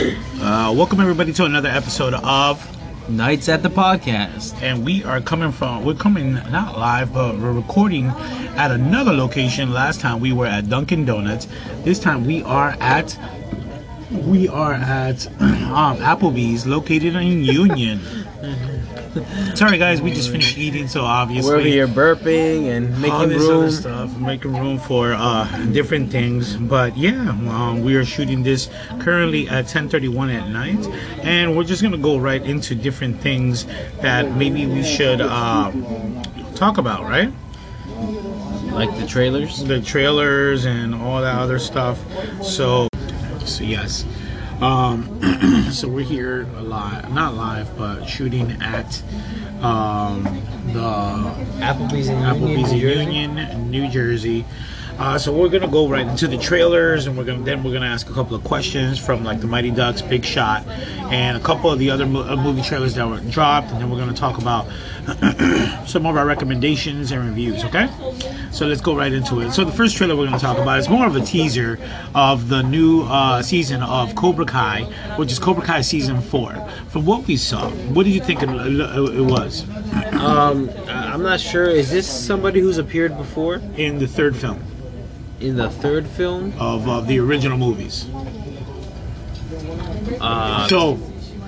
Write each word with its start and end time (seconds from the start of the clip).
Uh, 0.00 0.72
welcome 0.74 0.98
everybody 0.98 1.30
to 1.30 1.44
another 1.44 1.68
episode 1.68 2.14
of 2.14 3.10
Nights 3.10 3.50
at 3.50 3.62
the 3.62 3.68
podcast. 3.68 4.54
and 4.62 4.82
we 4.82 5.04
are 5.04 5.20
coming 5.20 5.52
from 5.52 5.84
we're 5.84 5.92
coming 5.94 6.32
not 6.34 6.78
live 6.78 7.12
but 7.12 7.38
we're 7.38 7.52
recording 7.52 8.06
at 8.56 8.70
another 8.70 9.12
location. 9.12 9.74
Last 9.74 10.00
time 10.00 10.18
we 10.20 10.32
were 10.32 10.46
at 10.46 10.70
dunkin 10.70 11.04
donuts. 11.04 11.48
This 11.82 11.98
time 11.98 12.24
we 12.24 12.42
are 12.44 12.70
at 12.80 13.18
we 14.10 14.48
are 14.48 14.72
at 14.72 15.26
um, 15.40 15.98
applebee's 15.98 16.66
located 16.66 17.14
in 17.14 17.44
union 17.44 18.00
sorry 19.54 19.76
guys 19.78 20.00
we 20.00 20.12
just 20.12 20.30
finished 20.30 20.56
eating 20.56 20.86
so 20.86 21.02
obviously 21.02 21.52
We're 21.52 21.60
here 21.60 21.88
burping 21.88 22.68
and 22.68 22.94
all 22.94 23.00
making 23.00 23.28
this 23.30 23.42
other 23.48 23.60
room. 23.60 23.70
stuff, 23.70 24.16
making 24.18 24.52
room 24.56 24.78
for 24.78 25.12
uh, 25.14 25.44
different 25.72 26.10
things. 26.12 26.56
But 26.56 26.96
yeah, 26.96 27.30
um, 27.30 27.82
we 27.82 27.96
are 27.96 28.04
shooting 28.04 28.42
this 28.42 28.68
currently 29.00 29.48
at 29.48 29.66
10:31 29.66 30.30
at 30.32 30.48
night, 30.48 30.86
and 31.22 31.56
we're 31.56 31.64
just 31.64 31.82
gonna 31.82 31.98
go 31.98 32.18
right 32.18 32.42
into 32.42 32.74
different 32.74 33.20
things 33.20 33.66
that 34.00 34.36
maybe 34.36 34.66
we 34.66 34.82
should 34.84 35.20
uh, 35.20 35.72
talk 36.54 36.78
about, 36.78 37.02
right? 37.02 37.32
Like 38.72 38.96
the 38.98 39.06
trailers. 39.06 39.64
The 39.64 39.80
trailers 39.80 40.64
and 40.66 40.94
all 40.94 41.20
that 41.20 41.34
other 41.36 41.58
stuff. 41.58 41.98
So, 42.42 42.88
so 43.44 43.64
yes. 43.64 44.04
Um, 44.60 45.70
so 45.72 45.88
we're 45.88 46.04
here 46.04 46.46
live, 46.60 47.12
not 47.14 47.34
live, 47.34 47.76
but 47.78 48.04
shooting 48.04 48.50
at 48.60 49.02
um, 49.62 50.24
the 50.74 51.60
Applebee's 51.64 52.08
in 52.08 52.16
Applebee's 52.16 52.72
Union, 52.72 53.34
New 53.34 53.38
Jersey. 53.38 53.38
Union, 53.38 53.70
New 53.70 53.88
Jersey. 53.88 54.44
Uh, 54.98 55.16
so 55.16 55.32
we're 55.32 55.48
gonna 55.48 55.66
go 55.66 55.88
right 55.88 56.06
into 56.06 56.28
the 56.28 56.36
trailers, 56.36 57.06
and 57.06 57.16
we're 57.16 57.24
gonna 57.24 57.42
then 57.42 57.64
we're 57.64 57.72
gonna 57.72 57.86
ask 57.86 58.10
a 58.10 58.12
couple 58.12 58.36
of 58.36 58.44
questions 58.44 58.98
from 58.98 59.24
like 59.24 59.40
the 59.40 59.46
Mighty 59.46 59.70
Ducks, 59.70 60.02
Big 60.02 60.26
Shot, 60.26 60.66
and 60.68 61.38
a 61.38 61.40
couple 61.40 61.70
of 61.70 61.78
the 61.78 61.90
other 61.90 62.04
mo- 62.04 62.28
uh, 62.28 62.36
movie 62.36 62.60
trailers 62.60 62.94
that 62.96 63.08
were 63.08 63.18
dropped, 63.30 63.70
and 63.70 63.80
then 63.80 63.90
we're 63.90 63.98
gonna 63.98 64.12
talk 64.12 64.36
about 64.36 64.66
some 65.86 66.06
of 66.06 66.16
our 66.16 66.26
recommendations 66.26 67.12
and 67.12 67.24
reviews. 67.28 67.64
Okay, 67.64 67.88
so 68.52 68.66
let's 68.66 68.80
go 68.80 68.94
right 68.96 69.12
into 69.12 69.40
it. 69.40 69.52
So 69.52 69.64
the 69.64 69.72
first 69.72 69.96
trailer 69.96 70.16
we're 70.16 70.26
gonna 70.26 70.38
talk 70.38 70.58
about 70.58 70.78
is 70.78 70.88
more 70.88 71.06
of 71.06 71.16
a 71.16 71.20
teaser 71.20 71.78
of 72.14 72.48
the 72.48 72.62
new 72.62 73.02
uh, 73.02 73.42
season 73.42 73.82
of 73.82 74.14
Cobra 74.14 74.44
Kai, 74.46 74.84
which 75.16 75.32
is 75.32 75.38
Cobra 75.38 75.64
Kai 75.64 75.80
season 75.80 76.20
four. 76.20 76.52
From 76.88 77.04
what 77.06 77.26
we 77.26 77.36
saw, 77.36 77.70
what 77.70 78.04
did 78.04 78.10
you 78.14 78.20
think 78.20 78.42
it, 78.42 78.48
it 78.48 79.24
was 79.24 79.66
Um, 80.12 80.70
I'm 80.88 81.22
not 81.22 81.40
sure. 81.40 81.66
Is 81.68 81.90
this 81.90 82.06
somebody 82.08 82.60
who's 82.60 82.78
appeared 82.78 83.16
before 83.16 83.60
in 83.76 83.98
the 83.98 84.06
third 84.08 84.36
film? 84.36 84.60
in 85.40 85.56
the 85.56 85.70
third 85.70 86.06
film? 86.06 86.52
of 86.58 86.86
uh, 86.86 87.00
the 87.00 87.18
original 87.18 87.56
movies. 87.56 88.06
Uh, 90.20 90.68
So 90.68 90.98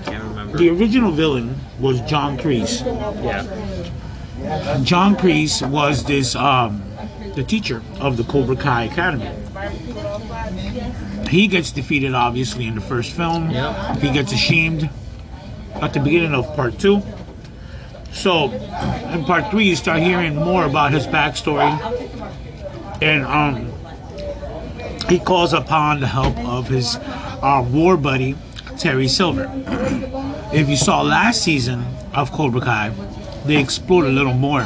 can't 0.04 0.24
remember. 0.24 0.56
the 0.58 0.70
original 0.70 1.10
villain 1.10 1.54
was 1.82 2.00
John 2.02 2.38
Kreese. 2.38 2.80
Yeah. 3.22 4.80
John 4.82 5.16
Kreese 5.16 5.68
was 5.68 6.04
this 6.04 6.34
um, 6.36 6.82
the 7.34 7.42
teacher 7.42 7.82
of 8.00 8.16
the 8.16 8.24
Cobra 8.24 8.56
Kai 8.56 8.84
Academy. 8.84 9.28
He 11.28 11.48
gets 11.48 11.72
defeated 11.72 12.14
obviously 12.14 12.66
in 12.66 12.76
the 12.76 12.80
first 12.80 13.12
film. 13.12 13.50
Yep. 13.50 13.98
He 13.98 14.12
gets 14.12 14.32
ashamed 14.32 14.88
at 15.80 15.92
the 15.92 16.00
beginning 16.00 16.34
of 16.34 16.46
part 16.54 16.78
two. 16.78 17.02
So 18.12 18.52
in 18.52 19.24
part 19.24 19.50
three 19.50 19.64
you 19.64 19.76
start 19.76 20.00
hearing 20.02 20.36
more 20.36 20.64
about 20.64 20.92
his 20.92 21.06
backstory. 21.06 21.72
And 23.02 23.24
um 23.24 23.72
he 25.08 25.18
calls 25.18 25.52
upon 25.52 26.00
the 26.00 26.06
help 26.06 26.38
of 26.38 26.68
his 26.68 26.96
uh, 26.96 27.66
war 27.70 27.96
buddy 27.96 28.36
Terry 28.78 29.08
Silver. 29.08 29.50
if 30.52 30.68
you 30.68 30.76
saw 30.76 31.02
last 31.02 31.42
season 31.42 31.84
of 32.14 32.30
Cobra 32.32 32.60
Kai, 32.60 32.90
they 33.44 33.56
explored 33.56 34.06
a 34.06 34.10
little 34.10 34.34
more 34.34 34.62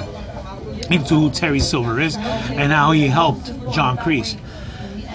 into 0.90 1.14
who 1.14 1.30
Terry 1.30 1.60
Silver 1.60 2.00
is 2.00 2.16
and 2.16 2.72
how 2.72 2.92
he 2.92 3.06
helped 3.06 3.46
John 3.72 3.96
Kreese. 3.96 4.38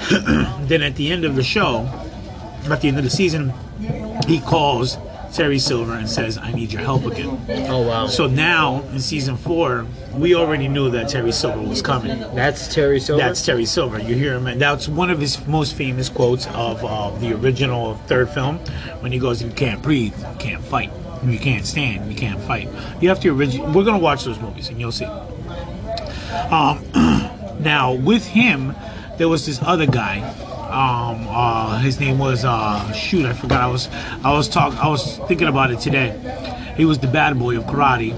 then 0.68 0.82
at 0.82 0.96
the 0.96 1.12
end 1.12 1.26
of 1.26 1.36
the 1.36 1.44
show, 1.44 1.90
at 2.70 2.82
the 2.82 2.88
end 2.88 2.98
of 2.98 3.04
the 3.04 3.10
season, 3.10 3.54
he 4.28 4.40
calls 4.40 4.98
Terry 5.34 5.60
Silver 5.60 5.94
and 5.94 6.10
says, 6.10 6.38
I 6.38 6.52
need 6.52 6.72
your 6.74 6.82
help 6.82 7.06
again. 7.06 7.40
Oh 7.70 7.88
wow. 7.88 8.08
So 8.08 8.28
now 8.28 8.82
in 8.92 9.00
season 9.00 9.38
four, 9.38 9.86
we 10.14 10.36
already 10.36 10.68
knew 10.68 10.90
that 10.92 11.10
Terry 11.10 11.32
Silver 11.32 11.62
was 11.62 11.82
coming. 11.82 12.20
that's 12.36 12.74
Terry 12.74 13.00
Silver. 13.00 13.22
That's 13.24 13.46
Terry 13.46 13.66
Silver. 13.66 14.00
You 14.00 14.16
hear 14.16 14.34
him, 14.36 14.48
and 14.48 14.60
that's 14.62 14.88
one 14.88 15.10
of 15.10 15.20
his 15.20 15.46
most 15.48 15.76
famous 15.76 16.10
quotes 16.10 16.48
of 16.48 16.84
uh, 16.84 17.12
the 17.20 17.34
original 17.34 17.96
third 18.08 18.30
film 18.30 18.58
when 19.00 19.12
he 19.12 19.20
goes, 19.20 19.42
"You 19.42 19.52
can't 19.52 19.82
breathe, 19.82 20.18
you 20.20 20.36
can't 20.38 20.64
fight, 20.64 20.92
you 21.26 21.40
can't 21.40 21.66
stand, 21.66 22.12
you 22.12 22.18
can't 22.18 22.42
fight." 22.42 22.70
You 23.00 23.10
have 23.10 23.20
to 23.22 23.30
original. 23.30 23.72
We're 23.72 23.86
gonna 23.86 24.00
watch 24.00 24.26
those 24.26 24.40
movies, 24.40 24.70
and 24.70 24.80
you'll 24.80 24.92
see. 24.92 25.06
Um, 26.52 26.84
now 27.62 27.94
with 27.94 28.26
him, 28.26 28.76
there 29.18 29.30
was 29.30 29.46
this 29.46 29.62
other 29.62 29.86
guy. 29.86 30.20
Um, 30.72 31.28
uh, 31.28 31.80
his 31.80 32.00
name 32.00 32.18
was 32.18 32.46
uh, 32.46 32.92
shoot, 32.94 33.26
I 33.26 33.34
forgot. 33.34 33.62
I 33.62 33.68
was, 33.68 33.90
I 34.24 34.32
was 34.32 34.48
talk, 34.48 34.74
I 34.78 34.88
was 34.88 35.18
thinking 35.28 35.48
about 35.48 35.72
it 35.72 35.80
today. 35.80 36.18
He 36.78 36.86
was 36.86 37.00
the 37.00 37.08
bad 37.08 37.38
boy 37.38 37.58
of 37.58 37.66
karate 37.66 38.16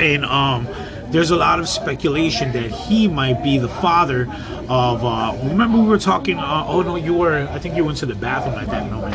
and 0.00 0.24
um, 0.24 0.68
there's 1.08 1.30
a 1.30 1.36
lot 1.36 1.60
of 1.60 1.68
speculation 1.68 2.52
that 2.52 2.70
he 2.70 3.08
might 3.08 3.42
be 3.42 3.58
the 3.58 3.68
father 3.68 4.22
of. 4.68 5.04
Uh, 5.04 5.38
remember, 5.44 5.78
we 5.78 5.86
were 5.86 5.98
talking. 5.98 6.38
Uh, 6.38 6.64
oh 6.66 6.82
no, 6.82 6.96
you 6.96 7.14
were. 7.14 7.48
I 7.50 7.58
think 7.58 7.76
you 7.76 7.84
went 7.84 7.98
to 7.98 8.06
the 8.06 8.14
bathroom 8.14 8.56
at 8.56 8.68
that 8.68 8.90
moment. 8.90 9.14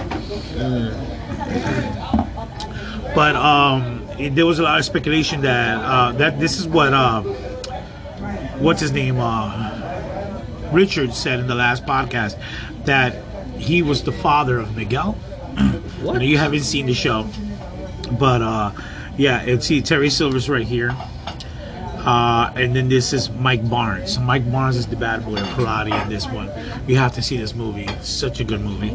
But 3.16 3.36
um, 3.36 4.08
it, 4.18 4.36
there 4.36 4.46
was 4.46 4.60
a 4.60 4.64
lot 4.64 4.80
of 4.80 4.86
speculation 4.86 5.42
that 5.42 5.78
uh, 5.78 6.12
that 6.14 6.40
this 6.40 6.60
is 6.60 6.68
what 6.68 6.94
uh, 6.94 7.22
what's 8.60 8.82
his 8.82 8.92
name 8.92 9.18
uh, 9.20 9.79
Richard 10.72 11.14
said 11.14 11.40
in 11.40 11.48
the 11.48 11.56
last 11.56 11.86
podcast 11.86 12.40
that 12.86 13.14
he 13.58 13.82
was 13.82 14.04
the 14.04 14.12
father 14.12 14.60
of 14.60 14.76
Miguel. 14.76 15.18
What? 16.00 16.16
I 16.16 16.20
know 16.20 16.26
you 16.26 16.38
haven't 16.38 16.62
seen 16.62 16.86
the 16.86 16.94
show, 16.94 17.28
but 18.18 18.42
uh, 18.42 18.72
yeah, 19.18 19.42
it's 19.42 19.68
see 19.68 19.82
Terry 19.82 20.10
Silver's 20.10 20.48
right 20.48 20.66
here, 20.66 20.96
uh, 22.06 22.54
and 22.56 22.74
then 22.74 22.88
this 22.88 23.12
is 23.12 23.30
Mike 23.32 23.70
Barnes. 23.70 24.18
Mike 24.18 24.50
Barnes 24.50 24.78
is 24.78 24.88
the 24.88 24.96
bad 24.96 25.26
boy 25.26 25.36
of 25.36 25.48
karate 25.50 26.02
in 26.02 26.08
this 26.08 26.26
one. 26.26 26.50
You 26.88 26.96
have 26.96 27.14
to 27.16 27.22
see 27.22 27.36
this 27.36 27.54
movie; 27.54 27.84
it's 27.84 28.08
such 28.08 28.40
a 28.40 28.46
good 28.46 28.62
movie. 28.62 28.92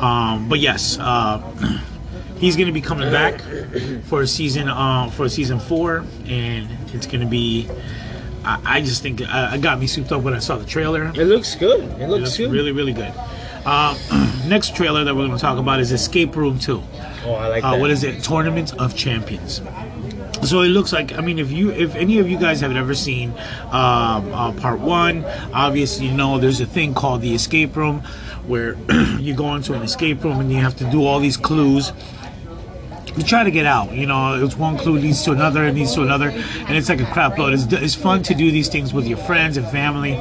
Um, 0.00 0.48
but 0.48 0.58
yes, 0.58 0.98
uh, 0.98 1.38
he's 2.38 2.56
going 2.56 2.66
to 2.66 2.72
be 2.72 2.80
coming 2.80 3.12
back 3.12 3.40
for 4.06 4.26
season 4.26 4.68
uh, 4.68 5.10
for 5.10 5.28
season 5.28 5.60
four, 5.60 6.04
and 6.26 6.68
it's 6.92 7.06
going 7.06 7.20
to 7.20 7.26
be. 7.26 7.68
I, 8.48 8.76
I 8.76 8.80
just 8.80 9.02
think 9.02 9.20
uh, 9.20 9.52
it 9.54 9.60
got 9.60 9.78
me 9.78 9.86
souped 9.86 10.10
up 10.12 10.22
when 10.22 10.34
I 10.34 10.38
saw 10.38 10.56
the 10.56 10.64
trailer. 10.66 11.08
It 11.14 11.26
looks 11.26 11.54
good. 11.54 11.80
It 11.84 12.02
It 12.02 12.08
looks 12.08 12.22
looks 12.22 12.36
good. 12.38 12.50
really, 12.50 12.72
really 12.72 12.92
good. 12.94 13.12
Uh, 13.66 13.94
next 14.46 14.74
trailer 14.74 15.04
that 15.04 15.14
we're 15.14 15.26
going 15.26 15.36
to 15.36 15.42
talk 15.42 15.58
about 15.58 15.80
is 15.80 15.92
Escape 15.92 16.34
Room 16.34 16.58
2. 16.58 16.82
Oh, 17.26 17.34
I 17.34 17.48
like 17.48 17.64
Uh, 17.64 17.72
that. 17.72 17.80
what 17.80 17.90
is 17.90 18.04
it? 18.04 18.22
Tournament 18.22 18.74
of 18.78 18.96
Champions. 18.96 19.60
So 20.42 20.60
it 20.62 20.68
looks 20.68 20.92
like 20.92 21.12
I 21.18 21.20
mean, 21.20 21.38
if 21.40 21.50
you, 21.50 21.70
if 21.72 21.94
any 21.96 22.18
of 22.20 22.30
you 22.30 22.38
guys 22.38 22.60
have 22.60 22.74
ever 22.76 22.94
seen 22.94 23.30
um, 23.72 24.32
uh, 24.32 24.52
part 24.52 24.78
one, 24.80 25.24
obviously 25.52 26.06
you 26.06 26.12
know 26.12 26.38
there's 26.38 26.60
a 26.60 26.66
thing 26.66 26.94
called 26.94 27.22
the 27.22 27.34
escape 27.34 27.74
room, 27.76 28.02
where 28.46 28.76
you 29.18 29.34
go 29.34 29.54
into 29.56 29.74
an 29.74 29.82
escape 29.82 30.22
room 30.22 30.38
and 30.40 30.50
you 30.52 30.58
have 30.58 30.76
to 30.76 30.84
do 30.90 31.04
all 31.04 31.18
these 31.18 31.36
clues. 31.36 31.92
You 33.18 33.24
try 33.24 33.42
to 33.42 33.50
get 33.50 33.66
out. 33.66 33.92
You 33.92 34.06
know, 34.06 34.44
it's 34.44 34.56
one 34.56 34.78
clue 34.78 34.96
leads 34.96 35.24
to 35.24 35.32
another, 35.32 35.64
and 35.64 35.76
leads 35.76 35.92
to 35.96 36.02
another, 36.02 36.28
and 36.28 36.76
it's 36.76 36.88
like 36.88 37.00
a 37.00 37.06
crap 37.06 37.36
load. 37.36 37.52
It's, 37.52 37.64
it's 37.72 37.96
fun 37.96 38.22
to 38.22 38.34
do 38.34 38.52
these 38.52 38.68
things 38.68 38.94
with 38.94 39.08
your 39.08 39.18
friends 39.18 39.56
and 39.56 39.66
family. 39.66 40.14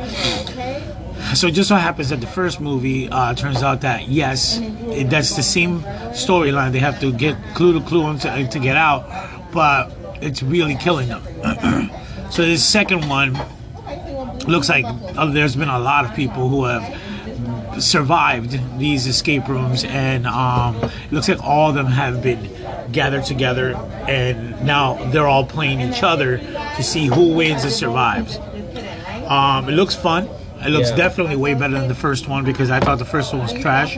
So 1.36 1.46
it 1.48 1.52
just 1.52 1.70
so 1.70 1.76
happens 1.76 2.10
that 2.10 2.22
the 2.22 2.28
first 2.28 2.60
movie 2.60 3.08
uh, 3.10 3.36
turns 3.36 3.62
out 3.62 3.82
that 3.82 4.08
yes, 4.08 4.58
it, 4.60 5.12
that's 5.12 5.36
the 5.36 5.44
same 5.44 5.82
storyline. 6.14 6.72
They 6.72 6.80
have 6.80 7.00
to 7.02 7.12
get 7.12 7.38
clue 7.54 7.80
to 7.80 7.86
clue 7.86 8.18
to, 8.18 8.48
to 8.48 8.60
get 8.60 8.78
out, 8.78 9.06
but 9.52 9.92
it's 10.20 10.42
really 10.42 10.76
killing 10.76 11.10
them. 11.10 11.22
so 12.32 12.42
this 12.42 12.66
second 12.66 13.08
one 13.08 13.38
looks 14.48 14.70
like 14.70 14.86
uh, 14.86 15.26
there's 15.28 15.56
been 15.56 15.70
a 15.70 15.80
lot 15.80 16.06
of 16.06 16.16
people 16.16 16.50
who 16.50 16.64
have 16.64 17.84
survived 17.84 18.60
these 18.80 19.06
escape 19.06 19.48
rooms, 19.48 19.84
and 19.84 20.26
um, 20.26 20.76
it 20.78 21.12
looks 21.12 21.30
like 21.30 21.44
all 21.44 21.70
of 21.70 21.76
them 21.76 21.88
have 21.88 22.24
been 22.24 22.50
gathered 22.92 23.26
together, 23.26 23.74
and 24.08 24.62
now 24.66 24.96
they're 25.12 25.28
all 25.28 25.46
playing 25.46 25.82
each 25.82 26.04
other 26.04 26.38
to 26.38 26.84
see 26.84 27.08
who 27.08 27.34
wins 27.34 27.64
and 27.64 27.72
survives. 27.74 28.38
Um, 29.28 29.68
it 29.70 29.74
looks 29.74 29.96
fun. 29.96 30.30
It 30.66 30.70
looks 30.70 30.90
Yeah. 30.90 30.96
definitely 30.96 31.36
way 31.36 31.54
better 31.54 31.78
than 31.78 31.88
the 31.88 31.96
first 31.96 32.28
one 32.28 32.44
because 32.44 32.72
I 32.72 32.80
thought 32.80 32.98
the 32.98 33.06
first 33.06 33.34
one 33.34 33.42
was 33.44 33.54
trash. 33.54 33.98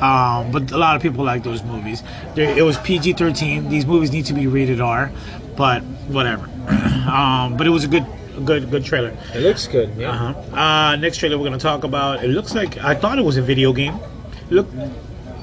Um, 0.00 0.50
but 0.52 0.70
a 0.70 0.76
lot 0.76 0.94
of 0.96 1.02
people 1.02 1.24
like 1.24 1.42
those 1.42 1.62
movies. 1.64 2.02
There, 2.34 2.56
it 2.56 2.62
was 2.62 2.76
PG 2.78 3.14
13. 3.14 3.68
These 3.68 3.86
movies 3.86 4.12
need 4.12 4.26
to 4.26 4.34
be 4.34 4.46
rated 4.46 4.80
R, 4.80 5.10
but 5.56 5.82
whatever. 6.08 6.48
um, 7.10 7.56
but 7.56 7.66
it 7.66 7.70
was 7.70 7.84
a 7.84 7.88
good, 7.88 8.04
good, 8.44 8.70
good 8.70 8.84
trailer. 8.84 9.16
It 9.34 9.40
looks 9.40 9.66
good. 9.66 9.90
Yeah. 9.96 10.10
Uh-huh. 10.10 10.56
Uh, 10.60 10.96
next 10.96 11.16
trailer 11.16 11.38
we're 11.38 11.46
going 11.48 11.58
to 11.58 11.62
talk 11.62 11.82
about. 11.84 12.22
It 12.22 12.28
looks 12.28 12.54
like 12.54 12.76
I 12.84 12.94
thought 12.94 13.18
it 13.18 13.24
was 13.24 13.36
a 13.38 13.42
video 13.42 13.72
game. 13.72 13.98
Look, 14.50 14.66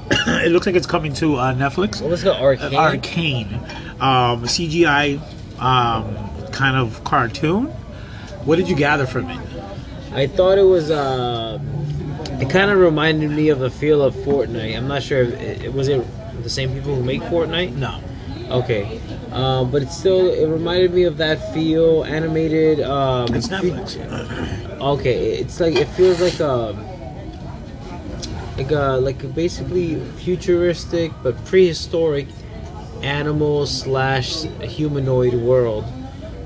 it 0.10 0.52
looks 0.52 0.66
like 0.66 0.74
it's 0.74 0.86
coming 0.86 1.12
to 1.14 1.36
uh, 1.36 1.54
Netflix. 1.54 2.00
What 2.00 2.10
was 2.10 2.24
it? 2.24 2.28
Arcane. 2.28 2.74
Arcane, 2.74 3.54
um, 4.00 4.42
CGI 4.44 5.20
um, 5.60 6.16
kind 6.52 6.76
of 6.76 7.02
cartoon. 7.04 7.66
What 8.44 8.56
did 8.56 8.68
you 8.68 8.76
gather 8.76 9.06
from 9.06 9.30
it? 9.30 9.40
I 10.12 10.26
thought 10.26 10.58
it 10.58 10.62
was. 10.64 10.90
Uh, 10.90 11.58
it 12.40 12.50
kind 12.50 12.70
of 12.70 12.78
reminded 12.78 13.30
me 13.30 13.48
of 13.48 13.60
the 13.60 13.70
feel 13.70 14.02
of 14.02 14.14
Fortnite. 14.14 14.76
I'm 14.76 14.88
not 14.88 15.02
sure. 15.02 15.22
If 15.22 15.64
it, 15.64 15.72
was 15.72 15.88
it 15.88 16.04
the 16.42 16.50
same 16.50 16.72
people 16.74 16.94
who 16.94 17.02
make 17.02 17.22
Fortnite? 17.22 17.74
No. 17.76 18.00
Okay, 18.50 19.00
um, 19.32 19.70
but 19.70 19.82
it 19.82 19.90
still 19.90 20.30
it 20.30 20.46
reminded 20.46 20.92
me 20.92 21.04
of 21.04 21.16
that 21.16 21.54
feel, 21.54 22.04
animated. 22.04 22.80
Um, 22.80 23.34
It's 23.34 23.48
Netflix. 23.48 23.98
Okay, 24.80 25.38
it's 25.38 25.60
like 25.60 25.76
it 25.76 25.88
feels 25.88 26.20
like 26.20 26.38
a 26.40 26.93
like 28.56 28.70
a 28.70 28.98
like 29.02 29.34
basically 29.34 29.96
futuristic 30.18 31.12
but 31.22 31.34
prehistoric 31.44 32.26
animal 33.02 33.66
slash 33.66 34.42
humanoid 34.62 35.34
world. 35.34 35.84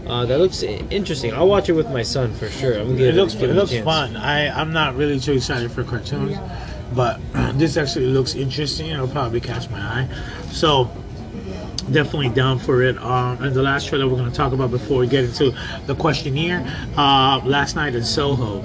Uh, 0.07 0.25
that 0.25 0.39
looks 0.39 0.63
interesting. 0.63 1.35
I'll 1.35 1.49
watch 1.49 1.69
it 1.69 1.75
with 1.75 1.91
my 1.91 2.03
son 2.03 2.33
for 2.35 2.49
sure. 2.49 2.79
I'm 2.79 2.93
gonna 2.97 3.09
It 3.11 3.15
looks 3.15 3.35
give 3.35 3.51
it 3.51 3.55
looks 3.55 3.73
chance. 3.73 3.85
fun. 3.85 4.17
I 4.17 4.49
I'm 4.49 4.73
not 4.73 4.97
really 4.97 5.21
too 5.21 5.33
excited 5.35 5.71
for 5.71 5.85
cartoons, 5.85 6.37
but 6.95 7.21
this 7.59 7.77
actually 7.77 8.07
looks 8.07 8.35
interesting. 8.35 8.87
It'll 8.91 9.07
probably 9.07 9.41
catch 9.41 9.69
my 9.69 9.79
eye. 9.81 10.09
So 10.51 10.91
definitely 11.93 12.29
down 12.31 12.59
for 12.59 12.83
it. 12.83 12.97
Um, 12.99 13.43
and 13.43 13.55
the 13.55 13.63
last 13.63 13.89
trailer 13.89 14.07
we're 14.09 14.17
going 14.17 14.31
to 14.31 14.37
talk 14.37 14.53
about 14.53 14.71
before 14.71 14.99
we 14.99 15.07
get 15.07 15.25
into 15.25 15.55
the 15.87 15.95
questionnaire, 15.95 16.65
uh, 16.97 17.41
last 17.45 17.77
night 17.77 17.95
in 17.95 18.05
Soho. 18.05 18.63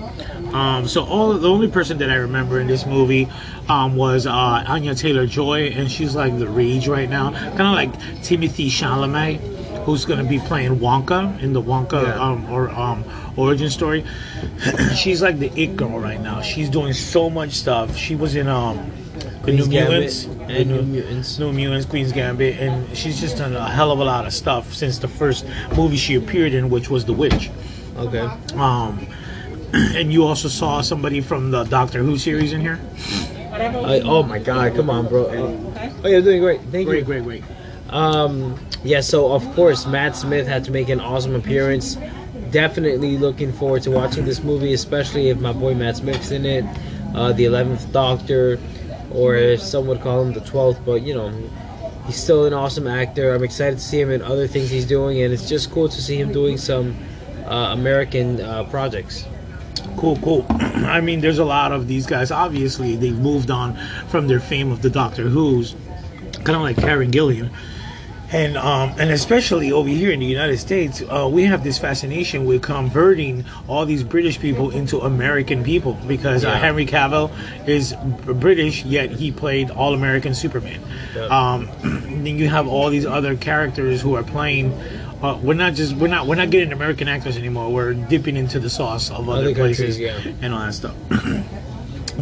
Um, 0.54 0.88
so 0.88 1.04
all 1.04 1.34
the 1.34 1.50
only 1.50 1.68
person 1.68 1.98
that 1.98 2.10
I 2.12 2.16
remember 2.16 2.60
in 2.60 2.68
this 2.68 2.86
movie 2.86 3.28
um, 3.70 3.96
was 3.96 4.28
uh, 4.28 4.32
Anya 4.68 4.94
Taylor 4.94 5.26
Joy, 5.26 5.68
and 5.70 5.90
she's 5.90 6.16
like 6.16 6.38
the 6.38 6.48
rage 6.48 6.88
right 6.88 7.10
now, 7.10 7.32
kind 7.32 7.62
of 7.62 7.74
like 7.74 7.94
Timothée 8.22 8.68
Chalamet, 8.68 9.40
who's 9.84 10.06
going 10.06 10.20
to 10.20 10.26
be 10.30 10.40
playing 10.40 10.78
Wonka 10.80 11.42
in 11.42 11.54
the 11.54 11.62
Wonka 11.62 12.04
Yeah. 12.04 12.20
um, 12.22 12.50
or 12.52 12.70
um, 12.70 13.04
origin 13.36 13.70
story. 13.70 14.06
she's 14.96 15.22
like 15.22 15.40
the 15.40 15.52
it 15.60 15.76
girl 15.76 16.00
right 16.00 16.22
now. 16.22 16.42
She's 16.42 16.70
doing 16.70 16.94
so 16.94 17.30
much 17.30 17.52
stuff. 17.52 17.96
She 17.98 18.16
was 18.16 18.36
in 18.36 18.48
um, 18.48 18.92
the 19.44 19.52
Queen's 19.52 19.68
New 19.68 19.74
Gambit 19.74 19.92
Mutants, 19.92 20.26
and 20.26 20.50
the 20.50 20.64
New 20.66 20.82
Mutants. 20.84 21.40
New 21.40 21.52
Mutants, 21.54 21.86
Queen's 21.86 22.12
Gambit, 22.14 22.60
and 22.60 22.98
she's 22.98 23.20
just 23.20 23.38
done 23.38 23.54
a 23.56 23.70
hell 23.70 23.92
of 23.92 24.00
a 24.00 24.04
lot 24.04 24.26
of 24.26 24.34
stuff 24.34 24.74
since 24.74 25.00
the 25.00 25.08
first 25.08 25.46
movie 25.76 25.98
she 25.98 26.16
appeared 26.16 26.54
in, 26.54 26.70
which 26.70 26.90
was 26.90 27.04
The 27.06 27.14
Witch. 27.14 27.52
Okay. 27.98 28.28
Um, 28.56 29.06
and 29.74 30.14
you 30.14 30.26
also 30.26 30.48
saw 30.48 30.82
somebody 30.82 31.20
from 31.20 31.52
the 31.52 31.66
Doctor 31.66 32.04
Who 32.04 32.18
series 32.18 32.54
in 32.54 32.62
here. 32.62 32.80
I, 33.52 34.02
oh 34.02 34.24
my 34.24 34.40
God! 34.40 34.76
Come 34.76 34.90
on, 34.90 35.08
bro. 35.08 35.28
Oh, 35.28 36.08
you're 36.08 36.22
doing 36.22 36.42
great. 36.42 36.62
Thank 36.62 36.88
Great, 36.88 37.00
you. 37.00 37.06
Great, 37.06 37.24
great, 37.24 37.44
great. 37.44 37.44
Um, 37.90 38.60
yeah, 38.84 39.02
so 39.02 39.32
of 39.32 39.44
course, 39.54 39.86
Matt 39.86 40.16
Smith 40.16 40.48
had 40.48 40.64
to 40.66 40.72
make 40.72 40.90
an 40.90 41.00
awesome 41.00 41.36
appearance. 41.36 41.98
Definitely 42.50 43.18
looking 43.18 43.52
forward 43.52 43.84
to 43.84 43.92
watching 43.92 44.26
this 44.26 44.44
movie, 44.44 44.74
especially 44.74 45.30
if 45.30 45.40
my 45.40 45.54
boy 45.54 45.76
Matt 45.76 45.98
Smith's 45.98 46.32
in 46.32 46.46
it, 46.46 46.66
uh, 47.14 47.32
the 47.34 47.46
11th 47.46 47.92
Doctor, 47.92 48.60
or 49.14 49.36
if 49.36 49.62
some 49.62 49.88
would 49.88 50.02
call 50.02 50.22
him 50.22 50.34
the 50.34 50.42
12th, 50.42 50.84
but 50.86 51.02
you 51.02 51.14
know, 51.14 51.32
he's 52.06 52.16
still 52.22 52.46
an 52.46 52.54
awesome 52.54 52.88
actor. 52.88 53.34
I'm 53.34 53.44
excited 53.44 53.80
to 53.80 53.84
see 53.84 54.00
him 54.00 54.12
in 54.12 54.22
other 54.22 54.48
things 54.48 54.70
he's 54.70 54.86
doing, 54.86 55.22
and 55.22 55.34
it's 55.34 55.48
just 55.48 55.72
cool 55.72 55.90
to 55.90 56.02
see 56.02 56.20
him 56.20 56.32
doing 56.32 56.58
some 56.58 56.96
uh, 57.46 57.70
American 57.72 58.42
uh, 58.42 58.64
projects. 58.66 59.26
Cool, 59.98 60.18
cool. 60.18 60.46
I 60.50 61.02
mean, 61.02 61.22
there's 61.22 61.40
a 61.40 61.46
lot 61.46 61.72
of 61.72 61.88
these 61.88 62.06
guys. 62.06 62.32
Obviously, 62.32 62.96
they've 62.96 63.18
moved 63.18 63.52
on 63.52 63.76
from 64.08 64.28
their 64.28 64.40
fame 64.40 64.72
of 64.72 64.82
the 64.82 64.90
Doctor 64.90 65.30
Who's, 65.30 65.76
kind 66.34 66.56
of 66.56 66.62
like 66.62 66.78
Karen 66.78 67.12
Gillan. 67.12 67.52
And 68.34 68.58
um, 68.58 68.96
and 68.98 69.12
especially 69.12 69.72
over 69.72 69.88
here 69.88 70.12
in 70.12 70.20
the 70.20 70.26
United 70.26 70.58
States, 70.58 71.04
uh, 71.04 71.30
we 71.32 71.44
have 71.44 71.64
this 71.64 71.78
fascination 71.78 72.46
with 72.46 72.64
converting 72.64 73.46
all 73.68 73.86
these 73.86 74.04
British 74.04 74.40
people 74.40 74.72
into 74.72 75.00
American 75.02 75.64
people 75.64 75.94
because 76.08 76.44
uh, 76.44 76.56
Henry 76.56 76.88
Cavill 76.88 77.32
is 77.68 77.94
British, 78.26 78.84
yet 78.86 79.12
he 79.12 79.32
played 79.32 79.70
All 79.70 79.94
American 79.94 80.34
Superman. 80.34 80.82
Yeah. 81.16 81.26
Um, 81.26 81.70
then 82.24 82.40
you 82.40 82.50
have 82.50 82.68
all 82.68 82.90
these 82.90 83.06
other 83.06 83.38
characters 83.38 84.02
who 84.02 84.16
are 84.16 84.24
playing. 84.24 84.74
Uh, 85.22 85.40
we're 85.44 85.54
not 85.54 85.76
just 85.76 85.96
we're 85.96 86.08
not 86.08 86.26
we're 86.26 86.34
not 86.34 86.50
getting 86.50 86.74
American 86.74 87.08
actors 87.08 87.38
anymore. 87.38 87.72
We're 87.72 87.94
dipping 87.94 88.36
into 88.36 88.60
the 88.60 88.70
sauce 88.70 89.12
of 89.12 89.30
other, 89.30 89.44
Other 89.44 89.54
places 89.54 90.00
yeah. 90.00 90.20
and 90.42 90.56
all 90.56 90.60
that 90.62 90.74
stuff. 90.74 90.96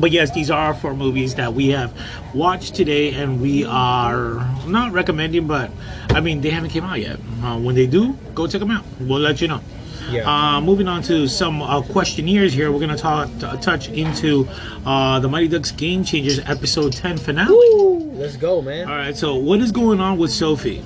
But 0.01 0.12
yes, 0.12 0.31
these 0.31 0.50
are 0.50 0.59
our 0.59 0.74
four 0.74 0.95
movies 0.95 1.36
that 1.36 1.53
we 1.53 1.69
have 1.69 1.94
watched 2.33 2.74
today, 2.74 3.13
and 3.13 3.39
we 3.39 3.65
are 3.65 4.45
not 4.65 4.92
recommending, 4.92 5.45
but 5.45 5.69
I 6.09 6.19
mean 6.21 6.42
they 6.42 6.50
haven't 6.50 6.71
came 6.71 6.83
out 6.83 7.00
yet. 7.00 7.19
Uh, 7.44 7.59
when 7.59 7.75
they 7.75 7.86
do, 7.86 8.13
go 8.33 8.48
check 8.48 8.59
them 8.59 8.71
out. 8.71 8.83
We'll 9.00 9.19
let 9.19 9.42
you 9.42 9.48
know. 9.48 9.62
Yeah. 10.09 10.27
Uh, 10.27 10.59
moving 10.59 10.88
on 10.88 11.03
to 11.03 11.27
some 11.27 11.62
uh, 11.62 11.83
questionnaires 11.83 12.51
here, 12.51 12.71
we're 12.71 12.80
gonna 12.80 12.98
talk 12.98 13.30
t- 13.39 13.57
touch 13.62 13.89
into 13.89 14.50
uh, 14.86 15.19
the 15.19 15.30
Mighty 15.30 15.48
Ducks 15.48 15.71
Game 15.71 16.03
Changers 16.03 16.39
episode 16.39 16.94
ten 16.94 17.18
finale. 17.18 17.51
Woo! 17.51 18.12
Let's 18.13 18.36
go, 18.36 18.62
man. 18.62 18.89
All 18.89 18.95
right, 18.95 19.15
so 19.15 19.36
what 19.36 19.59
is 19.62 19.71
going 19.71 20.00
on 20.00 20.18
with 20.18 20.31
Sophie, 20.31 20.83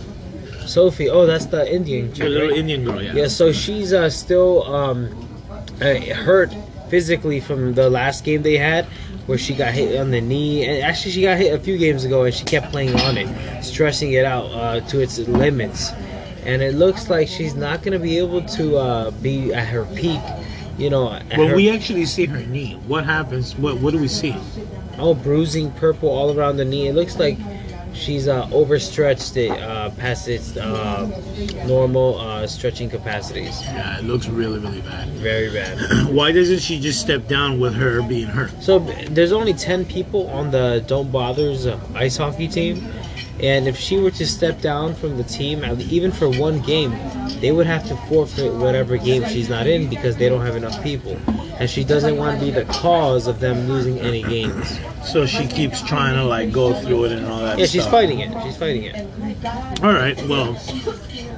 Sophie, 0.65 1.09
oh, 1.09 1.25
that's 1.25 1.45
the 1.45 1.73
Indian 1.73 2.09
chick, 2.09 2.23
the 2.23 2.29
little 2.29 2.50
right? 2.50 2.57
Indian 2.57 2.83
girl? 2.83 3.01
Yeah. 3.01 3.13
Yeah, 3.13 3.27
so 3.27 3.53
she's 3.53 3.94
uh, 3.94 4.09
still 4.09 4.63
um, 4.63 5.09
uh, 5.81 5.95
hurt 6.13 6.53
physically 6.89 7.39
from 7.39 7.73
the 7.73 7.89
last 7.89 8.23
game 8.23 8.44
they 8.44 8.57
had, 8.57 8.85
where 9.25 9.38
she 9.38 9.54
got 9.56 9.74
hit 9.74 10.00
on 10.00 10.12
the 10.12 10.22
knee. 10.22 10.66
And 10.66 10.83
actually, 10.83 11.12
she 11.12 11.22
got 11.22 11.38
hit 11.38 11.54
a 11.54 11.60
few 11.60 11.77
games 11.77 12.04
ago, 12.06 12.24
and 12.24 12.33
she 12.33 12.44
kept 12.45 12.72
playing 12.72 13.00
on 13.01 13.18
it, 13.18 13.63
stressing 13.63 14.13
it 14.13 14.25
out 14.25 14.45
uh, 14.51 14.80
to 14.81 15.00
its 15.01 15.18
limits. 15.19 15.92
And 16.45 16.62
it 16.62 16.75
looks 16.75 17.10
like 17.10 17.27
she's 17.27 17.56
not 17.56 17.81
going 17.81 17.94
to 17.94 18.00
be 18.00 18.18
able 18.19 18.44
to 18.44 18.77
uh, 18.77 19.12
be 19.12 19.54
at 19.54 19.68
her 19.68 19.86
peak. 19.95 20.22
You 20.77 20.89
know, 20.89 21.19
Well, 21.38 21.48
her- 21.48 21.56
we 21.56 21.69
actually 21.72 22.06
see 22.06 22.25
her 22.25 22.45
knee. 22.45 22.74
What 22.88 23.06
happens? 23.06 23.56
What 23.56 23.80
What 23.80 23.92
do 23.94 24.00
we 24.00 24.07
see? 24.10 24.36
oh, 25.00 25.13
bruising 25.13 25.72
purple 25.72 26.10
all 26.10 26.38
around 26.38 26.57
the 26.57 26.66
knee. 26.66 26.88
It 26.88 26.94
looks 26.95 27.18
like 27.18 27.38
she's 27.95 28.27
uh, 28.27 28.47
overstretched 28.51 29.38
it 29.38 29.51
uh, 29.51 29.89
past 29.92 30.27
its 30.27 30.56
uh, 30.57 31.07
normal 31.65 32.19
uh, 32.19 32.45
stretching 32.47 32.89
capacities. 32.89 33.62
Yeah, 33.63 34.00
it 34.00 34.06
looks 34.06 34.27
really, 34.27 34.59
really 34.59 34.81
bad. 34.81 35.07
Very 35.09 35.51
bad. 35.51 35.77
Why 36.13 36.31
doesn't 36.31 36.59
she 36.59 36.80
just 36.80 37.01
step 37.01 37.27
down 37.27 37.59
with 37.59 37.75
her 37.75 38.01
being 38.01 38.27
hurt? 38.27 38.51
So 38.62 38.80
there's 38.80 39.31
only 39.31 39.53
10 39.53 39.86
people 39.86 40.27
on 40.30 40.51
the 40.51 40.83
Don't 40.88 41.12
Bother's 41.12 41.65
uh, 41.65 41.80
ice 41.94 42.18
hockey 42.18 42.47
team. 42.47 42.86
And 43.41 43.67
if 43.67 43.77
she 43.77 43.98
were 43.98 44.12
to 44.12 44.25
step 44.25 44.62
down 44.62 44.95
from 44.95 45.17
the 45.17 45.24
team, 45.24 45.63
even 45.81 46.12
for 46.12 46.29
one 46.29 46.62
game, 46.62 46.91
they 47.41 47.51
would 47.51 47.67
have 47.67 47.86
to 47.88 47.95
forfeit 48.07 48.53
whatever 48.53 48.98
game 48.98 49.25
she's 49.27 49.50
not 49.50 49.67
in 49.67 49.89
because 49.89 50.15
they 50.15 50.29
don't 50.29 50.45
have 50.45 50.55
enough 50.55 50.81
people. 50.81 51.17
And 51.60 51.69
she 51.69 51.83
doesn't 51.83 52.17
want 52.17 52.39
to 52.39 52.45
be 52.45 52.51
the 52.51 52.65
cause 52.65 53.27
of 53.27 53.39
them 53.39 53.67
losing 53.67 54.00
any 54.00 54.24
games. 54.24 54.79
So 55.03 55.25
she 55.25 55.48
keeps 55.48 55.81
trying 55.81 56.15
to 56.15 56.24
like 56.24 56.51
go 56.51 56.74
through 56.74 57.05
it 57.05 57.12
and 57.13 57.25
all 57.25 57.39
that. 57.41 57.60
Yeah, 57.60 57.65
she's 57.65 57.81
stuff. 57.81 57.91
fighting 57.91 58.19
it. 58.19 58.31
She's 58.43 58.57
fighting 58.57 58.83
it. 58.83 58.95
All 59.83 59.93
right. 59.93 60.17
Well, 60.27 60.53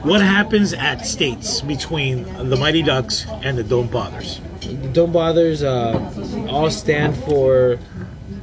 what 0.03 0.22
happens 0.22 0.74
at 0.74 1.05
states 1.05 1.62
between 1.62 2.24
the 2.50 2.55
Mighty 2.55 2.83
Ducks 2.83 3.25
and 3.43 3.57
the 3.57 3.63
Don't 3.63 3.91
Bothers? 3.91 4.39
The 4.62 4.75
Don't 4.93 5.12
Bother's 5.12 5.63
uh, 5.63 6.48
all 6.50 6.69
stand 6.69 7.15
for 7.17 7.79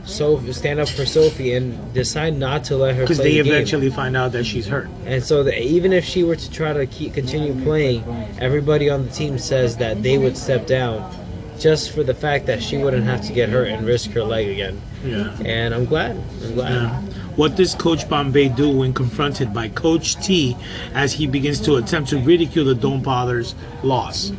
Sophie, 0.04 0.52
stand 0.52 0.80
up 0.80 0.88
for 0.88 1.06
Sophie 1.06 1.54
and 1.54 1.92
decide 1.94 2.36
not 2.36 2.64
to 2.64 2.76
let 2.76 2.94
her 2.94 3.02
Because 3.02 3.18
they 3.18 3.38
the 3.38 3.42
game. 3.42 3.52
eventually 3.52 3.90
find 3.90 4.16
out 4.16 4.32
that 4.32 4.44
she's 4.44 4.66
hurt. 4.66 4.88
And 5.06 5.22
so 5.22 5.42
the, 5.42 5.58
even 5.60 5.92
if 5.92 6.04
she 6.04 6.22
were 6.24 6.36
to 6.36 6.50
try 6.50 6.72
to 6.72 6.86
keep 6.86 7.14
continue 7.14 7.54
playing, 7.64 8.04
everybody 8.38 8.90
on 8.90 9.06
the 9.06 9.10
team 9.10 9.38
says 9.38 9.76
that 9.78 10.02
they 10.02 10.18
would 10.18 10.36
step 10.36 10.66
down, 10.66 11.10
just 11.58 11.92
for 11.92 12.02
the 12.02 12.14
fact 12.14 12.46
that 12.46 12.62
she 12.62 12.76
wouldn't 12.76 13.04
have 13.04 13.22
to 13.22 13.32
get 13.32 13.48
hurt 13.48 13.68
and 13.68 13.86
risk 13.86 14.10
her 14.10 14.22
leg 14.22 14.48
again. 14.48 14.80
Yeah. 15.04 15.36
And 15.44 15.74
I'm 15.74 15.84
glad. 15.86 16.16
I'm 16.42 16.54
glad. 16.54 16.72
Yeah. 16.72 17.00
What 17.36 17.56
does 17.56 17.74
Coach 17.74 18.08
Bombay 18.08 18.50
do 18.50 18.70
when 18.70 18.92
confronted 18.92 19.52
by 19.52 19.68
Coach 19.68 20.16
T 20.24 20.56
as 20.94 21.14
he 21.14 21.26
begins 21.26 21.60
to 21.62 21.76
attempt 21.76 22.10
to 22.10 22.18
ridicule 22.18 22.64
the 22.64 22.74
Don't 22.74 23.02
Bothers 23.02 23.54
loss? 23.82 24.32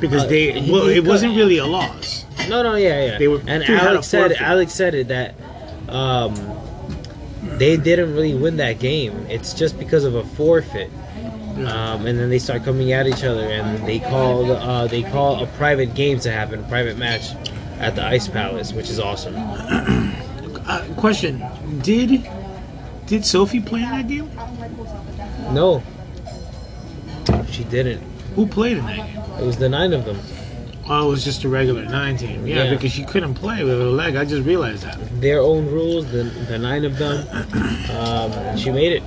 Because 0.00 0.24
Uh, 0.24 0.26
they 0.26 0.52
he- 0.60 0.70
well, 0.72 0.86
he 0.86 0.96
it 0.96 1.04
wasn't 1.04 1.36
really 1.36 1.58
a 1.58 1.66
loss. 1.66 2.24
No, 2.48 2.62
no, 2.62 2.74
yeah, 2.74 3.04
yeah. 3.06 3.18
They 3.18 3.28
were- 3.28 3.40
and 3.46 3.62
Alex 3.68 4.06
said. 4.08 4.32
Alex 4.32 4.72
said 4.72 4.94
it 4.94 5.08
that 5.08 5.34
um, 5.88 6.34
they 7.58 7.76
didn't 7.76 8.14
really 8.14 8.34
win 8.34 8.56
that 8.58 8.78
game. 8.78 9.26
It's 9.28 9.54
just 9.54 9.78
because 9.78 10.04
of 10.04 10.14
a 10.14 10.24
forfeit. 10.24 10.90
Um, 11.56 12.04
and 12.06 12.18
then 12.18 12.30
they 12.30 12.40
start 12.40 12.64
coming 12.64 12.90
at 12.92 13.06
each 13.06 13.22
other, 13.22 13.44
and 13.44 13.86
they 13.86 14.00
call 14.00 14.50
uh, 14.50 14.88
they 14.88 15.04
call 15.04 15.42
a 15.42 15.46
private 15.56 15.94
game 15.94 16.18
to 16.20 16.30
happen, 16.32 16.58
a 16.58 16.62
private 16.68 16.98
match 16.98 17.22
at 17.78 17.94
the 17.94 18.04
Ice 18.04 18.26
Palace, 18.26 18.72
which 18.72 18.90
is 18.90 18.98
awesome. 18.98 19.34
Uh, 20.66 20.82
question: 20.96 21.44
Did 21.82 22.26
did 23.06 23.26
Sophie 23.26 23.60
play 23.60 23.82
in 23.82 23.90
that 23.90 24.08
game? 24.08 24.30
No, 25.52 25.82
she 27.50 27.64
didn't. 27.64 28.02
Who 28.34 28.46
played 28.46 28.76
in 28.78 28.86
that 28.86 28.96
game? 28.96 29.22
It 29.40 29.44
was 29.46 29.56
the 29.58 29.68
nine 29.68 29.92
of 29.92 30.04
them. 30.04 30.18
Oh, 30.86 31.06
it 31.08 31.10
was 31.10 31.24
just 31.24 31.44
a 31.44 31.48
regular 31.48 31.84
nine 31.84 32.16
team. 32.16 32.46
Yeah, 32.46 32.64
Yeah. 32.64 32.70
because 32.70 32.92
she 32.92 33.04
couldn't 33.04 33.34
play 33.34 33.64
with 33.64 33.78
her 33.78 33.86
leg. 33.86 34.16
I 34.16 34.24
just 34.24 34.44
realized 34.46 34.82
that. 34.82 34.98
Their 35.20 35.40
own 35.40 35.66
rules, 35.66 36.10
the, 36.12 36.24
the 36.24 36.58
nine 36.58 36.84
of 36.84 36.98
them. 36.98 37.26
Um, 37.90 38.56
she 38.56 38.70
made 38.70 38.92
it. 38.92 39.02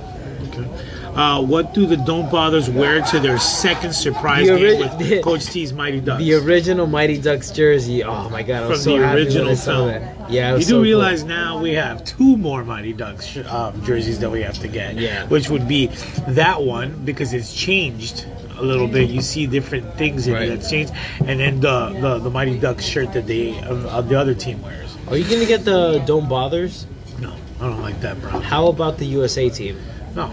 Okay. 0.48 0.68
Uh, 1.14 1.40
what 1.42 1.74
do 1.74 1.84
the 1.86 1.96
Don't 1.96 2.30
Bothers 2.30 2.68
wear 2.70 3.00
to 3.02 3.18
their 3.18 3.38
second 3.38 3.92
surprise 3.92 4.46
The 4.46 4.56
game 4.56 4.82
ori- 4.82 4.96
with 5.10 5.24
Coach 5.24 5.46
T's 5.46 5.72
Mighty 5.72 6.00
Ducks? 6.00 6.22
The 6.22 6.34
original 6.34 6.86
Mighty 6.86 7.18
Ducks 7.20 7.50
jersey. 7.50 8.04
Oh 8.04 8.28
my 8.28 8.42
god, 8.42 8.64
I 8.64 8.66
was 8.68 8.84
From 8.84 8.92
so 8.92 8.98
the 8.98 9.12
original 9.14 9.48
I 9.50 9.54
saw 9.54 9.72
film. 9.72 9.88
that. 9.88 10.30
Yeah, 10.30 10.52
you 10.52 10.58
do 10.58 10.62
so 10.64 10.70
cool. 10.74 10.82
realize 10.82 11.24
now 11.24 11.60
we 11.60 11.72
have 11.74 12.04
two 12.04 12.36
more 12.36 12.62
Mighty 12.64 12.92
Ducks 12.92 13.36
um, 13.48 13.82
jerseys 13.84 14.20
that 14.20 14.30
we 14.30 14.42
have 14.42 14.58
to 14.58 14.68
get. 14.68 14.96
Yeah. 14.96 15.26
Which 15.26 15.48
would 15.48 15.66
be 15.66 15.86
that 16.28 16.62
one 16.62 17.04
because 17.04 17.32
it's 17.32 17.52
changed 17.52 18.24
a 18.58 18.62
little 18.62 18.88
bit. 18.88 19.10
You 19.10 19.22
see 19.22 19.46
different 19.46 19.94
things 19.94 20.26
in 20.26 20.34
Right. 20.34 20.48
it 20.48 20.56
that's 20.58 20.70
changed, 20.70 20.92
and 21.24 21.40
then 21.40 21.60
the, 21.60 21.90
the 22.00 22.18
the 22.18 22.30
Mighty 22.30 22.58
Ducks 22.58 22.84
shirt 22.84 23.12
that 23.12 23.26
they 23.26 23.58
uh, 23.60 24.00
the 24.02 24.18
other 24.18 24.34
team 24.34 24.60
wears. 24.62 24.96
Are 25.08 25.16
you 25.16 25.24
gonna 25.24 25.46
get 25.46 25.64
the 25.64 26.02
Don't 26.06 26.28
Bothers? 26.28 26.86
No, 27.20 27.34
I 27.60 27.66
don't 27.68 27.80
like 27.82 28.00
that, 28.00 28.20
bro. 28.20 28.30
How 28.40 28.68
about 28.68 28.98
the 28.98 29.06
USA 29.06 29.48
team? 29.48 29.78
No, 30.14 30.30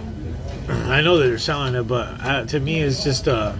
I 0.68 1.02
know 1.02 1.18
that 1.18 1.28
they're 1.28 1.38
selling 1.38 1.76
it, 1.76 1.84
but 1.84 2.08
uh, 2.22 2.46
to 2.46 2.60
me, 2.60 2.82
it's 2.82 3.04
just 3.04 3.28
uh. 3.28 3.54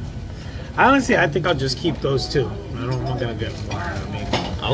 Honestly, 0.78 1.16
I 1.16 1.28
think 1.28 1.48
I'll 1.48 1.56
just 1.56 1.78
keep 1.78 2.02
those 2.02 2.28
two. 2.28 2.48
I 2.76 2.82
don't, 2.82 3.06
I'm 3.08 3.18
gonna 3.18 3.34
get 3.36 3.54
more. 3.72 3.80
I 3.80 4.06
mean, 4.12 4.28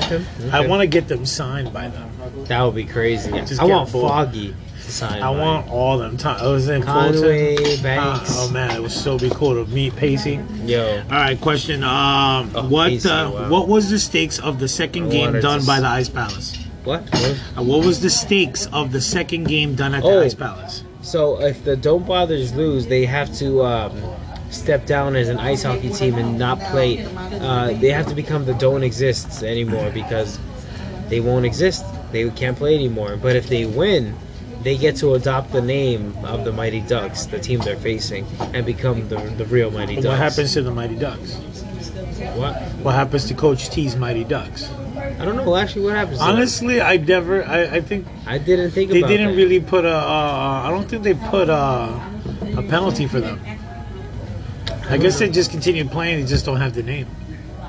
Okay. 0.03 0.25
I 0.51 0.65
want 0.65 0.79
to 0.81 0.88
get 0.88 1.07
them 1.10 1.25
signed 1.25 1.74
by 1.74 1.89
them. 1.89 2.10
That 2.45 2.63
would 2.63 2.75
be 2.75 2.86
crazy. 2.86 3.31
I 3.60 3.65
want. 3.65 3.89
Foggy 3.89 4.55
to 4.91 4.98
sign. 4.98 5.21
I 5.21 5.29
mine. 5.31 5.38
want 5.39 5.69
all 5.69 5.98
them. 5.98 6.17
Ti- 6.17 6.27
I 6.27 6.48
was 6.48 6.69
in 6.69 6.81
Conway, 6.83 7.55
Fulton. 7.57 7.83
Banks. 7.83 8.38
Uh, 8.38 8.41
oh 8.48 8.51
man, 8.51 8.71
it 8.75 8.81
would 8.81 8.91
so 8.91 9.17
be 9.17 9.29
cool 9.29 9.63
to 9.63 9.69
meet 9.71 9.95
Pacey. 9.95 10.39
Yo. 10.65 10.98
All 11.03 11.10
right, 11.10 11.39
question. 11.39 11.83
Um, 11.83 12.51
Oh, 12.55 12.67
what 12.67 12.89
Pacey, 12.89 13.10
uh, 13.10 13.29
wow. 13.31 13.50
what 13.50 13.67
was 13.67 13.89
the 13.89 14.00
stakes 14.00 14.39
of 14.39 14.60
the 14.60 14.67
second 14.67 15.07
I 15.07 15.10
game 15.12 15.39
done 15.39 15.62
to 15.62 15.65
by 15.65 15.79
the 15.79 15.88
Ice 15.88 16.10
Palace? 16.10 16.57
What? 16.83 17.03
Uh, 17.13 17.63
what 17.63 17.86
was 17.86 18.01
the 18.01 18.10
stakes 18.10 18.65
of 18.67 18.91
the 18.91 19.01
second 19.01 19.45
game 19.48 19.75
done 19.75 19.93
at 19.93 20.01
the 20.03 20.10
Oh. 20.10 20.21
Ice 20.24 20.33
Palace? 20.33 20.83
So 21.01 21.41
if 21.41 21.63
the 21.63 21.75
Don't 21.75 22.05
Bothers 22.05 22.53
lose, 22.53 22.88
they 22.88 23.05
have 23.05 23.33
to 23.38 23.63
um, 23.63 24.01
step 24.50 24.86
down 24.86 25.15
as 25.15 25.29
an 25.29 25.38
ice 25.39 25.63
hockey 25.63 25.89
team 25.89 26.15
and 26.15 26.38
not 26.38 26.60
play. 26.60 27.05
Uh, 27.39 27.74
they 27.79 27.89
have 27.89 28.07
to 28.07 28.15
become 28.15 28.45
the 28.45 28.53
Don't 28.55 28.83
Exists 28.83 29.41
anymore 29.43 29.91
because 29.91 30.39
they 31.10 31.19
won't 31.19 31.45
exist. 31.45 31.86
They 32.12 32.29
can't 32.31 32.57
play 32.57 32.75
anymore. 32.75 33.17
But 33.17 33.36
if 33.36 33.48
they 33.48 33.65
win, 33.65 34.15
they 34.63 34.77
get 34.77 34.96
to 34.98 35.13
adopt 35.15 35.51
the 35.51 35.62
name 35.62 36.15
of 36.24 36.46
the 36.46 36.51
Mighty 36.51 36.82
Ducks, 36.82 37.25
the 37.25 37.39
team 37.39 37.60
they're 37.60 37.75
facing, 37.77 38.25
and 38.53 38.65
become 38.65 39.08
the, 39.10 39.18
the 39.38 39.46
real 39.46 39.72
Mighty 39.72 39.96
Ducks. 39.96 40.08
What 40.08 40.18
happens 40.18 40.53
to 40.53 40.62
the 40.62 40.72
Mighty 40.72 40.96
Ducks? 40.96 41.36
What? 42.36 42.62
What 42.84 42.96
happens 42.96 43.25
to 43.25 43.34
Coach 43.34 43.70
T's 43.70 43.96
Mighty 43.96 44.24
Ducks? 44.24 44.70
I 45.20 45.25
don't 45.25 45.36
know 45.36 45.56
actually 45.56 45.86
what 45.86 45.96
happens. 45.96 46.20
to. 46.20 46.24
Honestly, 46.24 46.82
I 46.82 46.98
never. 46.98 47.44
I, 47.44 47.63
I 47.77 47.82
think 47.82 48.08
I 48.25 48.38
didn't 48.38 48.72
think 48.72 48.91
they 48.91 49.00
about 49.00 49.08
didn't 49.10 49.32
that. 49.32 49.38
really 49.38 49.60
put 49.60 49.86
a. 49.86 49.96
Uh, 49.96 50.63
I 50.65 50.70
don't 50.70 50.88
think 50.88 51.03
they 51.03 51.13
put 51.15 51.50
a, 51.50 52.01
a 52.58 52.63
penalty 52.70 53.08
for 53.08 53.20
them. 53.20 53.41
I 54.89 54.98
guess 54.98 55.20
they 55.20 55.30
just 55.30 55.51
continue 55.51 55.86
playing. 55.88 56.22
They 56.22 56.27
just 56.27 56.46
don't 56.46 56.58
have 56.58 56.74
the 56.74 56.84
name. 56.84 57.08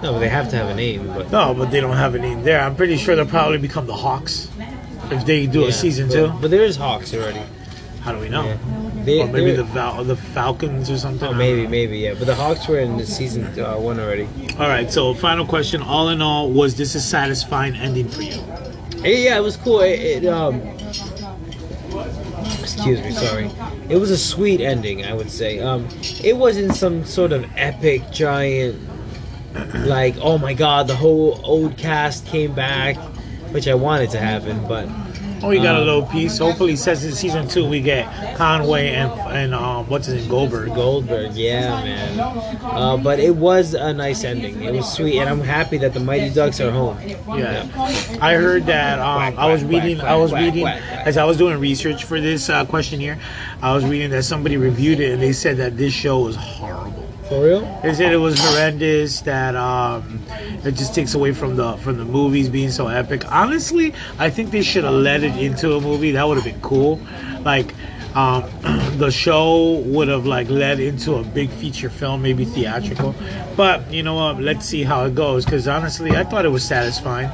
No, 0.02 0.18
they 0.18 0.28
have 0.28 0.48
to 0.50 0.56
have 0.56 0.68
a 0.68 0.74
name, 0.74 1.06
but 1.06 1.30
No, 1.30 1.54
but 1.54 1.70
they 1.70 1.80
don't 1.80 1.96
have 1.96 2.16
a 2.16 2.18
name 2.18 2.42
there. 2.42 2.60
I'm 2.60 2.74
pretty 2.74 2.96
sure 2.96 3.14
they'll 3.14 3.24
probably 3.24 3.58
become 3.58 3.86
the 3.86 3.94
Hawks 3.94 4.50
if 5.10 5.26
they 5.26 5.46
do 5.46 5.66
a 5.66 5.72
season 5.72 6.08
but, 6.08 6.14
two. 6.14 6.32
But 6.40 6.50
there's 6.50 6.76
Hawks 6.76 7.14
already. 7.14 7.42
How 8.02 8.12
do 8.12 8.18
we 8.18 8.28
know? 8.28 8.58
They, 9.04 9.20
Or 9.20 9.28
maybe 9.28 9.52
the 9.52 9.64
Val- 9.64 10.04
the 10.04 10.16
Falcons 10.16 10.90
or 10.90 10.98
something. 10.98 11.28
Oh, 11.28 11.34
maybe, 11.34 11.66
maybe, 11.66 11.98
yeah. 11.98 12.14
But 12.14 12.26
the 12.26 12.34
Hawks 12.34 12.66
were 12.68 12.78
in 12.78 12.96
the 12.96 13.06
season 13.06 13.58
uh, 13.60 13.76
one 13.76 14.00
already. 14.00 14.28
All 14.58 14.68
right. 14.68 14.90
So 14.90 15.14
final 15.14 15.46
question. 15.46 15.82
All 15.82 16.08
in 16.08 16.20
all, 16.20 16.50
was 16.50 16.76
this 16.76 16.94
a 16.94 17.00
satisfying 17.00 17.76
ending 17.76 18.08
for 18.08 18.22
you? 18.22 18.40
Hey, 19.02 19.24
yeah, 19.24 19.36
it 19.36 19.42
was 19.42 19.56
cool. 19.56 19.80
It, 19.80 20.00
it, 20.00 20.26
um, 20.26 20.60
excuse 22.60 23.00
me, 23.00 23.10
sorry. 23.12 23.50
It 23.88 23.96
was 23.96 24.10
a 24.10 24.18
sweet 24.18 24.60
ending, 24.60 25.04
I 25.04 25.12
would 25.12 25.30
say. 25.30 25.58
Um, 25.58 25.88
it 26.22 26.36
wasn't 26.36 26.74
some 26.74 27.04
sort 27.04 27.32
of 27.32 27.44
epic, 27.56 28.02
giant, 28.12 28.80
like, 29.74 30.16
oh 30.20 30.38
my 30.38 30.54
god, 30.54 30.86
the 30.86 30.96
whole 30.96 31.40
old 31.44 31.76
cast 31.76 32.26
came 32.26 32.54
back, 32.54 32.96
which 33.52 33.68
I 33.68 33.74
wanted 33.74 34.10
to 34.10 34.18
happen, 34.18 34.66
but 34.66 34.88
Oh, 35.44 35.48
we 35.48 35.56
got 35.56 35.74
a 35.74 35.80
Um, 35.80 35.86
little 35.86 36.02
piece. 36.06 36.38
Hopefully, 36.38 36.76
says 36.76 37.04
in 37.04 37.10
season 37.10 37.48
two 37.48 37.68
we 37.68 37.80
get 37.80 38.06
Conway 38.36 38.90
and 38.90 39.10
and 39.10 39.52
um 39.56 39.88
what's 39.88 40.06
his 40.06 40.20
name 40.22 40.30
Goldberg. 40.30 40.72
Goldberg, 40.72 41.32
yeah, 41.34 41.82
man. 41.82 42.20
Uh, 42.62 42.96
but 42.96 43.18
it 43.18 43.34
was 43.34 43.74
a 43.74 43.92
nice 43.92 44.22
ending. 44.22 44.62
It 44.62 44.72
was 44.72 44.86
sweet, 44.92 45.18
and 45.18 45.28
I'm 45.28 45.40
happy 45.40 45.78
that 45.78 45.94
the 45.94 45.98
Mighty 46.00 46.30
Ducks 46.32 46.60
are 46.60 46.70
home. 46.70 46.96
Yeah, 47.36 47.66
I 48.20 48.34
heard 48.34 48.66
that. 48.66 49.00
Um, 49.00 49.34
I 49.36 49.50
was 49.52 49.64
reading. 49.64 50.00
I 50.00 50.14
was 50.14 50.32
reading 50.32 50.64
as 50.68 51.16
I 51.16 51.24
was 51.24 51.38
doing 51.38 51.58
research 51.58 52.04
for 52.04 52.20
this 52.20 52.48
uh, 52.48 52.64
question 52.64 53.00
here. 53.00 53.18
I 53.60 53.74
was 53.74 53.84
reading 53.84 54.10
that 54.10 54.22
somebody 54.22 54.56
reviewed 54.56 55.00
it 55.00 55.10
and 55.12 55.20
they 55.20 55.32
said 55.32 55.56
that 55.56 55.76
this 55.76 55.92
show 55.92 56.20
was 56.20 56.36
horrible. 56.36 56.81
For 57.32 57.44
real? 57.44 57.80
They 57.82 57.94
said 57.94 58.12
it 58.12 58.18
was 58.18 58.38
horrendous. 58.38 59.22
That 59.22 59.56
um, 59.56 60.20
it 60.64 60.72
just 60.72 60.94
takes 60.94 61.14
away 61.14 61.32
from 61.32 61.56
the 61.56 61.78
from 61.78 61.96
the 61.96 62.04
movies 62.04 62.50
being 62.50 62.70
so 62.70 62.88
epic. 62.88 63.24
Honestly, 63.32 63.94
I 64.18 64.28
think 64.28 64.50
they 64.50 64.60
should 64.60 64.84
have 64.84 64.92
led 64.92 65.22
it 65.22 65.34
into 65.36 65.74
a 65.74 65.80
movie. 65.80 66.10
That 66.10 66.28
would 66.28 66.36
have 66.36 66.44
been 66.44 66.60
cool. 66.60 67.00
Like. 67.40 67.74
Um, 68.14 68.44
the 68.98 69.10
show 69.10 69.78
would 69.86 70.08
have 70.08 70.26
like 70.26 70.50
led 70.50 70.80
into 70.80 71.14
a 71.14 71.24
big 71.24 71.48
feature 71.48 71.88
film, 71.88 72.20
maybe 72.20 72.44
theatrical. 72.44 73.14
But 73.56 73.90
you 73.90 74.02
know 74.02 74.16
what? 74.16 74.38
Let's 74.38 74.66
see 74.66 74.82
how 74.82 75.06
it 75.06 75.14
goes. 75.14 75.46
Because 75.46 75.66
honestly, 75.66 76.10
I 76.14 76.22
thought 76.22 76.44
it 76.44 76.50
was 76.50 76.62
satisfying. 76.62 77.30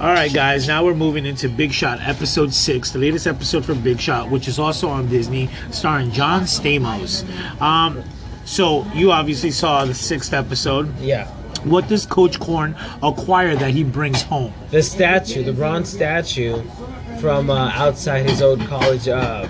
All 0.00 0.08
right, 0.08 0.34
guys. 0.34 0.66
Now 0.66 0.84
we're 0.84 0.96
moving 0.96 1.24
into 1.24 1.48
Big 1.48 1.70
Shot, 1.70 2.00
episode 2.00 2.52
six, 2.52 2.90
the 2.90 2.98
latest 2.98 3.28
episode 3.28 3.64
for 3.64 3.76
Big 3.76 4.00
Shot, 4.00 4.28
which 4.28 4.48
is 4.48 4.58
also 4.58 4.88
on 4.88 5.06
Disney, 5.08 5.50
starring 5.70 6.10
John 6.10 6.42
Stamos. 6.42 7.22
Um, 7.62 8.02
so 8.46 8.86
you 8.94 9.12
obviously 9.12 9.50
saw 9.50 9.84
the 9.84 9.94
sixth 9.94 10.32
episode. 10.32 10.96
Yeah. 10.98 11.26
What 11.64 11.88
does 11.88 12.06
Coach 12.06 12.38
Korn 12.38 12.76
acquire 13.02 13.56
that 13.56 13.70
he 13.72 13.82
brings 13.82 14.22
home? 14.22 14.52
The 14.70 14.82
statue, 14.82 15.42
the 15.42 15.52
bronze 15.52 15.88
statue 15.90 16.62
from 17.20 17.50
uh, 17.50 17.70
outside 17.74 18.28
his 18.28 18.40
old 18.40 18.60
college 18.66 19.08
uh, 19.08 19.48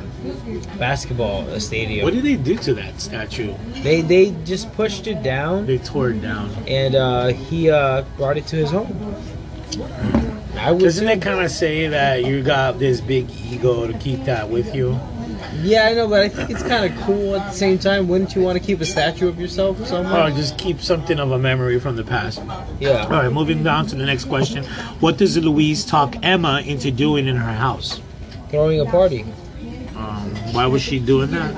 basketball 0.79 1.61
stadium. 1.61 2.05
What 2.05 2.15
did 2.15 2.25
they 2.25 2.37
do 2.37 2.57
to 2.57 2.75
that 2.75 3.01
statue? 3.01 3.55
they 3.83 4.01
they 4.01 4.31
just 4.45 4.73
pushed 4.75 5.07
it 5.07 5.23
down, 5.23 5.67
They 5.67 5.79
tore 5.79 6.11
it 6.11 6.23
down. 6.23 6.51
and 6.67 6.95
uh, 6.95 7.27
he 7.29 7.71
uh, 7.71 8.03
brought 8.17 8.37
it 8.39 8.47
to 8.49 8.57
his 8.57 8.71
home. 8.71 9.15
I 10.57 10.73
Doesn't 10.73 11.07
it 11.07 11.21
kind 11.21 11.45
of 11.45 11.51
say 11.51 11.87
that 11.89 12.25
you 12.25 12.43
got 12.43 12.79
this 12.79 13.01
big 13.03 13.31
ego 13.31 13.87
to 13.87 13.93
keep 13.99 14.25
that 14.25 14.49
with 14.49 14.75
you? 14.75 14.99
Yeah, 15.63 15.87
I 15.87 15.95
know, 15.95 16.09
but 16.09 16.23
I 16.23 16.29
think 16.29 16.51
it's 16.51 16.63
kind 16.63 16.91
of 16.91 16.99
cool 17.05 17.37
at 17.37 17.47
the 17.51 17.53
same 17.57 17.79
time. 17.79 18.09
Wouldn't 18.09 18.35
you 18.35 18.43
want 18.43 18.59
to 18.59 18.65
keep 18.65 18.81
a 18.81 18.85
statue 18.85 19.29
of 19.29 19.41
yourself 19.41 19.81
Or 19.81 19.85
somewhere? 19.87 20.31
just 20.31 20.59
keep 20.59 20.81
something 20.81 21.19
of 21.19 21.31
a 21.33 21.39
memory 21.39 21.79
from 21.81 21.97
the 21.97 22.05
past? 22.05 22.41
Yeah. 22.81 23.05
All 23.05 23.11
right, 23.11 23.33
moving 23.33 23.63
down 23.63 23.87
to 23.89 23.97
the 23.97 24.07
next 24.07 24.25
question. 24.25 24.65
What 25.01 25.17
does 25.19 25.37
Louise 25.37 25.85
talk 25.85 26.17
Emma 26.23 26.61
into 26.65 26.91
doing 26.91 27.27
in 27.27 27.37
her 27.37 27.53
house? 27.53 28.01
Throwing 28.51 28.81
a 28.81 28.87
party. 28.87 29.25
Um, 29.97 30.31
why 30.53 30.67
was 30.67 30.83
she 30.83 30.99
doing 30.99 31.31
that? 31.31 31.55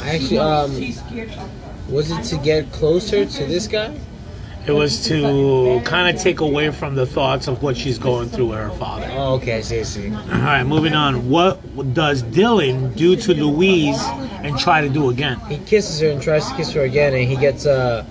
I 0.00 0.14
actually, 0.14 0.38
um, 0.38 0.70
was 1.90 2.10
it 2.10 2.22
to 2.24 2.36
get 2.38 2.70
closer 2.72 3.24
to 3.26 3.46
this 3.46 3.66
guy? 3.66 3.94
It 4.68 4.72
was 4.72 5.02
to 5.06 5.80
kind 5.86 6.14
of 6.14 6.22
take 6.22 6.40
away 6.40 6.70
from 6.70 6.94
the 6.94 7.06
thoughts 7.06 7.48
of 7.48 7.62
what 7.62 7.74
she's 7.74 7.98
going 7.98 8.28
through 8.28 8.48
with 8.48 8.58
her 8.58 8.70
father. 8.72 9.08
Oh, 9.12 9.36
okay, 9.36 9.56
I 9.56 9.60
see, 9.62 9.80
I 9.80 9.82
see. 9.82 10.12
All 10.12 10.20
right, 10.20 10.62
moving 10.62 10.92
on. 10.92 11.30
What 11.30 11.94
does 11.94 12.22
Dylan 12.22 12.94
do 12.94 13.16
to 13.16 13.32
Louise 13.32 13.98
and 14.42 14.58
try 14.58 14.82
to 14.82 14.90
do 14.90 15.08
again? 15.08 15.40
He 15.48 15.56
kisses 15.56 16.00
her 16.00 16.10
and 16.10 16.20
tries 16.20 16.46
to 16.50 16.54
kiss 16.54 16.70
her 16.72 16.82
again, 16.82 17.14
and 17.14 17.26
he 17.26 17.36
gets 17.36 17.64
uh, 17.64 18.04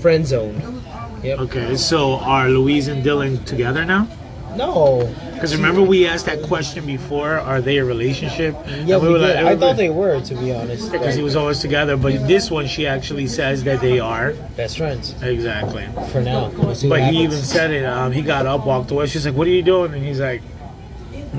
friend 0.00 0.26
zoned. 0.26 0.82
Yep. 1.22 1.38
Okay, 1.40 1.76
so 1.76 2.14
are 2.14 2.48
Louise 2.48 2.88
and 2.88 3.04
Dylan 3.04 3.44
together 3.44 3.84
now? 3.84 4.08
No. 4.56 5.14
Because 5.40 5.56
remember 5.56 5.80
we 5.80 6.06
asked 6.06 6.26
that 6.26 6.42
question 6.42 6.84
before. 6.84 7.38
Are 7.38 7.62
they 7.62 7.78
a 7.78 7.84
relationship? 7.84 8.54
Yeah, 8.84 8.98
we 8.98 9.08
were 9.08 9.18
like- 9.18 9.36
I 9.36 9.56
thought 9.56 9.78
they 9.78 9.88
were, 9.88 10.20
to 10.20 10.34
be 10.34 10.52
honest. 10.52 10.92
because 10.92 11.14
he 11.14 11.22
was 11.22 11.34
always 11.34 11.60
together. 11.60 11.96
But 11.96 12.28
this 12.28 12.50
one, 12.50 12.66
she 12.66 12.86
actually 12.86 13.26
says 13.26 13.64
that 13.64 13.80
they 13.80 13.98
are 14.00 14.34
best 14.58 14.76
friends 14.76 15.14
exactly. 15.22 15.86
for 16.12 16.20
now. 16.20 16.50
We'll 16.58 16.76
But 16.90 17.04
he 17.04 17.22
even 17.22 17.38
said 17.40 17.70
it. 17.70 17.86
Um, 17.86 18.12
he 18.12 18.20
got 18.20 18.44
up, 18.44 18.66
walked 18.66 18.90
away. 18.90 19.06
She's 19.06 19.24
like, 19.24 19.34
"What 19.34 19.46
are 19.46 19.50
you 19.50 19.62
doing?" 19.62 19.94
And 19.94 20.04
he's 20.04 20.20
like, 20.20 20.42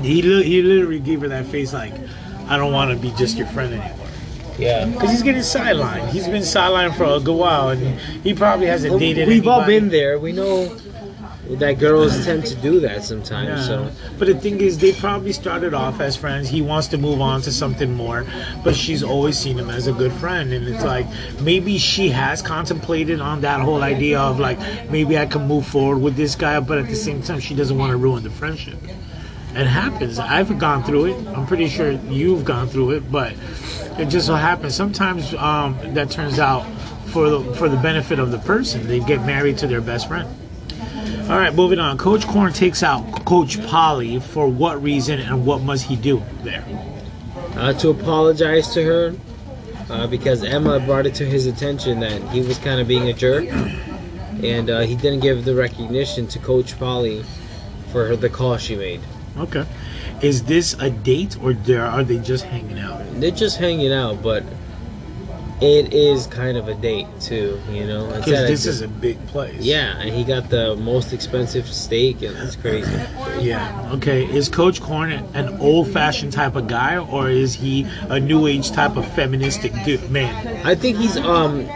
he 0.00 0.20
li- 0.22 0.42
he 0.42 0.62
literally 0.62 0.98
gave 0.98 1.20
her 1.20 1.28
that 1.28 1.46
face 1.46 1.72
like, 1.72 1.92
"I 2.48 2.56
don't 2.56 2.72
want 2.72 2.90
to 2.90 2.96
be 2.96 3.12
just 3.16 3.36
your 3.38 3.46
friend 3.48 3.72
anymore." 3.72 3.98
Yeah. 4.58 4.86
Because 4.86 5.10
he's 5.10 5.22
getting 5.22 5.42
sidelined. 5.42 6.08
He's 6.08 6.26
been 6.26 6.42
sidelined 6.42 6.96
for 6.96 7.04
a 7.04 7.20
good 7.20 7.36
while, 7.36 7.68
and 7.68 8.00
he 8.24 8.34
probably 8.34 8.66
hasn't 8.66 8.98
dated. 8.98 9.28
We've 9.28 9.46
all 9.46 9.64
been 9.64 9.90
there. 9.90 10.18
We 10.18 10.32
know. 10.32 10.76
That 11.50 11.78
girls 11.78 12.24
tend 12.24 12.46
to 12.46 12.54
do 12.56 12.80
that 12.80 13.02
sometimes. 13.02 13.66
So 13.66 13.90
But 14.18 14.28
the 14.28 14.34
thing 14.34 14.60
is, 14.60 14.78
they 14.78 14.92
probably 14.92 15.32
started 15.32 15.74
off 15.74 16.00
as 16.00 16.16
friends. 16.16 16.48
He 16.48 16.62
wants 16.62 16.88
to 16.88 16.98
move 16.98 17.20
on 17.20 17.42
to 17.42 17.52
something 17.52 17.92
more, 17.94 18.24
but 18.62 18.76
she's 18.76 19.02
always 19.02 19.36
seen 19.38 19.58
him 19.58 19.68
as 19.68 19.86
a 19.88 19.92
good 19.92 20.12
friend. 20.12 20.52
And 20.52 20.66
it's 20.68 20.84
like 20.84 21.06
maybe 21.40 21.78
she 21.78 22.10
has 22.10 22.42
contemplated 22.42 23.20
on 23.20 23.40
that 23.40 23.60
whole 23.60 23.82
idea 23.82 24.20
of 24.20 24.38
like 24.38 24.58
maybe 24.90 25.18
I 25.18 25.26
can 25.26 25.46
move 25.48 25.66
forward 25.66 25.98
with 25.98 26.16
this 26.16 26.34
guy, 26.36 26.60
but 26.60 26.78
at 26.78 26.86
the 26.86 26.94
same 26.94 27.22
time, 27.22 27.40
she 27.40 27.54
doesn't 27.54 27.76
want 27.76 27.90
to 27.90 27.96
ruin 27.96 28.22
the 28.22 28.30
friendship. 28.30 28.78
It 29.54 29.66
happens. 29.66 30.18
I've 30.18 30.58
gone 30.58 30.82
through 30.82 31.06
it. 31.06 31.26
I'm 31.28 31.46
pretty 31.46 31.68
sure 31.68 31.90
you've 31.90 32.44
gone 32.44 32.68
through 32.68 32.92
it, 32.92 33.12
but 33.12 33.34
it 33.98 34.06
just 34.06 34.26
so 34.26 34.34
happens. 34.34 34.74
Sometimes 34.74 35.34
um, 35.34 35.76
that 35.92 36.10
turns 36.10 36.38
out 36.38 36.64
for 37.06 37.28
the 37.28 37.54
for 37.54 37.68
the 37.68 37.76
benefit 37.76 38.18
of 38.18 38.30
the 38.30 38.38
person. 38.38 38.86
They 38.86 39.00
get 39.00 39.26
married 39.26 39.58
to 39.58 39.66
their 39.66 39.82
best 39.82 40.08
friend. 40.08 40.28
All 41.30 41.38
right, 41.38 41.54
moving 41.54 41.78
on. 41.78 41.98
Coach 41.98 42.26
Korn 42.26 42.52
takes 42.52 42.82
out 42.82 43.24
Coach 43.24 43.64
Polly 43.66 44.20
for 44.20 44.48
what 44.48 44.82
reason 44.82 45.20
and 45.20 45.46
what 45.46 45.62
must 45.62 45.84
he 45.84 45.96
do 45.96 46.22
there? 46.42 46.64
uh, 47.56 47.72
to 47.74 47.90
apologize 47.90 48.72
to 48.74 48.82
her 48.84 49.14
uh, 49.90 50.06
because 50.06 50.42
Emma 50.42 50.80
brought 50.80 51.06
it 51.06 51.14
to 51.16 51.24
his 51.24 51.46
attention 51.46 52.00
that 52.00 52.20
he 52.30 52.40
was 52.40 52.58
kind 52.58 52.80
of 52.80 52.88
being 52.88 53.08
a 53.08 53.12
jerk, 53.12 53.46
and 54.42 54.70
uh, 54.70 54.80
he 54.80 54.96
didn't 54.96 55.20
give 55.20 55.44
the 55.44 55.54
recognition 55.54 56.26
to 56.28 56.38
Coach 56.38 56.78
Polly 56.78 57.24
for 57.90 58.06
her, 58.06 58.16
the 58.16 58.28
call 58.28 58.56
she 58.56 58.76
made. 58.76 59.00
Okay. 59.36 59.66
Is 60.20 60.44
this 60.44 60.74
a 60.74 60.90
date 60.90 61.36
or 61.42 61.52
there 61.52 61.84
are 61.84 62.04
they 62.04 62.18
just 62.18 62.44
hanging 62.44 62.78
out? 62.78 63.02
They're 63.20 63.30
just 63.30 63.58
hanging 63.58 63.92
out, 63.92 64.22
but 64.22 64.44
it 65.62 65.94
is 65.94 66.26
kind 66.26 66.56
of 66.56 66.66
a 66.68 66.74
date 66.74 67.06
too. 67.20 67.60
You 67.70 67.86
know, 67.86 68.06
Because 68.08 68.32
at 68.32 68.44
a- 68.44 68.46
this 68.48 68.66
is 68.66 68.80
a 68.82 68.88
big 68.88 69.24
place. 69.28 69.60
yeah, 69.60 69.96
and 70.00 70.10
he 70.10 70.24
got 70.24 70.50
the 70.50 70.74
most 70.76 71.12
expensive 71.12 71.66
steak, 71.68 72.20
and 72.22 72.36
it's 72.38 72.56
crazy. 72.56 72.90
Yeah. 73.40 73.90
Okay. 73.92 74.24
Is 74.24 74.48
Coach 74.48 74.80
Korn 74.80 75.12
an 75.12 75.56
old-fashioned 75.60 76.32
type 76.32 76.56
of 76.56 76.66
guy, 76.66 76.98
or 76.98 77.30
is 77.30 77.54
he 77.54 77.86
a 78.08 78.18
new 78.18 78.46
age 78.46 78.72
type 78.72 78.96
of 78.96 79.06
feministic 79.14 79.72
dude, 79.84 80.10
man? 80.10 80.34
I 80.66 80.74
think 80.74 80.96
he's 80.96 81.16
um 81.16 81.66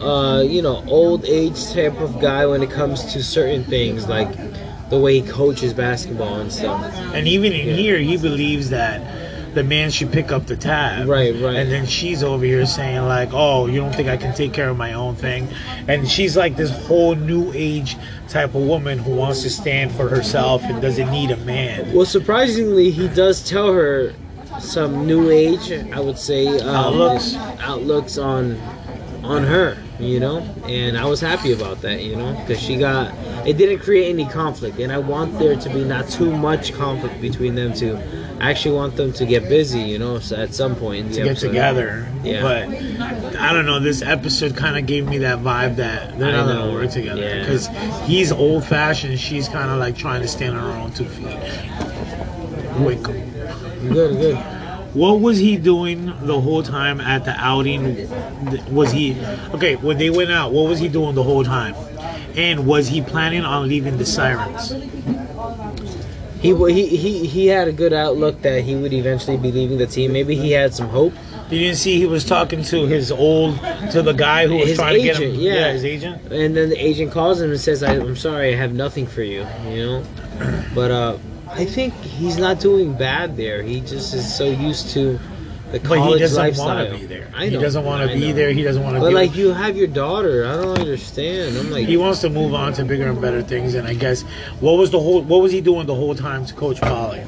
uh 0.00 0.42
you 0.46 0.62
know 0.62 0.84
old 0.86 1.24
age 1.24 1.72
type 1.72 1.98
of 2.00 2.20
guy 2.20 2.46
when 2.46 2.62
it 2.62 2.70
comes 2.70 3.12
to 3.12 3.22
certain 3.22 3.64
things 3.64 4.08
like 4.08 4.28
the 4.90 4.98
way 4.98 5.20
he 5.20 5.22
coaches 5.28 5.72
basketball 5.74 6.40
and 6.40 6.50
stuff. 6.52 6.80
And 7.14 7.28
even 7.28 7.52
in 7.52 7.68
Yeah. 7.68 7.74
here, 7.74 7.98
he 7.98 8.16
believes 8.16 8.70
that 8.70 9.00
the 9.54 9.64
man 9.64 9.90
should 9.90 10.12
pick 10.12 10.30
up 10.30 10.46
the 10.46 10.56
tab. 10.56 11.08
Right, 11.08 11.34
right. 11.34 11.56
And 11.56 11.70
then 11.70 11.86
she's 11.86 12.22
over 12.22 12.44
here 12.44 12.66
saying 12.66 13.02
like, 13.06 13.30
"Oh, 13.32 13.66
you 13.66 13.80
don't 13.80 13.94
think 13.94 14.08
I 14.08 14.16
can 14.16 14.34
take 14.34 14.52
care 14.52 14.68
of 14.68 14.76
my 14.76 14.92
own 14.92 15.14
thing?" 15.16 15.48
And 15.86 16.08
she's 16.08 16.36
like 16.36 16.56
this 16.56 16.70
whole 16.86 17.14
new 17.14 17.52
age 17.54 17.96
type 18.28 18.54
of 18.54 18.62
woman 18.62 18.98
who 18.98 19.14
wants 19.14 19.42
to 19.42 19.50
stand 19.50 19.92
for 19.92 20.08
herself 20.08 20.62
and 20.64 20.80
doesn't 20.82 21.10
need 21.10 21.30
a 21.30 21.36
man. 21.38 21.92
Well, 21.94 22.06
surprisingly, 22.06 22.90
he 22.90 23.08
does 23.08 23.42
tell 23.48 23.72
her 23.72 24.12
some 24.60 25.06
new 25.06 25.30
age, 25.30 25.70
I 25.72 26.00
would 26.00 26.18
say, 26.18 26.46
um, 26.60 26.68
Outlooks. 26.68 27.34
outlooks 27.60 28.18
on 28.18 28.60
on 29.22 29.44
her. 29.44 29.76
You 29.98 30.20
know, 30.20 30.38
and 30.68 30.96
I 30.96 31.06
was 31.06 31.20
happy 31.20 31.52
about 31.52 31.80
that. 31.82 32.02
You 32.02 32.14
know, 32.14 32.32
because 32.46 32.62
she 32.62 32.76
got 32.76 33.12
it 33.46 33.56
didn't 33.58 33.80
create 33.80 34.10
any 34.10 34.26
conflict, 34.26 34.78
and 34.78 34.92
I 34.92 34.98
want 34.98 35.38
there 35.40 35.56
to 35.56 35.68
be 35.70 35.82
not 35.84 36.08
too 36.08 36.30
much 36.36 36.72
conflict 36.74 37.20
between 37.20 37.54
them 37.56 37.72
two. 37.74 37.98
I 38.40 38.50
actually 38.52 38.76
want 38.76 38.94
them 38.94 39.12
to 39.14 39.26
get 39.26 39.48
busy. 39.48 39.80
You 39.80 39.98
know, 39.98 40.20
so 40.20 40.36
at 40.36 40.54
some 40.54 40.76
point 40.76 41.08
To 41.14 41.22
get 41.22 41.26
episode. 41.30 41.48
together, 41.48 42.08
Yeah. 42.22 42.42
but 42.42 43.36
I 43.40 43.52
don't 43.52 43.66
know. 43.66 43.80
This 43.80 44.00
episode 44.02 44.56
kind 44.56 44.78
of 44.78 44.86
gave 44.86 45.08
me 45.08 45.18
that 45.18 45.38
vibe 45.40 45.74
that 45.76 46.16
they're 46.16 46.30
not 46.32 46.46
gonna 46.46 46.72
work 46.72 46.90
together 46.90 47.20
yeah. 47.20 47.40
because 47.40 47.66
he's 48.06 48.30
old 48.30 48.64
fashioned. 48.64 49.18
She's 49.18 49.48
kind 49.48 49.68
of 49.70 49.78
like 49.78 49.96
trying 49.96 50.22
to 50.22 50.28
stand 50.28 50.56
on 50.56 50.62
her 50.72 50.78
own 50.78 50.92
two 50.92 51.06
feet. 51.06 51.26
Quick. 52.76 53.02
Good, 53.02 54.16
good. 54.16 54.38
What 54.98 55.20
was 55.20 55.38
he 55.38 55.56
doing 55.56 56.06
the 56.26 56.40
whole 56.40 56.64
time 56.64 57.00
at 57.00 57.24
the 57.24 57.30
outing? 57.38 58.08
Was 58.74 58.90
he 58.90 59.16
okay 59.54 59.76
when 59.76 59.96
they 59.98 60.10
went 60.10 60.32
out? 60.32 60.50
What 60.52 60.68
was 60.68 60.80
he 60.80 60.88
doing 60.88 61.14
the 61.14 61.22
whole 61.22 61.44
time? 61.44 61.74
And 62.36 62.66
was 62.66 62.88
he 62.88 63.00
planning 63.00 63.44
on 63.44 63.68
leaving 63.68 63.96
the 63.96 64.04
sirens? 64.04 64.72
He, 66.40 66.52
he 66.54 66.86
he 66.96 67.26
he 67.26 67.46
had 67.46 67.68
a 67.68 67.72
good 67.72 67.92
outlook 67.92 68.42
that 68.42 68.62
he 68.64 68.74
would 68.74 68.92
eventually 68.92 69.36
be 69.36 69.52
leaving 69.52 69.78
the 69.78 69.86
team. 69.86 70.12
Maybe 70.12 70.34
he 70.36 70.50
had 70.52 70.74
some 70.74 70.88
hope. 70.88 71.12
You 71.50 71.58
didn't 71.60 71.78
see 71.78 71.96
he 71.98 72.06
was 72.06 72.24
talking 72.24 72.62
to 72.64 72.86
his 72.86 73.10
old 73.12 73.58
to 73.92 74.02
the 74.02 74.12
guy 74.12 74.46
who 74.48 74.56
was 74.56 74.68
His 74.68 74.78
trying 74.78 74.94
to 74.98 75.02
get 75.02 75.16
him. 75.16 75.22
agent, 75.30 75.42
yeah. 75.42 75.72
his 75.72 75.84
agent. 75.84 76.22
And 76.32 76.56
then 76.56 76.68
the 76.70 76.76
agent 76.76 77.10
calls 77.12 77.40
him 77.40 77.50
and 77.50 77.60
says, 77.60 77.82
I, 77.82 77.94
"I'm 77.94 78.16
sorry, 78.16 78.52
I 78.52 78.56
have 78.56 78.72
nothing 78.72 79.06
for 79.06 79.22
you." 79.22 79.46
You 79.68 79.86
know, 79.86 80.04
but 80.74 80.90
uh, 80.90 81.16
I 81.50 81.64
think 81.64 81.94
he's 81.94 82.38
not 82.38 82.60
doing 82.60 82.94
bad 82.94 83.36
there. 83.36 83.62
He 83.62 83.80
just 83.80 84.14
is 84.14 84.36
so 84.36 84.44
used 84.44 84.90
to 84.90 85.18
the 85.72 85.80
But 85.80 85.98
college 85.98 86.14
he 86.14 86.18
doesn't 86.20 86.56
want 86.56 86.88
to 86.88 86.98
be 86.98 87.06
there. 87.06 87.28
I 87.34 87.48
he 87.48 87.56
doesn't 87.56 87.84
want 87.84 88.08
to 88.08 88.16
be 88.16 88.28
know. 88.28 88.34
there. 88.34 88.52
He 88.52 88.62
doesn't 88.62 88.82
want 88.82 88.96
to. 88.96 89.00
Be. 89.00 89.06
But 89.06 89.12
like 89.12 89.34
you 89.34 89.52
have 89.52 89.76
your 89.76 89.86
daughter, 89.86 90.46
I 90.46 90.54
don't 90.54 90.78
understand. 90.78 91.56
I'm 91.56 91.70
like, 91.70 91.86
he 91.86 91.96
wants 91.96 92.20
to 92.20 92.30
move 92.30 92.54
on 92.54 92.72
to 92.74 92.84
bigger 92.84 93.08
and 93.08 93.20
better 93.20 93.42
things. 93.42 93.74
And 93.74 93.86
I 93.86 93.94
guess 93.94 94.22
what 94.60 94.78
was 94.78 94.90
the 94.90 95.00
whole 95.00 95.22
what 95.22 95.42
was 95.42 95.52
he 95.52 95.60
doing 95.60 95.86
the 95.86 95.94
whole 95.94 96.14
time 96.14 96.46
to 96.46 96.54
Coach 96.54 96.80
Polly? 96.80 97.24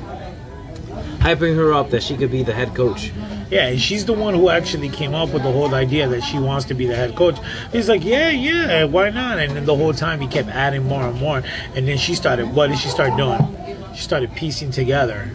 hyping 1.21 1.55
her 1.55 1.75
up 1.75 1.91
that 1.91 2.03
she 2.03 2.17
could 2.17 2.31
be 2.31 2.43
the 2.43 2.53
head 2.53 2.75
coach. 2.75 3.13
Yeah, 3.51 3.69
and 3.69 3.81
she's 3.81 4.07
the 4.07 4.13
one 4.15 4.35
who 4.35 4.49
actually 4.49 4.89
came 4.89 5.15
up 5.15 5.31
with 5.35 5.43
the 5.43 5.53
whole 5.53 5.75
idea 5.75 6.09
that 6.09 6.23
she 6.23 6.39
wants 6.39 6.67
to 6.67 6.75
be 6.75 6.87
the 6.87 6.97
head 6.97 7.15
coach. 7.15 7.37
He's 7.73 7.89
like, 7.89 8.03
yeah, 8.05 8.31
yeah, 8.31 8.85
why 8.85 9.11
not? 9.11 9.39
And 9.39 9.55
then 9.55 9.67
the 9.67 9.77
whole 9.77 9.93
time 9.93 10.21
he 10.21 10.29
kept 10.29 10.49
adding 10.49 10.85
more 10.85 11.03
and 11.03 11.21
more. 11.21 11.43
And 11.75 11.87
then 11.87 11.99
she 11.99 12.15
started, 12.15 12.55
what 12.55 12.69
did 12.69 12.79
she 12.79 12.89
start 12.89 13.17
doing? 13.19 13.70
She 13.95 14.03
started 14.03 14.35
piecing 14.35 14.71
together. 14.71 15.31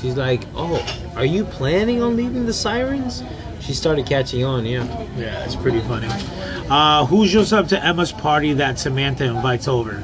She's 0.00 0.16
like, 0.16 0.42
"Oh, 0.54 0.84
are 1.16 1.24
you 1.24 1.44
planning 1.44 2.02
on 2.02 2.16
leaving 2.16 2.46
the 2.46 2.52
Sirens?" 2.52 3.22
She 3.60 3.74
started 3.74 4.06
catching 4.06 4.44
on. 4.44 4.64
Yeah. 4.64 4.84
Yeah, 5.16 5.44
it's 5.44 5.54
pretty 5.56 5.80
funny. 5.80 6.08
Uh, 6.68 7.04
who 7.06 7.26
shows 7.26 7.52
up 7.52 7.68
to 7.68 7.84
Emma's 7.84 8.12
party 8.12 8.54
that 8.54 8.78
Samantha 8.78 9.24
invites 9.24 9.68
over? 9.68 10.02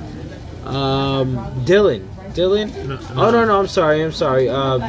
Um, 0.64 1.37
Dylan. 1.64 2.07
Dylan. 2.35 2.87
No, 2.87 2.99
Oh 3.23 3.31
no, 3.31 3.45
no, 3.45 3.59
I'm 3.61 3.69
sorry, 3.69 4.03
I'm 4.03 4.12
sorry. 4.12 4.49
Um, 4.49 4.81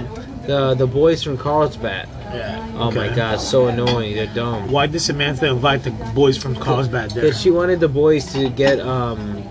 the 0.46 0.74
the 0.76 0.88
boys 0.88 1.24
from 1.24 1.38
Carlsbad. 1.38 2.10
Yeah. 2.34 2.76
Oh 2.78 2.92
my 2.92 3.08
god, 3.16 3.40
so 3.40 3.68
annoying. 3.68 4.16
They're 4.16 4.34
dumb. 4.34 4.70
Why 4.70 4.88
did 4.88 5.00
Samantha 5.00 5.48
invite 5.48 5.84
the 5.84 5.92
boys 6.14 6.38
from 6.38 6.56
Carlsbad 6.56 7.12
there? 7.12 7.24
Because 7.24 7.40
she 7.42 7.52
wanted 7.52 7.80
the 7.80 7.88
boys 7.88 8.34
to 8.34 8.50
get 8.50 8.80
um, 8.82 9.44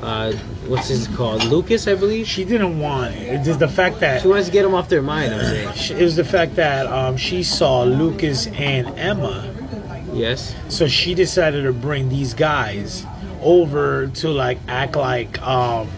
uh, 0.00 0.32
what's 0.70 0.88
his 0.88 1.06
called? 1.08 1.44
Lucas, 1.44 1.86
I 1.88 1.94
believe. 1.94 2.26
She 2.26 2.44
didn't 2.44 2.78
want 2.78 3.14
it. 3.14 3.42
Just 3.44 3.58
the 3.58 3.68
fact 3.68 4.00
that 4.00 4.22
She 4.22 4.28
wants 4.28 4.46
to 4.46 4.52
get 4.52 4.62
them 4.62 4.74
off 4.74 4.88
their 4.88 5.02
mind. 5.02 5.34
I'm 5.34 5.40
saying. 5.74 6.00
it 6.00 6.02
was 6.04 6.16
the 6.16 6.24
fact 6.24 6.56
that 6.56 6.86
um, 6.86 7.16
she 7.16 7.42
saw 7.42 7.82
Lucas 7.82 8.46
and 8.48 8.86
Emma, 8.98 9.52
Yes. 10.12 10.54
so 10.68 10.86
she 10.88 11.14
decided 11.14 11.62
to 11.64 11.72
bring 11.72 12.08
these 12.08 12.32
guys 12.34 13.04
over 13.42 14.06
to 14.08 14.28
like 14.28 14.58
act 14.68 14.96
like 14.96 15.40
um, 15.42 15.88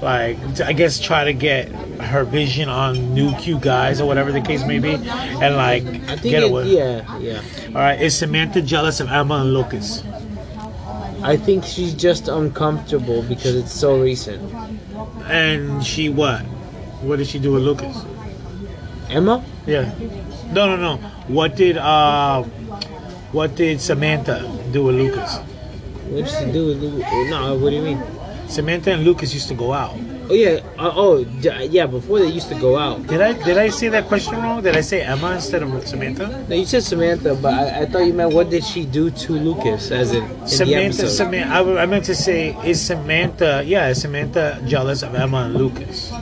like 0.00 0.36
I 0.60 0.72
guess 0.72 0.98
try 1.00 1.24
to 1.24 1.32
get 1.32 1.68
her 2.00 2.24
vision 2.24 2.68
on 2.68 3.14
new 3.14 3.32
cute 3.36 3.62
guys 3.62 4.00
or 4.00 4.06
whatever 4.06 4.32
the 4.32 4.40
case 4.40 4.64
may 4.66 4.78
be, 4.80 4.94
and 4.94 5.56
like 5.56 5.84
get 6.22 6.42
it, 6.42 6.50
away. 6.50 6.66
yeah, 6.68 7.18
yeah. 7.18 7.40
All 7.68 7.74
right, 7.74 8.00
is 8.00 8.16
Samantha 8.18 8.60
jealous 8.62 9.00
of 9.00 9.08
Emma 9.10 9.36
and 9.36 9.54
Lucas? 9.54 10.02
I 11.22 11.36
think 11.36 11.64
she's 11.64 11.94
just 11.94 12.28
uncomfortable 12.28 13.22
because 13.22 13.54
it's 13.54 13.72
so 13.72 14.00
recent. 14.00 14.42
And 15.26 15.84
she 15.84 16.08
what? 16.08 16.40
What 17.02 17.16
did 17.18 17.26
she 17.28 17.38
do 17.38 17.52
with 17.52 17.62
Lucas? 17.62 18.04
Emma? 19.08 19.44
Yeah. 19.66 19.92
No, 20.52 20.74
no, 20.74 20.76
no. 20.76 20.96
What 21.28 21.56
did 21.56 21.76
uh, 21.76 22.42
what 23.32 23.54
did 23.54 23.80
Samantha 23.80 24.42
do 24.72 24.84
with 24.84 24.96
Lucas? 24.96 25.38
What 26.08 26.24
did 26.24 26.28
she 26.28 26.52
do 26.52 26.66
with 26.66 26.82
Lucas? 26.82 27.10
No, 27.30 27.56
what 27.56 27.70
do 27.70 27.76
you 27.76 27.82
mean? 27.82 28.02
Samantha 28.52 28.92
and 28.92 29.04
Lucas 29.04 29.32
used 29.32 29.48
to 29.48 29.54
go 29.54 29.72
out. 29.72 29.96
Oh 30.28 30.34
yeah, 30.34 30.60
uh, 30.78 30.92
oh 30.94 31.24
d- 31.24 31.50
yeah. 31.70 31.86
Before 31.86 32.20
they 32.20 32.28
used 32.28 32.48
to 32.48 32.54
go 32.60 32.78
out. 32.78 33.06
Did 33.06 33.20
I 33.20 33.32
did 33.32 33.58
I 33.58 33.68
say 33.70 33.88
that 33.88 34.06
question 34.06 34.34
wrong? 34.36 34.62
Did 34.62 34.76
I 34.76 34.80
say 34.82 35.02
Emma 35.02 35.32
instead 35.32 35.62
of 35.62 35.70
Samantha? 35.86 36.44
No, 36.48 36.54
you 36.54 36.64
said 36.64 36.82
Samantha, 36.84 37.34
but 37.34 37.52
I, 37.52 37.80
I 37.82 37.86
thought 37.86 38.06
you 38.06 38.12
meant 38.12 38.32
what 38.32 38.48
did 38.50 38.64
she 38.64 38.84
do 38.86 39.10
to 39.10 39.32
Lucas, 39.32 39.90
as 39.90 40.12
in, 40.12 40.24
in 40.24 40.46
Samantha. 40.48 41.08
Samantha. 41.08 41.80
I 41.80 41.86
meant 41.86 42.04
to 42.06 42.14
say 42.14 42.56
is 42.64 42.80
Samantha. 42.80 43.62
Yeah, 43.66 43.88
is 43.88 44.00
Samantha 44.02 44.62
jealous 44.66 45.02
of 45.02 45.14
Emma 45.14 45.44
and 45.50 45.54
Lucas? 45.56 46.12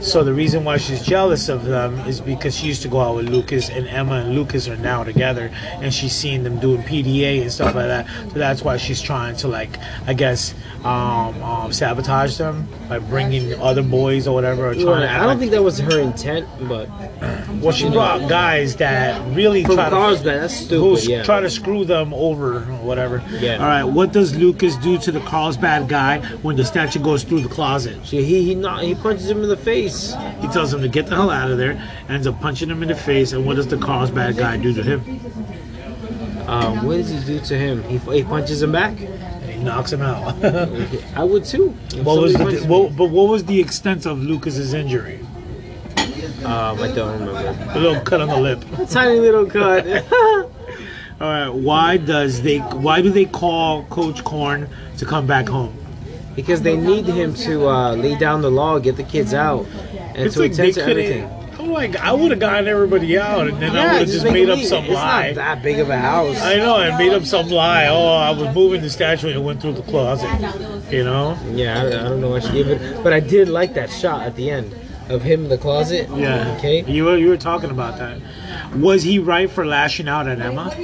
So 0.00 0.24
the 0.24 0.32
reason 0.32 0.64
why 0.64 0.78
she's 0.78 1.02
jealous 1.04 1.48
of 1.48 1.64
them 1.64 1.98
is 2.08 2.20
because 2.22 2.56
she 2.56 2.66
used 2.66 2.80
to 2.82 2.88
go 2.88 3.00
out 3.00 3.16
with 3.16 3.28
Lucas, 3.28 3.68
and 3.68 3.86
Emma 3.86 4.14
and 4.14 4.34
Lucas 4.34 4.66
are 4.66 4.76
now 4.76 5.04
together, 5.04 5.50
and 5.80 5.92
she's 5.92 6.14
seen 6.14 6.42
them 6.42 6.58
doing 6.58 6.82
PDA 6.82 7.42
and 7.42 7.52
stuff 7.52 7.74
like 7.74 7.86
that. 7.86 8.06
So 8.32 8.38
that's 8.38 8.62
why 8.62 8.78
she's 8.78 9.02
trying 9.02 9.36
to 9.36 9.48
like, 9.48 9.76
I 10.06 10.14
guess, 10.14 10.54
um, 10.84 11.42
um, 11.42 11.72
sabotage 11.72 12.38
them 12.38 12.66
by 12.88 12.98
bringing 12.98 13.52
other 13.60 13.82
boys 13.82 14.26
or 14.26 14.34
whatever. 14.34 14.68
Or 14.70 14.74
trying 14.74 15.02
to 15.02 15.10
I 15.10 15.18
don't 15.18 15.26
like- 15.26 15.38
think 15.38 15.50
that 15.50 15.62
was 15.62 15.78
her 15.78 16.00
intent, 16.00 16.46
but 16.62 16.88
Well, 17.60 17.72
she 17.72 17.90
brought 17.90 18.26
guys 18.28 18.76
that 18.76 19.20
really 19.36 19.64
from 19.64 19.74
try 19.74 19.84
to 19.84 19.90
Carlsbad, 19.90 20.40
that's 20.42 20.60
who 20.70 20.96
stupid. 20.96 21.04
Yeah. 21.10 21.22
try 21.24 21.40
to 21.40 21.50
screw 21.50 21.84
them 21.84 22.14
over 22.14 22.56
or 22.58 22.62
whatever. 22.82 23.22
Yeah. 23.38 23.56
All 23.58 23.66
right. 23.68 23.84
What 23.84 24.12
does 24.12 24.34
Lucas 24.34 24.76
do 24.76 24.96
to 24.98 25.12
the 25.12 25.20
Carlsbad 25.20 25.88
guy 25.88 26.20
when 26.40 26.56
the 26.56 26.64
statue 26.64 27.00
goes 27.00 27.22
through 27.22 27.42
the 27.42 27.48
closet? 27.50 27.98
She, 28.04 28.24
he 28.24 28.42
he 28.44 28.54
not, 28.54 28.82
he 28.82 28.94
punches 28.94 29.28
him 29.28 29.42
in 29.42 29.48
the 29.50 29.56
face. 29.58 29.89
He 30.40 30.48
tells 30.48 30.72
him 30.72 30.82
to 30.82 30.88
get 30.88 31.06
the 31.06 31.16
hell 31.16 31.30
out 31.30 31.50
of 31.50 31.58
there, 31.58 31.82
ends 32.08 32.26
up 32.26 32.40
punching 32.40 32.70
him 32.70 32.82
in 32.82 32.88
the 32.88 32.94
face, 32.94 33.32
and 33.32 33.44
what 33.46 33.56
does 33.56 33.66
the 33.68 33.78
Carlsbad 33.78 34.36
guy 34.36 34.56
do 34.56 34.72
to 34.74 34.82
him? 34.82 35.20
Um, 36.48 36.84
what 36.84 36.96
does 36.96 37.10
he 37.10 37.20
do 37.24 37.40
to 37.40 37.56
him? 37.56 37.82
He, 37.84 37.98
he 37.98 38.24
punches 38.24 38.62
him 38.62 38.72
back. 38.72 38.96
He 38.96 39.56
knocks 39.62 39.92
him 39.92 40.02
out. 40.02 40.42
I 41.16 41.24
would 41.24 41.44
too. 41.44 41.68
What 42.02 42.20
was 42.20 42.32
the, 42.34 42.64
what, 42.66 42.96
but 42.96 43.10
what 43.10 43.28
was 43.28 43.44
the 43.44 43.60
extent 43.60 44.06
of 44.06 44.20
Lucas's 44.22 44.74
injury? 44.74 45.20
Um, 46.44 46.80
I 46.80 46.90
don't 46.94 47.20
remember. 47.20 47.70
A 47.72 47.78
little 47.78 48.00
cut 48.00 48.20
on 48.22 48.28
the 48.28 48.40
lip. 48.40 48.64
A 48.78 48.86
tiny 48.86 49.20
little 49.20 49.44
cut. 49.46 49.86
All 51.20 51.28
right. 51.28 51.48
Why 51.50 51.98
does 51.98 52.40
they? 52.40 52.58
Why 52.58 53.02
do 53.02 53.10
they 53.10 53.26
call 53.26 53.84
Coach 53.84 54.24
Korn 54.24 54.68
to 54.96 55.04
come 55.04 55.26
back 55.26 55.48
home? 55.48 55.76
Because 56.34 56.62
they 56.62 56.76
need 56.76 57.06
him 57.06 57.34
to 57.34 57.68
uh, 57.68 57.94
lay 57.94 58.16
down 58.16 58.42
the 58.42 58.50
law, 58.50 58.78
get 58.78 58.96
the 58.96 59.02
kids 59.02 59.34
out, 59.34 59.66
and 60.14 60.30
to 60.32 60.42
attend 60.42 60.74
to 60.74 60.82
everything. 60.82 61.30
I'm 61.58 61.70
like, 61.70 61.96
I 61.96 62.12
would 62.12 62.30
have 62.30 62.40
gotten 62.40 62.68
everybody 62.68 63.18
out, 63.18 63.46
and 63.48 63.60
then 63.60 63.76
I 63.76 63.92
would 63.92 64.00
have 64.00 64.08
just 64.08 64.24
make 64.24 64.32
made 64.32 64.50
up 64.50 64.60
some 64.60 64.84
it's 64.84 64.94
lie. 64.94 65.28
not 65.28 65.34
that 65.34 65.62
big 65.62 65.78
of 65.78 65.90
a 65.90 65.98
house. 65.98 66.40
I 66.40 66.56
know, 66.56 66.76
I 66.76 66.96
made 66.96 67.12
up 67.12 67.24
some 67.24 67.48
lie. 67.50 67.86
Oh, 67.86 68.14
I 68.16 68.30
was 68.30 68.54
moving 68.54 68.80
the 68.80 68.88
statue 68.88 69.28
and 69.28 69.36
it 69.36 69.40
went 69.40 69.60
through 69.60 69.74
the 69.74 69.82
closet. 69.82 70.30
You 70.90 71.04
know? 71.04 71.38
yeah, 71.50 71.82
I, 71.82 71.86
I 71.86 71.90
don't 72.08 72.20
know 72.20 72.30
why 72.30 72.40
she 72.40 72.52
gave 72.52 72.68
it, 72.68 73.04
but 73.04 73.12
I 73.12 73.20
did 73.20 73.48
like 73.48 73.74
that 73.74 73.90
shot 73.90 74.22
at 74.22 74.36
the 74.36 74.50
end 74.50 74.74
of 75.10 75.22
him 75.22 75.44
in 75.44 75.48
the 75.50 75.58
closet. 75.58 76.08
Yeah. 76.10 76.56
Okay. 76.58 76.82
You 76.90 77.04
were 77.04 77.16
you 77.18 77.28
were 77.28 77.36
talking 77.36 77.70
about 77.70 77.98
that. 77.98 78.20
Was 78.76 79.02
he 79.02 79.18
right 79.18 79.50
for 79.50 79.66
lashing 79.66 80.08
out 80.08 80.28
at 80.28 80.40
Emma? 80.40 80.74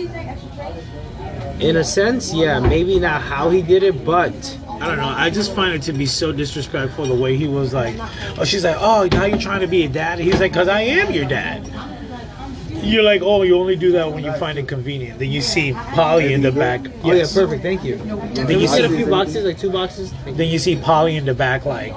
In 1.58 1.76
a 1.76 1.84
sense, 1.84 2.34
yeah, 2.34 2.60
maybe 2.60 2.98
not 3.00 3.22
how 3.22 3.48
he 3.48 3.62
did 3.62 3.82
it, 3.82 4.04
but 4.04 4.58
I 4.80 4.86
don't 4.86 4.98
know. 4.98 5.08
I 5.08 5.30
just 5.30 5.54
find 5.54 5.74
it 5.74 5.82
to 5.82 5.92
be 5.92 6.06
so 6.06 6.32
disrespectful 6.32 7.06
the 7.06 7.14
way 7.14 7.36
he 7.36 7.46
was 7.48 7.72
like, 7.72 7.96
oh, 8.38 8.44
she's 8.44 8.64
like, 8.64 8.76
oh, 8.78 9.08
now 9.10 9.24
you're 9.24 9.38
trying 9.38 9.60
to 9.60 9.66
be 9.66 9.84
a 9.84 9.88
dad. 9.88 10.18
He's 10.18 10.40
like, 10.40 10.52
because 10.52 10.68
I 10.68 10.82
am 10.82 11.12
your 11.12 11.24
dad. 11.24 11.66
You're 12.82 13.02
like, 13.02 13.22
oh, 13.22 13.42
you 13.42 13.56
only 13.58 13.74
do 13.74 13.90
that 13.92 14.12
when 14.12 14.22
you 14.22 14.32
find 14.34 14.58
it 14.58 14.68
convenient. 14.68 15.18
Then 15.18 15.30
you 15.30 15.40
see 15.40 15.72
Polly 15.72 16.34
in 16.34 16.42
the 16.42 16.52
back. 16.52 16.82
oh 17.02 17.12
yeah, 17.12 17.24
perfect. 17.32 17.62
Thank 17.62 17.82
you. 17.84 17.96
Then 17.96 18.60
you 18.60 18.68
see- 18.68 18.82
a 18.84 18.88
few 18.88 19.06
boxes, 19.06 19.44
like 19.44 19.58
two 19.58 19.70
boxes. 19.70 20.12
Then 20.24 20.48
you 20.48 20.58
see 20.58 20.76
Polly 20.76 21.16
in 21.16 21.24
the 21.24 21.34
back, 21.34 21.64
like, 21.64 21.94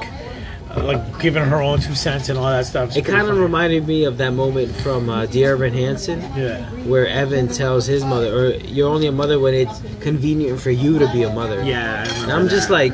like 0.77 1.19
giving 1.19 1.43
her 1.43 1.61
own 1.61 1.79
two 1.79 1.95
cents 1.95 2.29
and 2.29 2.37
all 2.37 2.45
that 2.49 2.65
stuff. 2.65 2.89
It's 2.89 2.97
It 2.97 3.05
kind 3.05 3.27
of 3.27 3.37
reminded 3.37 3.87
me 3.87 4.03
of 4.05 4.17
that 4.19 4.31
moment 4.33 4.73
from 4.77 5.09
uh, 5.09 5.25
Dear 5.25 5.53
Evan 5.53 5.73
Hansen, 5.73 6.21
Yeah. 6.37 6.63
where 6.85 7.07
Evan 7.07 7.47
tells 7.47 7.85
his 7.87 8.05
mother, 8.05 8.27
or 8.35 8.49
"You're 8.55 8.89
only 8.89 9.07
a 9.07 9.11
mother 9.11 9.39
when 9.39 9.53
it's 9.53 9.81
convenient 9.99 10.59
for 10.61 10.69
you 10.71 10.99
to 10.99 11.11
be 11.11 11.23
a 11.23 11.29
mother." 11.33 11.63
Yeah. 11.63 12.07
And 12.23 12.31
I'm 12.31 12.47
just 12.49 12.69
like, 12.69 12.93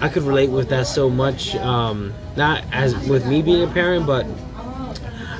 I 0.00 0.08
could 0.08 0.22
relate 0.22 0.50
with 0.50 0.68
that 0.70 0.86
so 0.86 1.10
much. 1.10 1.54
Um, 1.56 2.12
not 2.36 2.64
as 2.72 2.94
with 3.08 3.26
me 3.26 3.42
being 3.42 3.62
a 3.68 3.72
parent, 3.72 4.06
but 4.06 4.24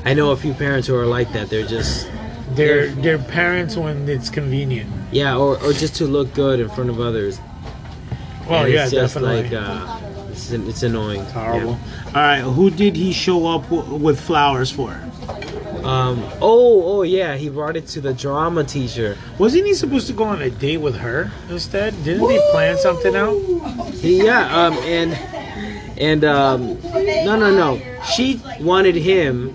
I 0.05 0.15
know 0.15 0.33
a 0.33 0.37
few 0.37 0.55
parents 0.55 0.89
who 0.89 0.97
are 0.97 1.07
like 1.07 1.33
that. 1.35 1.51
They're 1.51 1.67
just, 1.67 2.11
they're 2.51 2.89
they're 2.89 3.19
parents 3.19 3.77
when 3.77 4.09
it's 4.09 4.29
convenient. 4.29 4.91
yeah, 5.13 5.37
or, 5.37 5.57
or 5.63 5.73
just 5.73 5.95
to 5.97 6.05
look 6.07 6.35
good 6.35 6.59
in 6.59 6.69
front 6.69 6.91
of 6.91 7.01
others. 7.01 7.39
Well, 8.49 8.65
And 8.65 8.73
yeah, 8.73 8.83
it's 8.85 8.93
just 8.93 9.15
definitely. 9.15 9.43
like, 9.45 9.53
uh, 9.53 10.00
it's, 10.51 10.69
it's 10.69 10.83
annoying. 10.83 11.25
Horrible. 11.27 11.79
All 12.07 12.13
right, 12.15 12.41
who 12.41 12.71
did 12.71 12.97
he 12.97 13.13
show 13.13 13.47
up 13.47 13.69
w- 13.71 13.95
with 13.97 14.21
flowers 14.21 14.71
for? 14.71 14.91
Um, 15.85 16.23
oh, 16.43 16.99
oh 16.99 17.03
yeah, 17.03 17.37
he 17.37 17.49
brought 17.49 17.77
it 17.77 17.87
to 17.89 18.01
the 18.01 18.13
drama 18.13 18.65
teacher. 18.65 19.17
Wasn't 19.39 19.65
he 19.67 19.75
supposed 19.75 20.07
to 20.09 20.13
go 20.13 20.25
on 20.25 20.43
a 20.43 20.51
date 20.51 20.79
with 20.79 20.97
her 20.97 21.31
instead? 21.49 21.95
Didn't 22.05 22.29
they 22.29 22.41
plan 22.53 22.77
something 22.79 23.17
out? 23.17 23.35
Yeah, 24.03 24.67
um, 24.67 24.75
and 24.85 25.13
and 25.99 26.25
um, 26.25 26.81
no, 26.83 27.37
no, 27.39 27.51
no. 27.55 27.81
She 28.15 28.41
wanted 28.61 28.95
him 28.95 29.55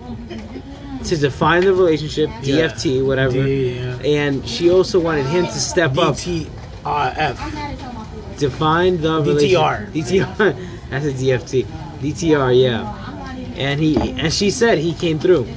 to 1.04 1.16
define 1.18 1.64
the 1.64 1.74
relationship, 1.74 2.30
Yeah. 2.42 2.70
DFT, 2.70 3.06
whatever. 3.06 3.34
D- 3.44 3.76
yeah. 3.76 3.98
And 4.00 4.48
she 4.48 4.72
also 4.72 5.00
wanted 5.00 5.26
him 5.28 5.46
to 5.46 5.52
step 5.60 5.96
up, 6.00 6.16
DTRF. 6.16 8.40
define 8.40 9.00
the 9.02 9.22
DTR. 9.22 9.94
relationship. 9.94 10.28
DTR. 10.28 10.56
That's 10.90 11.06
a 11.06 11.14
DFT. 11.14 11.66
DTR, 12.00 12.62
yeah. 12.62 13.02
And 13.56 13.80
he 13.80 14.12
and 14.12 14.34
she 14.34 14.52
said 14.52 14.78
he 14.78 14.94
came 14.94 15.20
through. 15.20 15.48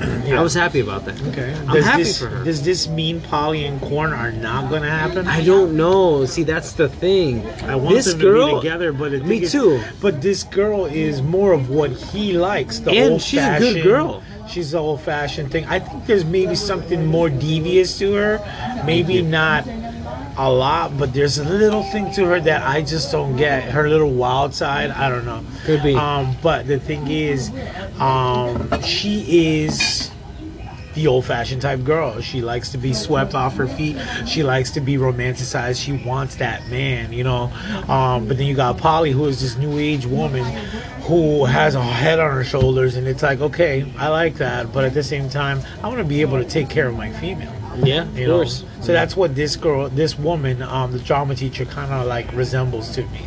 I 0.00 0.42
was 0.42 0.54
happy 0.54 0.80
about 0.80 1.04
that. 1.04 1.20
Okay. 1.28 1.54
I'm 1.54 1.74
Does 1.74 1.84
happy 1.84 2.04
this, 2.04 2.18
for 2.18 2.28
her. 2.28 2.44
Does 2.44 2.62
this 2.62 2.88
mean 2.88 3.20
Polly 3.20 3.66
and 3.66 3.80
Korn 3.80 4.12
are 4.12 4.32
not 4.32 4.70
going 4.70 4.82
to 4.82 4.88
happen? 4.88 5.26
I 5.26 5.44
don't 5.44 5.76
know. 5.76 6.24
See, 6.24 6.42
that's 6.42 6.72
the 6.72 6.88
thing. 6.88 7.46
I 7.64 7.76
want 7.76 7.96
this 7.96 8.06
them 8.06 8.18
girl, 8.20 8.48
to 8.48 8.54
be 8.54 8.60
together, 8.60 8.92
but 8.92 9.12
me 9.24 9.46
too. 9.46 9.82
But 10.00 10.22
this 10.22 10.42
girl 10.42 10.86
is 10.86 11.20
more 11.20 11.52
of 11.52 11.68
what 11.68 11.90
he 11.90 12.32
likes. 12.32 12.78
The 12.78 12.92
And 12.92 13.12
old 13.12 13.22
she's 13.22 13.40
a 13.40 13.58
good 13.58 13.82
girl. 13.82 14.22
She's 14.48 14.70
the 14.70 14.78
old 14.78 15.02
fashioned 15.02 15.50
thing. 15.52 15.66
I 15.66 15.78
think 15.78 16.06
there's 16.06 16.24
maybe 16.24 16.54
something 16.54 17.04
more 17.06 17.28
devious 17.28 17.98
to 17.98 18.14
her. 18.14 18.82
Maybe 18.86 19.22
not 19.22 19.66
a 20.40 20.50
lot, 20.50 20.96
but 20.96 21.12
there's 21.12 21.36
a 21.36 21.44
little 21.44 21.82
thing 21.82 22.10
to 22.12 22.24
her 22.24 22.40
that 22.40 22.66
I 22.66 22.80
just 22.80 23.12
don't 23.12 23.36
get. 23.36 23.64
Her 23.64 23.88
little 23.88 24.10
wild 24.10 24.54
side. 24.54 24.90
I 24.90 25.10
don't 25.10 25.26
know. 25.26 25.44
Could 25.64 25.82
be. 25.82 25.94
Um, 25.94 26.34
but 26.42 26.66
the 26.66 26.80
thing 26.80 27.08
is, 27.08 27.50
um, 27.98 28.80
she 28.82 29.62
is 29.62 30.10
the 30.94 31.06
old 31.06 31.26
fashioned 31.26 31.60
type 31.60 31.84
girl. 31.84 32.22
She 32.22 32.40
likes 32.40 32.70
to 32.70 32.78
be 32.78 32.94
swept 32.94 33.34
off 33.34 33.56
her 33.56 33.68
feet. 33.68 33.98
She 34.26 34.42
likes 34.42 34.70
to 34.72 34.80
be 34.80 34.96
romanticized. 34.96 35.82
She 35.84 35.92
wants 35.92 36.36
that 36.36 36.66
man, 36.68 37.12
you 37.12 37.22
know. 37.22 37.52
Um, 37.86 38.26
but 38.26 38.38
then 38.38 38.46
you 38.46 38.54
got 38.54 38.78
Polly, 38.78 39.12
who 39.12 39.26
is 39.26 39.42
this 39.42 39.56
new 39.56 39.78
age 39.78 40.06
woman 40.06 40.44
who 41.02 41.44
has 41.44 41.74
a 41.74 41.82
head 41.82 42.18
on 42.18 42.30
her 42.30 42.44
shoulders, 42.44 42.96
and 42.96 43.06
it's 43.06 43.22
like, 43.22 43.40
okay, 43.40 43.92
I 43.98 44.08
like 44.08 44.36
that, 44.36 44.72
but 44.72 44.84
at 44.84 44.94
the 44.94 45.02
same 45.02 45.28
time, 45.28 45.60
I 45.82 45.88
want 45.88 45.98
to 45.98 46.04
be 46.04 46.22
able 46.22 46.38
to 46.38 46.48
take 46.48 46.70
care 46.70 46.88
of 46.88 46.96
my 46.96 47.10
female. 47.10 47.54
Yeah, 47.76 48.02
of 48.02 48.14
know? 48.16 48.36
course. 48.38 48.64
So 48.80 48.92
that's 48.92 49.16
what 49.16 49.34
this 49.34 49.56
girl, 49.56 49.88
this 49.88 50.18
woman, 50.18 50.62
um, 50.62 50.92
the 50.92 50.98
drama 50.98 51.34
teacher, 51.34 51.64
kind 51.64 51.92
of 51.92 52.06
like 52.06 52.32
resembles 52.32 52.90
to 52.96 53.02
me. 53.06 53.26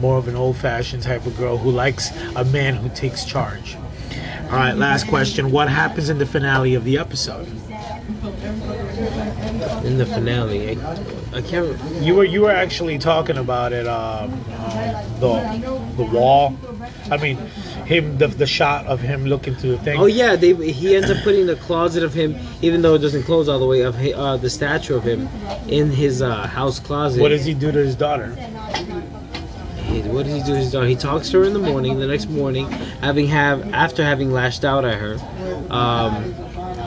More 0.00 0.18
of 0.18 0.26
an 0.28 0.34
old 0.34 0.56
fashioned 0.56 1.02
type 1.04 1.24
of 1.26 1.36
girl 1.36 1.56
who 1.56 1.70
likes 1.70 2.10
a 2.34 2.44
man 2.44 2.74
who 2.76 2.88
takes 2.94 3.24
charge. 3.24 3.76
All 4.44 4.60
right, 4.60 4.76
last 4.76 5.08
question. 5.08 5.50
What 5.50 5.68
happens 5.68 6.08
in 6.10 6.18
the 6.18 6.26
finale 6.26 6.74
of 6.74 6.84
the 6.84 6.98
episode? 6.98 7.46
In 9.84 9.98
the 9.98 10.06
finale, 10.06 10.76
I, 10.78 11.36
I 11.36 11.42
can't. 11.42 11.78
You 12.02 12.14
were 12.16 12.24
you 12.24 12.42
were 12.42 12.50
actually 12.50 12.98
talking 12.98 13.36
about 13.36 13.72
it. 13.72 13.86
Um, 13.86 14.32
um, 14.32 14.40
the 15.20 15.80
the 15.96 16.04
wall. 16.04 16.56
I 17.10 17.16
mean, 17.16 17.38
him 17.86 18.18
the 18.18 18.28
the 18.28 18.46
shot 18.46 18.86
of 18.86 19.00
him 19.00 19.26
looking 19.26 19.54
through 19.54 19.72
the 19.72 19.78
thing. 19.78 20.00
Oh 20.00 20.06
yeah, 20.06 20.36
they 20.36 20.54
he 20.72 20.96
ends 20.96 21.10
up 21.10 21.22
putting 21.22 21.46
the 21.46 21.56
closet 21.56 22.02
of 22.02 22.14
him, 22.14 22.36
even 22.62 22.82
though 22.82 22.94
it 22.94 23.00
doesn't 23.00 23.24
close 23.24 23.48
all 23.48 23.58
the 23.58 23.66
way, 23.66 23.82
of 23.82 23.96
uh, 23.96 24.36
the 24.36 24.50
statue 24.50 24.96
of 24.96 25.04
him 25.04 25.28
in 25.68 25.90
his 25.90 26.22
uh, 26.22 26.46
house 26.46 26.80
closet. 26.80 27.20
What 27.20 27.28
does 27.28 27.44
he 27.44 27.54
do 27.54 27.70
to 27.72 27.78
his 27.78 27.94
daughter? 27.94 28.34
He- 28.34 30.02
what 30.02 30.24
does 30.26 30.34
he 30.34 30.40
do? 30.40 30.54
to 30.54 30.58
His 30.58 30.72
daughter. 30.72 30.86
He 30.86 30.96
talks 30.96 31.30
to 31.30 31.38
her 31.40 31.44
in 31.44 31.52
the 31.52 31.58
morning. 31.58 31.98
The 31.98 32.06
next 32.06 32.28
morning, 32.28 32.70
having 33.00 33.26
have 33.28 33.72
after 33.72 34.02
having 34.02 34.32
lashed 34.32 34.64
out 34.64 34.84
at 34.84 34.98
her, 34.98 35.18
um, 35.70 36.34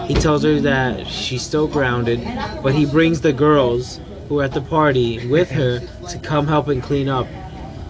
he 0.08 0.14
tells 0.16 0.44
her 0.44 0.60
that 0.62 1.08
she's 1.08 1.42
still 1.44 1.68
grounded, 1.68 2.22
but 2.64 2.74
he 2.74 2.86
brings 2.86 3.22
the 3.22 3.34
girls 3.34 4.00
who 4.28 4.40
are 4.40 4.44
at 4.44 4.54
the 4.54 4.62
party 4.62 5.26
with 5.28 5.50
her 5.52 5.80
to 6.10 6.20
come 6.20 6.48
help 6.48 6.68
and 6.68 6.84
clean 6.84 7.08
up. 7.08 7.28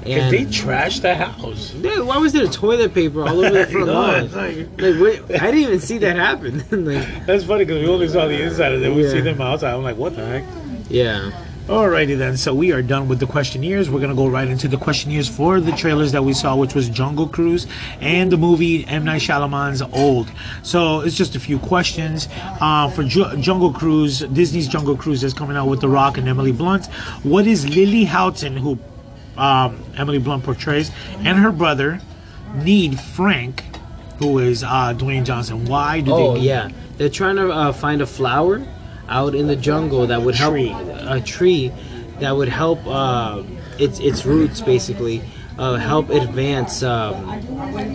And 0.09 0.33
they 0.33 0.45
trashed 0.45 1.01
the 1.01 1.15
house. 1.15 1.71
Dude, 1.71 2.05
why 2.05 2.17
was 2.17 2.33
there 2.33 2.45
toilet 2.47 2.93
paper 2.93 3.21
all 3.23 3.39
over 3.43 3.49
the 3.49 3.65
front 3.71 3.87
lawn? 3.87 4.31
like- 4.31 4.67
Like, 4.79 5.41
I 5.41 5.45
didn't 5.51 5.59
even 5.61 5.79
see 5.79 5.97
that 5.99 6.15
happen. 6.15 6.59
like, 6.85 7.25
That's 7.25 7.43
funny 7.43 7.65
because 7.65 7.81
we 7.83 7.89
only 7.89 8.07
saw 8.07 8.27
the 8.27 8.41
inside 8.41 8.73
of 8.73 8.83
it. 8.83 8.93
We 8.93 9.03
Yeah. 9.03 9.11
see 9.11 9.21
them 9.21 9.41
outside. 9.41 9.73
I'm 9.73 9.83
like, 9.83 9.97
what 9.97 10.15
the 10.15 10.25
heck? 10.25 10.43
yeah. 10.89 11.31
Alrighty 11.67 12.17
then, 12.17 12.37
so 12.37 12.53
we 12.55 12.71
are 12.71 12.81
done 12.81 13.09
with 13.09 13.19
the 13.19 13.25
questionnaires. 13.25 13.89
We're 13.89 13.99
gonna 13.99 14.15
go 14.15 14.27
right 14.29 14.47
into 14.47 14.69
the 14.69 14.77
questionnaires 14.77 15.27
for 15.27 15.59
the 15.59 15.73
trailers 15.73 16.13
that 16.13 16.23
we 16.23 16.31
saw, 16.31 16.55
which 16.55 16.73
was 16.73 16.87
Jungle 16.87 17.27
Cruise 17.27 17.67
and 17.99 18.31
the 18.31 18.37
movie 18.37 18.87
M 18.87 19.03
Night 19.03 19.19
Shyamalan's 19.21 19.81
Old. 19.81 20.31
So 20.63 21.01
it's 21.01 21.17
just 21.17 21.35
a 21.35 21.41
few 21.41 21.59
questions 21.59 22.29
uh, 22.61 22.89
for 22.91 23.03
Ju- 23.03 23.35
Jungle 23.41 23.73
Cruise. 23.73 24.19
Disney's 24.19 24.69
Jungle 24.69 24.95
Cruise 24.95 25.25
is 25.25 25.33
coming 25.33 25.57
out 25.57 25.67
with 25.67 25.81
The 25.81 25.89
Rock 25.89 26.17
and 26.17 26.25
Emily 26.29 26.53
Blunt. 26.53 26.85
What 27.23 27.45
is 27.45 27.67
Lily 27.67 28.05
Houghton, 28.05 28.55
who 28.55 28.79
um, 29.38 29.84
Emily 29.95 30.19
Blunt 30.19 30.43
portrays, 30.43 30.91
and 31.19 31.38
her 31.39 31.52
brother 31.52 32.02
need 32.56 33.00
Frank, 33.00 33.63
who 34.19 34.39
is 34.39 34.63
uh, 34.63 34.93
Dwayne 34.97 35.26
Johnson? 35.26 35.65
Why 35.65 36.02
do 36.02 36.12
Oh 36.13 36.34
they? 36.34 36.39
Need 36.39 36.45
yeah, 36.47 36.69
they're 36.97 37.10
trying 37.10 37.36
to 37.36 37.52
uh, 37.52 37.71
find 37.71 38.02
a 38.02 38.08
flower 38.08 38.65
out 39.10 39.36
in 39.36 39.47
the 39.47 39.56
jungle 39.56 40.08
that 40.08 40.21
would 40.21 40.36
help 40.36 40.54
Tree. 40.54 40.71
a 40.71 41.21
tree 41.21 41.71
that 42.19 42.36
would 42.36 42.50
help 42.50 42.80
uh, 42.86 43.43
its 43.80 44.00
its 44.00 44.26
roots 44.26 44.62
basically 44.62 45.21
uh, 45.58 45.76
help 45.76 46.10
advance 46.10 46.84
um, 46.84 47.26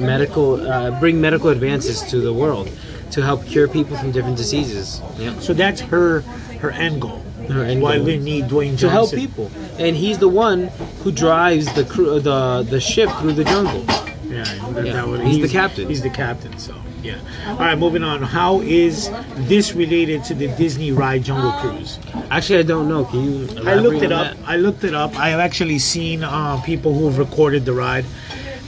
medical 0.00 0.66
uh, 0.66 0.98
bring 1.00 1.20
medical 1.20 1.50
advances 1.50 2.02
to 2.02 2.20
the 2.20 2.32
world 2.32 2.70
to 3.10 3.22
help 3.22 3.44
cure 3.44 3.68
people 3.68 3.96
from 3.96 4.10
different 4.10 4.36
diseases. 4.36 5.00
Yeah. 5.18 5.38
So 5.40 5.52
that's 5.52 5.80
her 5.82 6.20
her 6.60 6.70
end 6.70 7.00
goal. 7.02 7.21
Her 7.52 7.64
end 7.64 7.82
Why 7.82 7.96
goal. 7.96 8.04
they 8.06 8.18
need 8.18 8.44
Dwayne 8.46 8.76
Johnson 8.76 8.88
To 8.88 8.90
help 8.90 9.12
people, 9.12 9.50
and 9.78 9.96
he's 9.96 10.18
the 10.18 10.28
one 10.28 10.68
who 11.02 11.12
drives 11.12 11.72
the 11.74 11.84
crew, 11.84 12.18
the 12.20 12.66
the 12.68 12.80
ship 12.80 13.10
through 13.20 13.32
the 13.34 13.44
jungle. 13.44 13.84
Yeah, 14.28 14.44
that, 14.72 14.86
Yeah, 14.86 14.92
that 14.94 15.08
would- 15.08 15.20
he's 15.20 15.40
the 15.42 15.48
captain. 15.48 15.88
He's 15.88 16.02
the 16.02 16.10
captain. 16.10 16.56
So 16.58 16.74
yeah. 17.02 17.16
All 17.48 17.56
right, 17.56 17.76
moving 17.76 18.02
on. 18.04 18.22
How 18.22 18.60
is 18.60 19.10
this 19.36 19.74
related 19.74 20.22
to 20.24 20.34
the 20.34 20.48
Disney 20.56 20.92
ride 20.92 21.24
Jungle 21.24 21.52
Cruise? 21.60 21.98
Actually, 22.30 22.60
I 22.60 22.62
don't 22.62 22.88
know. 22.88 23.04
Can 23.04 23.24
you? 23.24 23.32
I 23.66 23.74
looked 23.74 23.96
elaborate 24.00 24.02
it 24.04 24.12
on 24.12 24.26
up. 24.26 24.36
I 24.46 24.56
looked 24.56 24.84
it 24.84 24.94
up. 24.94 25.18
I 25.18 25.28
have 25.30 25.40
actually 25.40 25.78
seen 25.80 26.22
uh, 26.24 26.60
people 26.62 26.94
who 26.94 27.06
have 27.06 27.18
recorded 27.18 27.64
the 27.66 27.72
ride. 27.74 28.04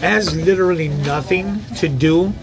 It 0.03 0.09
has 0.11 0.35
literally 0.37 0.89
nothing 0.89 1.65
to 1.77 1.89
do 1.89 2.35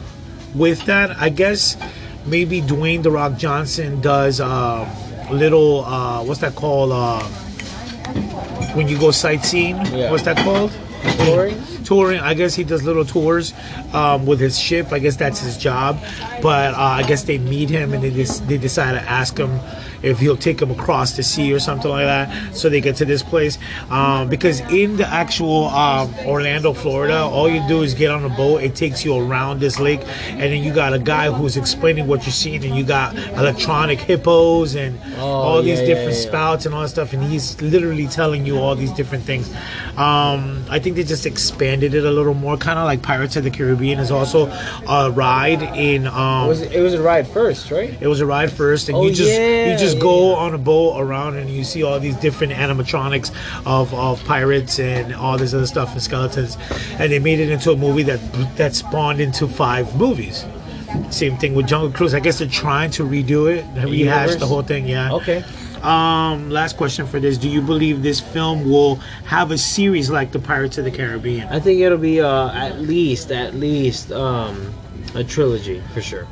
with 0.56 0.86
that. 0.86 1.12
I 1.19 1.30
guess 1.30 1.77
maybe 2.25 2.62
Dwayne 2.62 3.04
the 3.04 3.12
Rock 3.12 3.38
Johnson 3.38 3.99
does 4.01 4.39
uh, 4.39 4.88
little 5.32 5.86
uh, 5.86 6.24
what's 6.24 6.41
that 6.41 6.56
called? 6.56 6.91
Uh, 6.91 7.22
when 8.74 8.88
you 8.88 8.98
go 8.98 9.12
sightseeing, 9.12 9.76
Yeah. 9.88 10.12
what's 10.12 10.24
that 10.24 10.38
called? 10.38 10.72
Touring? 11.26 11.62
touring. 11.84 12.20
I 12.20 12.34
guess 12.36 12.54
he 12.56 12.63
does 12.63 12.84
little 12.84 13.04
tours 13.04 13.54
um, 13.91 14.26
with 14.26 14.39
his 14.39 14.58
ship. 14.58 14.91
I 14.94 15.00
guess 15.00 15.15
that's 15.17 15.41
his 15.41 15.58
job. 15.58 16.00
But 16.41 16.74
uh, 16.74 16.78
I 16.78 17.04
guess 17.04 17.24
they 17.24 17.38
meet 17.38 17.70
him 17.70 17.91
and 17.94 18.02
they 18.04 18.12
just, 18.12 18.48
they 18.48 18.58
decide 18.58 18.94
to 18.94 19.02
ask 19.02 19.38
him 19.38 19.60
if 20.03 20.19
he'll 20.19 20.37
take 20.37 20.57
them 20.57 20.71
across 20.71 21.13
the 21.13 21.23
sea 21.23 21.53
or 21.53 21.59
something 21.59 21.89
like 21.91 22.05
that. 22.05 22.55
So 22.55 22.69
they 22.69 22.81
get 22.81 22.95
to 22.97 23.05
this 23.05 23.23
place 23.23 23.57
um, 23.89 24.29
because 24.29 24.59
in 24.71 24.97
the 24.97 25.07
actual 25.07 25.65
um, 25.69 26.13
Orlando, 26.25 26.73
Florida, 26.73 27.19
all 27.21 27.49
you 27.49 27.65
do 27.67 27.81
is 27.83 27.93
get 27.93 28.11
on 28.11 28.23
a 28.25 28.29
boat. 28.29 28.63
It 28.63 28.75
takes 28.75 29.03
you 29.05 29.15
around 29.17 29.59
this 29.59 29.79
lake, 29.79 30.01
and 30.29 30.41
then 30.41 30.63
you 30.63 30.73
got 30.73 30.93
a 30.93 30.99
guy 30.99 31.31
who's 31.31 31.57
explaining 31.57 32.07
what 32.07 32.23
you're 32.23 32.31
seeing, 32.33 32.63
and 32.65 32.75
you 32.75 32.83
got 32.83 33.15
electronic 33.37 33.99
hippos 33.99 34.75
and 34.75 34.99
all 35.19 35.61
these 35.61 35.79
Oh, 35.79 35.83
yeah, 35.83 35.87
yeah, 35.87 35.93
different 35.95 36.17
yeah. 36.17 36.27
spouts 36.29 36.65
and 36.65 36.75
all 36.75 36.81
that 36.81 36.89
stuff, 36.89 37.13
and 37.13 37.23
he's 37.23 37.61
literally 37.61 38.07
telling 38.07 38.45
you 38.45 38.57
all 38.59 38.75
these 38.75 38.91
different 38.91 39.23
things. 39.23 39.49
Um, 39.97 40.63
I 40.69 40.79
think 40.79 40.95
they 40.95 41.03
just 41.03 41.25
expanded 41.25 41.93
it 41.93 42.05
a 42.05 42.11
little 42.11 42.33
more, 42.33 42.57
kind 42.57 42.79
of 42.79 42.85
like 42.85 43.01
Pirates 43.01 43.35
of 43.35 43.43
the 43.43 43.51
Caribbean 43.51 43.99
is 43.99 44.09
also 44.11 44.47
a 44.87 45.11
ride 45.11 45.61
in. 45.77 46.07
Um, 46.07 46.45
It 46.45 46.47
was 46.49 46.61
it 46.61 46.81
was 46.81 46.93
a 46.93 47.01
ride 47.01 47.27
first, 47.27 47.71
right? 47.71 47.95
it 47.99 48.07
was 48.07 48.21
a 48.21 48.25
ride 48.25 48.51
first, 48.51 48.89
and 48.89 48.97
Oh, 48.97 49.03
you 49.05 49.13
just 49.13 49.29
yeah, 49.31 49.71
you 49.71 49.77
just 49.77 49.90
yeah. 49.93 50.01
go 50.01 50.36
on 50.36 50.54
a 50.54 50.58
boat 50.58 50.99
around, 50.99 51.38
and 51.38 51.49
you 51.49 51.63
see 51.63 51.84
all 51.84 51.99
these 51.99 52.15
different 52.17 52.54
animatronics 52.54 53.32
of, 53.65 53.93
of 53.93 54.23
pirates 54.25 54.80
and 54.80 55.13
all 55.13 55.38
this 55.38 55.54
other 55.54 55.65
stuff 55.65 55.93
and 55.93 56.01
skeletons, 56.01 56.58
and 56.99 57.12
they 57.12 57.19
made 57.19 57.39
it 57.39 57.49
into 57.49 57.71
a 57.71 57.77
movie 57.77 58.04
that 58.04 58.19
that 58.58 58.75
spawned 58.75 59.19
into 59.19 59.47
five 59.47 59.95
movies. 59.95 60.45
Same 61.10 61.38
thing 61.38 61.56
with 61.56 61.67
Jungle 61.67 61.91
Cruise. 61.91 62.13
I 62.13 62.19
guess 62.19 62.39
they're 62.39 62.47
trying 62.47 62.91
to 62.91 63.04
redo 63.04 63.49
it, 63.49 63.65
rehash 63.75 63.97
universe? 63.97 64.36
the 64.36 64.47
whole 64.47 64.62
thing. 64.62 64.88
Yeah. 64.88 65.13
Okay. 65.13 65.43
Um, 65.82 66.49
last 66.49 66.77
question 66.77 67.08
for 67.08 67.19
this: 67.19 67.38
Do 67.38 67.49
you 67.49 67.62
believe 67.62 68.04
this 68.04 68.19
film 68.19 68.69
will 68.69 68.95
have 69.25 69.51
a 69.51 69.58
series 69.58 70.10
like 70.10 70.32
the 70.32 70.39
Pirates 70.39 70.77
of 70.77 70.86
the 70.86 70.91
Caribbean? 70.91 71.47
I 71.47 71.60
think 71.60 71.82
it'll 71.82 71.97
be 71.97 72.21
uh, 72.21 72.51
at 72.51 72.80
least 72.80 73.32
at 73.32 73.56
least 73.56 74.12
um, 74.12 74.73
a 75.15 75.23
trilogy 75.23 75.82
for 75.93 76.01
sure. 76.01 76.27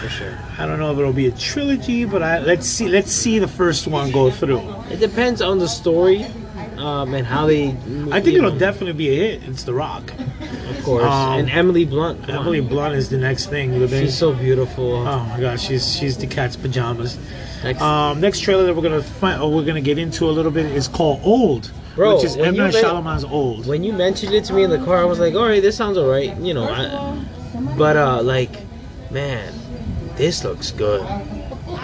For 0.00 0.08
sure. 0.08 0.38
I 0.58 0.66
don't 0.66 0.78
know 0.78 0.92
if 0.92 0.98
it'll 0.98 1.12
be 1.12 1.26
a 1.26 1.32
trilogy, 1.32 2.04
but 2.04 2.22
I, 2.22 2.38
let's 2.40 2.66
see. 2.66 2.88
Let's 2.88 3.12
see 3.12 3.38
the 3.38 3.48
first 3.48 3.86
one 3.86 4.10
go 4.10 4.30
through. 4.30 4.62
It 4.90 5.00
depends 5.00 5.42
on 5.42 5.58
the 5.58 5.68
story 5.68 6.24
um, 6.78 7.14
and 7.14 7.26
how 7.26 7.46
they. 7.46 7.68
I 8.10 8.20
think 8.20 8.36
it'll 8.36 8.52
know, 8.52 8.58
definitely 8.58 8.92
be 8.94 9.08
a 9.10 9.14
hit. 9.38 9.48
It's 9.48 9.64
The 9.64 9.74
Rock. 9.74 10.12
of 10.70 10.82
course. 10.84 11.04
um, 11.04 11.40
and 11.40 11.50
Emily 11.50 11.84
Blunt. 11.84 12.28
Emily 12.28 12.60
Blunt 12.60 12.94
is 12.94 13.10
the 13.10 13.18
next 13.18 13.46
thing. 13.46 13.78
The 13.78 13.88
She's 13.88 14.16
so 14.16 14.32
beautiful. 14.32 14.94
oh 14.96 15.24
my 15.24 15.40
gosh, 15.40 15.66
she's 15.66 15.94
she's 15.94 16.16
the 16.16 16.26
cat's 16.26 16.56
pajamas. 16.56 17.18
Next- 17.62 17.80
Um, 17.80 18.20
next 18.20 18.40
trailer 18.40 18.64
that 18.66 18.74
we're 18.74 18.82
gonna 18.82 19.02
find, 19.02 19.40
or 19.42 19.52
we're 19.52 19.64
gonna 19.64 19.80
get 19.80 19.98
into 19.98 20.28
a 20.28 20.32
little 20.32 20.50
bit 20.50 20.66
is 20.66 20.88
called 20.88 21.20
Old, 21.24 21.70
Bro, 21.96 22.16
which 22.16 22.24
is 22.24 22.36
M 22.36 22.54
you 22.54 22.60
Night 22.62 22.74
Shyamalan's 22.74 23.24
Old. 23.24 23.66
when 23.66 23.82
you 23.84 23.92
mentioned 23.92 24.34
it 24.34 24.44
to 24.46 24.52
me 24.52 24.64
in 24.64 24.70
the 24.70 24.78
car, 24.84 24.98
I 24.98 25.04
was 25.04 25.18
like, 25.18 25.34
all 25.34 25.44
right, 25.46 25.62
this 25.62 25.76
sounds 25.76 25.96
all 25.96 26.08
right, 26.08 26.36
you 26.38 26.52
know. 26.54 26.64
I, 26.68 27.24
but 27.78 27.96
uh, 27.96 28.22
like, 28.22 28.50
man, 29.10 29.52
this 30.16 30.44
looks 30.44 30.70
good. 30.70 31.02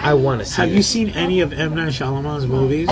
I 0.03 0.13
want 0.15 0.39
to 0.41 0.45
see. 0.45 0.61
Have 0.61 0.69
it. 0.71 0.75
you 0.75 0.81
seen 0.83 1.09
any 1.11 1.41
of 1.41 1.53
M 1.53 1.75
Night 1.75 1.89
Shyamalan's 1.93 2.47
movies, 2.47 2.87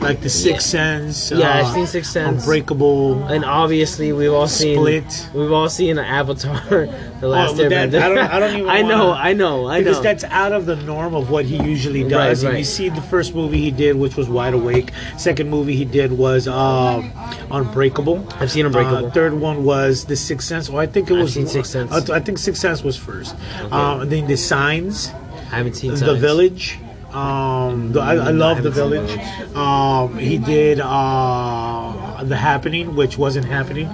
like 0.00 0.20
The 0.20 0.28
Sixth 0.28 0.66
Sense? 0.68 1.32
uh, 1.32 1.36
Yeah, 1.36 1.60
I've 1.60 1.72
seen 1.74 1.86
Sixth 1.86 2.12
Sense. 2.12 2.42
Unbreakable. 2.42 3.24
And 3.28 3.44
obviously, 3.44 4.12
we've 4.12 4.32
all 4.32 4.46
seen 4.48 4.76
Split. 4.76 5.28
We've 5.34 5.52
all 5.52 5.68
seen 5.68 5.98
Avatar, 5.98 6.60
the 7.20 7.28
last 7.28 7.56
but 7.56 7.70
that- 7.70 7.90
Airbender. 7.90 8.02
I 8.02 8.08
don't- 8.08 8.18
I 8.34 8.38
don't 8.40 8.50
even 8.56 8.66
know. 8.66 8.70
I 8.72 8.82
know, 8.82 9.06
wanna- 9.08 9.20
I 9.20 9.32
know, 9.32 9.66
I 9.68 9.78
because 9.80 10.00
that's 10.02 10.24
out 10.24 10.52
of 10.52 10.66
the 10.66 10.76
norm 10.76 11.14
of 11.14 11.30
what 11.30 11.44
he 11.46 11.56
usually 11.62 12.02
does. 12.06 12.44
Right, 12.44 12.50
And 12.50 12.58
you 12.58 12.64
see 12.64 12.88
the 12.88 13.00
first 13.02 13.34
movie 13.34 13.60
he 13.60 13.70
did, 13.70 13.96
which 13.96 14.16
was 14.16 14.28
Wide 14.28 14.54
Awake. 14.54 14.90
Second 15.16 15.48
movie 15.50 15.76
he 15.76 15.84
did 15.84 16.12
was 16.12 16.46
um, 16.46 17.10
Unbreakable. 17.50 18.26
I've 18.40 18.50
seen 18.50 18.66
Unbreakable. 18.66 19.06
Uh, 19.06 19.10
third 19.10 19.34
one 19.34 19.64
was 19.64 20.04
The 20.04 20.16
Sixth 20.16 20.46
Sense. 20.46 20.68
Oh, 20.68 20.76
I 20.76 20.86
think 20.86 21.10
it 21.10 21.14
was. 21.14 21.22
I've 21.28 21.30
seen 21.30 21.46
Sixth 21.46 21.70
Sense. 21.70 22.10
I, 22.10 22.16
I 22.16 22.20
think 22.20 22.38
Sixth 22.38 22.60
Sense 22.60 22.82
was 22.82 22.96
first. 22.96 23.34
Um, 23.70 24.08
then 24.08 24.26
The 24.26 24.36
Signs, 24.36 25.10
haven't 25.54 25.74
seen 25.74 25.92
The 25.92 25.98
Signs. 25.98 26.20
Village. 26.20 26.78
Um, 27.12 27.92
the, 27.92 28.00
I, 28.00 28.14
I 28.16 28.30
love 28.30 28.62
The 28.62 28.70
Village. 28.70 29.10
Um, 29.54 30.18
he 30.18 30.38
did 30.38 30.80
uh, 30.80 32.24
The 32.24 32.36
Happening, 32.36 32.96
which 32.96 33.16
wasn't 33.16 33.46
happening. 33.46 33.88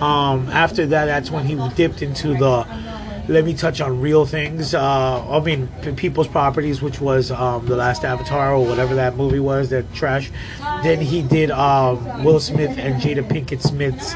Um, 0.00 0.48
after 0.50 0.86
that, 0.86 1.06
that's 1.06 1.30
when 1.30 1.44
he 1.46 1.56
dipped 1.74 2.00
into 2.02 2.28
the 2.34 2.66
let 3.28 3.44
me 3.44 3.54
touch 3.54 3.80
on 3.80 4.00
real 4.00 4.26
things. 4.26 4.74
Uh, 4.74 5.28
I 5.30 5.40
mean, 5.40 5.68
P- 5.82 5.92
People's 5.92 6.26
Properties, 6.26 6.82
which 6.82 7.00
was 7.00 7.30
um, 7.30 7.64
the 7.66 7.76
last 7.76 8.04
Avatar 8.04 8.54
or 8.54 8.66
whatever 8.66 8.96
that 8.96 9.16
movie 9.16 9.38
was, 9.38 9.70
that 9.70 9.92
trash. 9.94 10.32
Then 10.82 11.00
he 11.00 11.22
did 11.22 11.52
um, 11.52 12.24
Will 12.24 12.40
Smith 12.40 12.76
and 12.76 13.00
Jada 13.00 13.22
Pinkett 13.22 13.62
Smith's 13.62 14.14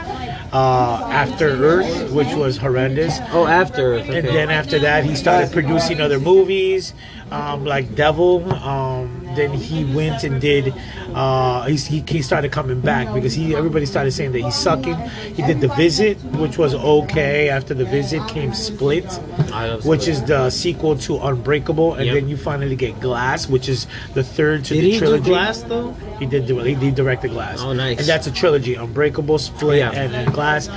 uh, 0.55 1.09
After 1.11 1.49
Earth, 1.49 2.13
which 2.13 2.33
was 2.35 2.57
horrendous. 2.57 3.19
Oh, 3.33 3.47
after. 3.47 3.95
Okay. 3.95 4.19
And 4.19 4.29
then 4.29 4.51
after 4.51 4.79
that, 4.79 5.05
he 5.05 5.17
started 5.17 5.53
producing 5.53 6.01
other 6.01 6.21
movies, 6.21 6.95
um, 7.31 7.65
like 7.65 7.95
Devil. 7.95 8.53
Um, 8.55 9.24
then 9.37 9.53
he 9.53 9.85
went 9.95 10.25
and 10.25 10.41
did. 10.41 10.73
Uh, 11.15 11.65
he, 11.67 11.77
he 11.77 12.05
he 12.07 12.23
started 12.23 12.51
coming 12.53 12.81
back 12.81 13.13
because 13.15 13.35
he 13.35 13.55
everybody 13.55 13.87
started 13.87 14.11
saying 14.13 14.33
that 14.33 14.41
he's 14.41 14.55
sucking. 14.55 14.97
He 15.35 15.43
did 15.43 15.61
The 15.61 15.69
Visit, 15.69 16.19
which 16.39 16.59
was 16.59 16.75
okay. 16.75 17.49
After 17.49 17.75
The 17.75 17.85
Visit 17.85 18.27
came 18.29 18.53
Split, 18.55 19.07
I 19.53 19.77
which 19.85 20.09
is 20.09 20.23
the 20.25 20.51
sequel 20.51 20.97
to 20.99 21.19
Unbreakable, 21.19 21.95
and 21.95 22.07
Yep. 22.07 22.15
then 22.15 22.29
you 22.29 22.37
finally 22.37 22.77
get 22.77 22.99
Glass, 23.01 23.49
which 23.49 23.69
is 23.69 23.87
the 24.15 24.23
third 24.25 24.65
to 24.67 24.75
Did 24.75 24.85
the 24.85 24.91
he 24.93 24.99
trilogy. 24.99 25.25
do 25.25 25.31
Glass 25.31 25.63
though? 25.63 25.93
He 26.19 26.27
did 26.27 26.47
do 26.47 26.59
it. 26.61 26.67
He 26.67 26.75
did 26.75 26.95
direct 26.95 27.23
the 27.23 27.29
Glass. 27.29 27.61
Oh, 27.61 27.73
nice. 27.73 27.99
And 27.99 28.07
that's 28.07 28.27
a 28.27 28.33
trilogy: 28.33 28.75
Unbreakable, 28.75 29.39
Split, 29.39 29.79
Yeah. 29.79 29.91
and 29.93 30.13
then 30.13 30.27
Glass. 30.33 30.69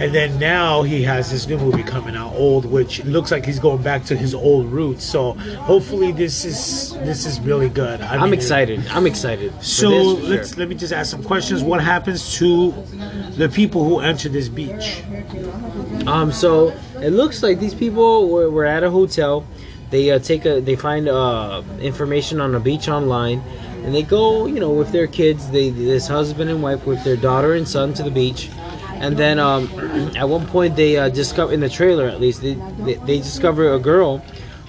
And 0.00 0.14
then 0.14 0.38
now 0.38 0.82
he 0.82 1.02
has 1.02 1.30
this 1.30 1.46
new 1.46 1.58
movie 1.58 1.82
coming 1.82 2.16
out, 2.16 2.34
Old, 2.34 2.64
which 2.64 3.04
looks 3.04 3.30
like 3.30 3.44
he's 3.44 3.58
going 3.58 3.82
back 3.82 4.02
to 4.06 4.16
his 4.16 4.34
old 4.34 4.72
roots. 4.72 5.04
So 5.04 5.34
hopefully 5.34 6.10
this 6.10 6.46
is 6.46 6.92
this 7.00 7.26
is 7.26 7.38
really 7.40 7.68
good. 7.68 8.00
I 8.00 8.14
I'm 8.14 8.30
mean, 8.30 8.32
excited. 8.32 8.86
I'm 8.88 9.06
excited. 9.06 9.52
So 9.62 10.14
this, 10.14 10.28
let's 10.28 10.56
let 10.56 10.68
me 10.70 10.74
just 10.74 10.94
ask 10.94 11.10
some 11.10 11.22
questions. 11.22 11.62
What 11.62 11.82
happens 11.82 12.34
to 12.38 12.72
the 13.36 13.50
people 13.50 13.84
who 13.84 14.00
enter 14.00 14.30
this 14.30 14.48
beach? 14.48 15.02
Um, 16.06 16.32
so 16.32 16.72
it 17.02 17.10
looks 17.10 17.42
like 17.42 17.60
these 17.60 17.74
people 17.74 18.30
were, 18.30 18.50
were 18.50 18.64
at 18.64 18.82
a 18.82 18.90
hotel. 18.90 19.44
They 19.90 20.12
uh, 20.12 20.18
take 20.18 20.46
a, 20.46 20.60
they 20.60 20.76
find 20.76 21.08
uh, 21.08 21.62
information 21.80 22.40
on 22.40 22.54
a 22.54 22.60
beach 22.60 22.88
online, 22.88 23.40
and 23.84 23.94
they 23.94 24.04
go, 24.04 24.46
you 24.46 24.60
know, 24.60 24.70
with 24.70 24.92
their 24.92 25.08
kids. 25.08 25.50
They 25.50 25.68
this 25.68 26.08
husband 26.08 26.48
and 26.48 26.62
wife 26.62 26.86
with 26.86 27.04
their 27.04 27.16
daughter 27.16 27.52
and 27.54 27.68
son 27.68 27.92
to 27.94 28.02
the 28.02 28.10
beach, 28.10 28.48
and 29.00 29.16
then 29.16 29.38
um, 29.38 29.68
at 30.16 30.28
one 30.28 30.46
point 30.46 30.76
they 30.76 30.96
uh, 30.96 31.08
discover 31.08 31.52
in 31.52 31.60
the 31.60 31.68
trailer 31.68 32.06
at 32.06 32.20
least 32.20 32.42
they 32.42 32.54
they, 32.84 32.94
they 32.94 33.18
discover 33.18 33.72
a 33.74 33.78
girl 33.78 34.18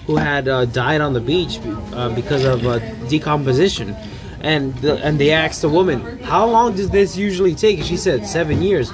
who 0.06 0.16
had 0.16 0.48
uh, 0.48 0.64
died 0.64 1.00
on 1.00 1.12
the 1.12 1.20
beach 1.20 1.60
uh, 1.94 2.08
because 2.14 2.44
of 2.44 2.66
uh, 2.66 2.78
decomposition. 3.08 3.94
And 4.40 4.74
the, 4.78 4.96
and 5.04 5.20
they 5.20 5.30
asked 5.30 5.62
the 5.62 5.68
woman, 5.68 6.18
"How 6.18 6.44
long 6.48 6.74
does 6.74 6.90
this 6.90 7.16
usually 7.16 7.54
take?" 7.54 7.84
She 7.84 7.96
said, 7.96 8.26
seven 8.26 8.60
years." 8.60 8.90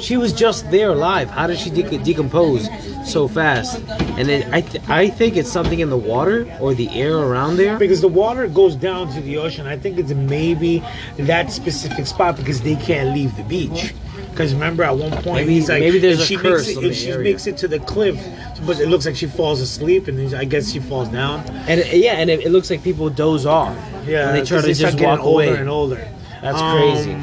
She 0.00 0.16
was 0.16 0.32
just 0.32 0.70
there 0.70 0.90
alive. 0.90 1.30
How 1.30 1.46
did 1.46 1.58
she 1.58 1.70
de- 1.70 1.98
decompose 1.98 2.68
so 3.10 3.28
fast? 3.28 3.82
And 4.18 4.28
it, 4.28 4.46
I, 4.52 4.60
th- 4.60 4.88
I 4.88 5.08
think 5.08 5.36
it's 5.36 5.50
something 5.50 5.80
in 5.80 5.90
the 5.90 5.96
water 5.96 6.46
or 6.60 6.74
the 6.74 6.88
air 6.90 7.16
around 7.16 7.56
there. 7.56 7.78
Because 7.78 8.00
the 8.00 8.08
water 8.08 8.46
goes 8.46 8.76
down 8.76 9.12
to 9.14 9.20
the 9.20 9.38
ocean. 9.38 9.66
I 9.66 9.76
think 9.76 9.98
it's 9.98 10.12
maybe 10.12 10.82
that 11.16 11.50
specific 11.50 12.06
spot 12.06 12.36
because 12.36 12.60
they 12.60 12.76
can't 12.76 13.14
leave 13.14 13.36
the 13.36 13.44
beach. 13.44 13.94
Because 14.36 14.52
remember, 14.52 14.82
at 14.84 14.96
one 14.98 15.10
point 15.12 15.24
Maybe- 15.46 15.54
he's 15.54 15.68
like, 15.70 15.80
maybe 15.80 15.98
there's 15.98 16.20
a 16.20 16.26
she 16.26 16.36
curse 16.36 16.66
makes 16.66 16.78
it, 16.86 16.94
she 16.94 17.10
area. 17.10 17.24
makes 17.32 17.46
it 17.46 17.56
to 17.58 17.68
the 17.68 17.78
cliff, 17.78 18.22
but 18.66 18.78
it 18.78 18.88
looks 18.88 19.06
like 19.06 19.16
she 19.16 19.26
falls 19.26 19.62
asleep, 19.62 20.08
and 20.08 20.34
I 20.34 20.44
guess 20.44 20.70
she 20.70 20.78
falls 20.78 21.08
down. 21.08 21.40
And 21.66 21.80
it, 21.80 21.94
yeah, 21.96 22.12
and 22.16 22.28
it, 22.28 22.40
it 22.44 22.50
looks 22.50 22.68
like 22.68 22.82
people 22.84 23.08
doze 23.08 23.46
off. 23.46 23.74
Yeah, 24.06 24.32
they 24.32 24.44
try 24.44 24.60
to 24.60 24.74
start 24.74 24.92
just 24.96 25.02
walk 25.02 25.20
older 25.20 25.44
away. 25.48 25.56
and 25.58 25.70
older. 25.70 26.06
That's 26.42 26.60
Um, 26.60 26.76
crazy. 26.76 27.16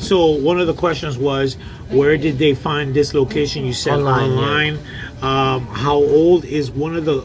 So 0.00 0.26
one 0.26 0.60
of 0.60 0.66
the 0.66 0.74
questions 0.74 1.16
was, 1.16 1.54
where 1.88 2.18
did 2.18 2.38
they 2.38 2.54
find 2.54 2.92
this 2.94 3.14
location? 3.14 3.64
You 3.64 3.72
said 3.72 3.94
Online, 3.94 4.30
online. 4.30 4.78
Um, 5.22 5.66
how 5.68 5.96
old 5.96 6.44
is 6.44 6.70
one 6.70 6.94
of 6.96 7.06
the? 7.06 7.22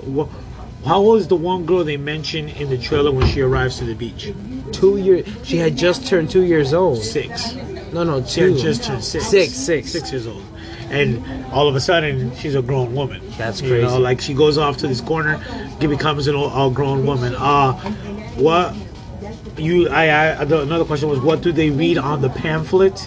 How 0.86 0.98
old 1.00 1.20
is 1.20 1.28
the 1.28 1.36
one 1.36 1.66
girl 1.66 1.84
they 1.84 1.98
mentioned 1.98 2.50
in 2.52 2.70
the 2.70 2.78
trailer 2.78 3.12
when 3.12 3.28
she 3.28 3.42
arrives 3.42 3.78
to 3.80 3.86
the 3.86 3.94
beach? 3.94 4.34
Two 4.72 4.98
years. 4.98 5.28
She 5.44 5.58
had 5.58 5.76
just 5.78 6.08
turned 6.08 6.30
two 6.32 6.44
years 6.44 6.74
old. 6.74 6.98
Six. 7.04 7.54
No, 7.94 8.04
no, 8.04 8.24
She 8.24 8.42
two. 8.42 8.54
had 8.54 8.58
just 8.62 8.84
turned 8.84 9.04
six. 9.04 9.26
Six, 9.28 9.54
six. 9.54 9.92
Six 9.92 10.12
years 10.12 10.28
old. 10.28 10.44
And 10.90 11.24
all 11.52 11.68
of 11.68 11.76
a 11.76 11.80
sudden, 11.80 12.36
she's 12.36 12.56
a 12.56 12.62
grown 12.62 12.94
woman. 12.94 13.22
That's 13.38 13.62
You 13.62 13.70
crazy. 13.70 13.88
know, 13.88 14.00
like 14.00 14.20
she 14.22 14.34
goes 14.34 14.58
off 14.58 14.78
to 14.78 14.88
this 14.88 15.02
corner, 15.02 15.40
becomes 15.80 16.28
an 16.28 16.36
old, 16.36 16.52
a 16.54 16.74
grown 16.74 17.06
woman. 17.06 17.36
Uh, 17.36 17.74
what 18.36 18.76
you? 19.58 19.90
I, 19.90 20.42
I. 20.42 20.44
the- 20.46 20.62
Another 20.62 20.86
question 20.86 21.10
was, 21.10 21.20
what 21.20 21.42
do 21.42 21.52
they 21.52 21.70
read 21.70 21.98
on 21.98 22.22
the 22.22 22.30
pamphlet 22.30 23.00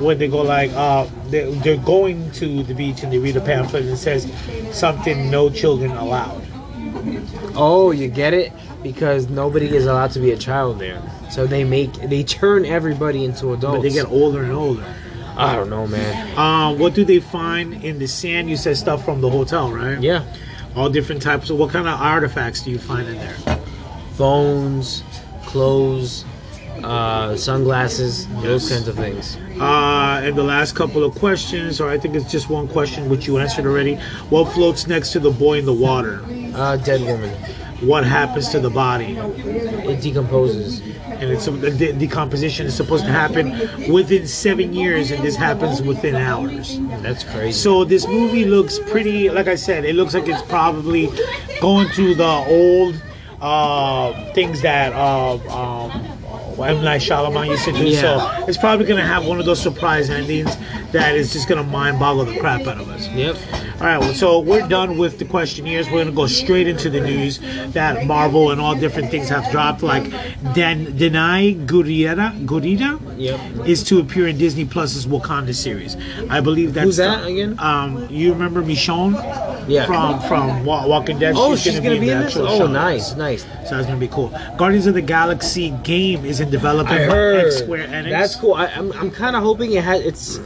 when 0.00 0.18
they 0.18 0.26
go 0.28 0.42
like, 0.42 0.72
uh, 0.72 1.06
they, 1.28 1.52
they're 1.58 1.76
going 1.76 2.30
to 2.32 2.62
the 2.64 2.74
beach 2.74 3.02
and 3.04 3.12
they 3.12 3.18
read 3.18 3.36
a 3.36 3.40
pamphlet 3.40 3.82
and 3.84 3.92
it 3.92 3.96
says 3.96 4.30
something, 4.72 5.30
no 5.30 5.48
children 5.50 5.92
allowed. 5.92 6.42
Oh, 7.54 7.90
you 7.92 8.08
get 8.08 8.34
it? 8.34 8.52
Because 8.82 9.28
nobody 9.28 9.74
is 9.74 9.86
allowed 9.86 10.10
to 10.12 10.18
be 10.20 10.32
a 10.32 10.36
child 10.36 10.78
there. 10.80 11.00
So 11.34 11.48
they 11.48 11.64
make 11.64 11.92
they 11.94 12.22
turn 12.22 12.64
everybody 12.64 13.24
into 13.24 13.54
adults. 13.54 13.78
But 13.78 13.82
they 13.82 13.90
get 13.90 14.06
older 14.06 14.44
and 14.44 14.52
older. 14.52 14.84
I 15.36 15.56
don't 15.56 15.68
know, 15.68 15.84
man. 15.84 16.38
Uh, 16.38 16.72
what 16.76 16.94
do 16.94 17.04
they 17.04 17.18
find 17.18 17.82
in 17.82 17.98
the 17.98 18.06
sand? 18.06 18.48
You 18.48 18.56
said 18.56 18.76
stuff 18.76 19.04
from 19.04 19.20
the 19.20 19.28
hotel, 19.28 19.72
right? 19.72 20.00
Yeah, 20.00 20.22
All 20.76 20.88
different 20.88 21.22
types 21.22 21.50
of. 21.50 21.58
What 21.58 21.70
kind 21.70 21.88
of 21.88 22.00
artifacts 22.00 22.62
do 22.62 22.70
you 22.70 22.78
find 22.78 23.08
in 23.08 23.16
there? 23.16 23.58
phones, 24.12 25.02
clothes, 25.42 26.24
uh, 26.84 27.36
sunglasses, 27.36 28.28
those 28.42 28.68
kinds 28.68 28.86
of 28.86 28.94
things. 28.94 29.36
Uh, 29.60 30.20
and 30.22 30.36
the 30.36 30.42
last 30.44 30.76
couple 30.76 31.02
of 31.02 31.16
questions, 31.16 31.80
or 31.80 31.90
I 31.90 31.98
think 31.98 32.14
it's 32.14 32.30
just 32.30 32.48
one 32.48 32.68
question 32.68 33.08
which 33.08 33.26
you 33.26 33.38
answered 33.38 33.66
already. 33.66 33.96
What 34.30 34.52
floats 34.52 34.86
next 34.86 35.10
to 35.14 35.18
the 35.18 35.32
boy 35.32 35.58
in 35.58 35.64
the 35.66 35.72
water? 35.72 36.22
Uh, 36.54 36.76
dead 36.76 37.00
woman. 37.00 37.36
What 37.84 38.04
happens 38.04 38.48
to 38.50 38.60
the 38.60 38.70
body? 38.70 39.16
It 39.16 40.00
decomposes. 40.00 40.80
And 41.06 41.30
it's 41.30 41.46
the 41.46 41.70
de- 41.70 41.92
decomposition 41.92 42.66
is 42.66 42.74
supposed 42.74 43.04
to 43.04 43.12
happen 43.12 43.50
within 43.92 44.26
seven 44.26 44.72
years, 44.72 45.10
and 45.10 45.22
this 45.22 45.36
happens 45.36 45.82
within 45.82 46.16
hours. 46.16 46.78
That's 47.02 47.24
crazy. 47.24 47.52
So 47.52 47.84
this 47.84 48.06
movie 48.06 48.44
looks 48.44 48.78
pretty. 48.78 49.30
Like 49.30 49.46
I 49.46 49.54
said, 49.54 49.84
it 49.84 49.94
looks 49.94 50.14
like 50.14 50.26
it's 50.28 50.42
probably 50.42 51.10
going 51.60 51.88
to 51.90 52.14
the 52.14 52.44
old 52.48 53.00
uh, 53.40 54.32
things 54.32 54.62
that 54.62 54.92
uh, 54.92 55.34
um, 55.48 56.13
M 56.62 56.82
Night 56.84 57.00
Shyamalan 57.00 57.48
used 57.48 57.64
to 57.64 57.72
do. 57.72 57.84
Yeah. 57.86 58.00
So 58.40 58.46
it's 58.46 58.58
probably 58.58 58.86
going 58.86 59.00
to 59.00 59.06
have 59.06 59.26
one 59.26 59.40
of 59.40 59.46
those 59.46 59.60
surprise 59.60 60.10
endings 60.10 60.56
that 60.92 61.14
is 61.16 61.32
just 61.32 61.48
going 61.48 61.62
to 61.64 61.68
mind 61.70 61.98
boggle 61.98 62.24
the 62.24 62.38
crap 62.38 62.66
out 62.66 62.78
of 62.80 62.88
us. 62.90 63.08
Yep. 63.08 63.36
All 63.80 63.86
right, 63.88 63.98
well, 63.98 64.14
so 64.14 64.38
we're 64.38 64.66
done 64.68 64.96
with 64.98 65.18
the 65.18 65.24
questionnaires. 65.24 65.86
We're 65.86 65.94
going 66.04 66.06
to 66.06 66.12
go 66.12 66.26
straight 66.28 66.68
into 66.68 66.88
the 66.88 67.00
news 67.00 67.40
that 67.72 68.06
Marvel 68.06 68.52
and 68.52 68.60
all 68.60 68.74
different 68.76 69.10
things 69.10 69.28
have 69.28 69.50
dropped. 69.50 69.82
Like 69.82 70.04
Dan 70.54 70.86
Danai 70.86 71.66
Gurira, 71.66 72.32
Gurira 72.46 73.00
Yep. 73.18 73.66
is 73.66 73.82
to 73.84 73.98
appear 73.98 74.28
in 74.28 74.38
Disney 74.38 74.64
Plus's 74.64 75.06
Wakanda 75.06 75.54
series. 75.54 75.96
I 76.30 76.40
believe 76.40 76.72
that's 76.74 76.84
Who's 76.84 76.96
that 76.98 77.22
the- 77.22 77.32
again? 77.32 77.56
Um, 77.58 78.06
you 78.10 78.32
remember 78.32 78.62
Michonne? 78.62 79.14
Yeah. 79.66 79.86
From 79.86 80.20
from 80.28 80.64
Wa- 80.64 80.86
Walking 80.86 81.18
Dead. 81.18 81.34
Oh, 81.36 81.56
she's 81.56 81.80
gonna 81.80 81.98
be 82.00 82.10
in 82.10 82.18
this. 82.20 82.26
actual 82.36 82.48
Oh, 82.48 82.58
show. 82.58 82.66
nice, 82.66 83.14
nice. 83.16 83.42
So 83.66 83.76
that's 83.76 83.86
gonna 83.86 83.98
be 83.98 84.08
cool. 84.08 84.32
Guardians 84.56 84.86
of 84.86 84.94
the 84.94 85.02
Galaxy 85.02 85.70
game 85.82 86.24
is 86.24 86.40
in 86.40 86.50
development 86.50 87.00
I 87.00 87.06
by 87.06 87.14
heard. 87.14 87.46
X 87.46 87.58
Square 87.58 87.88
Enix. 87.88 88.10
That's 88.10 88.34
cool. 88.36 88.54
I, 88.54 88.66
I'm, 88.66 88.92
I'm 88.92 89.10
kind 89.10 89.36
of 89.36 89.42
hoping 89.42 89.72
it 89.72 89.82
has. 89.84 90.00
It's 90.02 90.40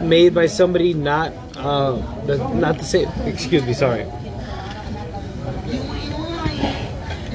made 0.00 0.34
by 0.34 0.46
somebody 0.46 0.94
not 0.94 1.32
uh 1.56 1.92
the, 2.26 2.36
not 2.54 2.78
the 2.78 2.84
same. 2.84 3.08
Excuse 3.24 3.64
me. 3.64 3.72
Sorry. 3.72 4.04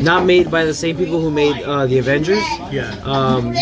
Not 0.01 0.25
made 0.25 0.49
by 0.49 0.65
the 0.65 0.73
same 0.73 0.97
people 0.97 1.19
who 1.21 1.29
made 1.31 1.61
uh, 1.63 1.85
the 1.85 1.97
Avengers. 1.99 2.43
Yeah. 2.71 2.89
Um, 3.03 3.53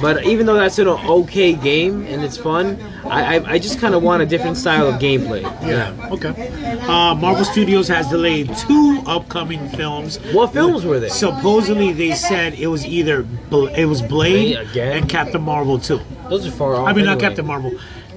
but 0.00 0.24
even 0.26 0.46
though 0.46 0.54
that's 0.54 0.78
an 0.78 0.88
okay 0.88 1.54
game 1.54 2.04
and 2.06 2.22
it's 2.22 2.36
fun, 2.36 2.80
I 3.04 3.38
I, 3.38 3.52
I 3.54 3.58
just 3.58 3.80
kind 3.80 3.94
of 3.94 4.02
want 4.02 4.22
a 4.22 4.26
different 4.26 4.56
style 4.56 4.86
of 4.88 5.00
gameplay. 5.00 5.42
Yeah. 5.66 6.08
Okay. 6.12 6.48
Uh, 6.82 7.14
Marvel 7.14 7.44
Studios 7.44 7.88
has 7.88 8.08
delayed 8.08 8.54
two 8.56 9.02
upcoming 9.06 9.68
films. 9.70 10.18
What 10.32 10.52
films 10.52 10.84
were 10.84 11.00
they? 11.00 11.08
Supposedly, 11.08 11.92
they 11.92 12.12
said 12.12 12.54
it 12.54 12.68
was 12.68 12.84
either 12.86 13.22
Bl- 13.22 13.68
it 13.68 13.86
was 13.86 14.02
Blade 14.02 14.56
Blade 14.72 14.76
and 14.76 15.08
Captain 15.08 15.42
Marvel 15.42 15.78
two. 15.78 16.00
Those 16.28 16.46
are 16.46 16.50
far 16.50 16.74
off. 16.76 16.88
I 16.88 16.92
mean, 16.92 17.06
not. 17.06 17.18
Captain 17.18 17.46
Marvel, 17.46 17.72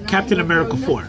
Captain 0.06 0.40
America 0.40 0.76
four. 0.76 1.08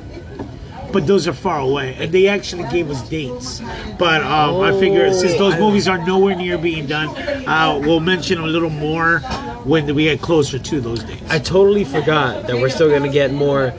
But 0.93 1.08
those 1.08 1.27
are 1.27 1.34
far 1.34 1.60
away, 1.60 1.95
and 1.99 2.12
they 2.12 2.27
actually 2.27 2.69
gave 2.69 2.89
us 2.91 3.01
dates. 3.10 3.62
But 3.97 4.21
um, 4.21 4.62
I 4.62 4.71
figure 4.79 5.12
since 5.12 5.38
those 5.39 5.58
movies 5.60 5.88
are 5.88 5.97
nowhere 5.97 6.36
near 6.36 6.58
being 6.58 6.86
done, 6.86 7.10
uh, 7.47 7.79
we'll 7.84 7.99
mention 7.99 8.38
a 8.39 8.45
little 8.45 8.69
more 8.69 9.19
when 9.65 9.93
we 9.95 10.03
get 10.03 10.21
closer 10.21 10.60
to 10.60 10.79
those 10.79 11.03
dates. 11.03 11.23
I 11.29 11.39
totally 11.39 11.84
forgot 11.84 12.45
that 12.47 12.56
we're 12.58 12.69
still 12.69 12.89
gonna 12.89 13.12
get 13.12 13.34
more 13.34 13.73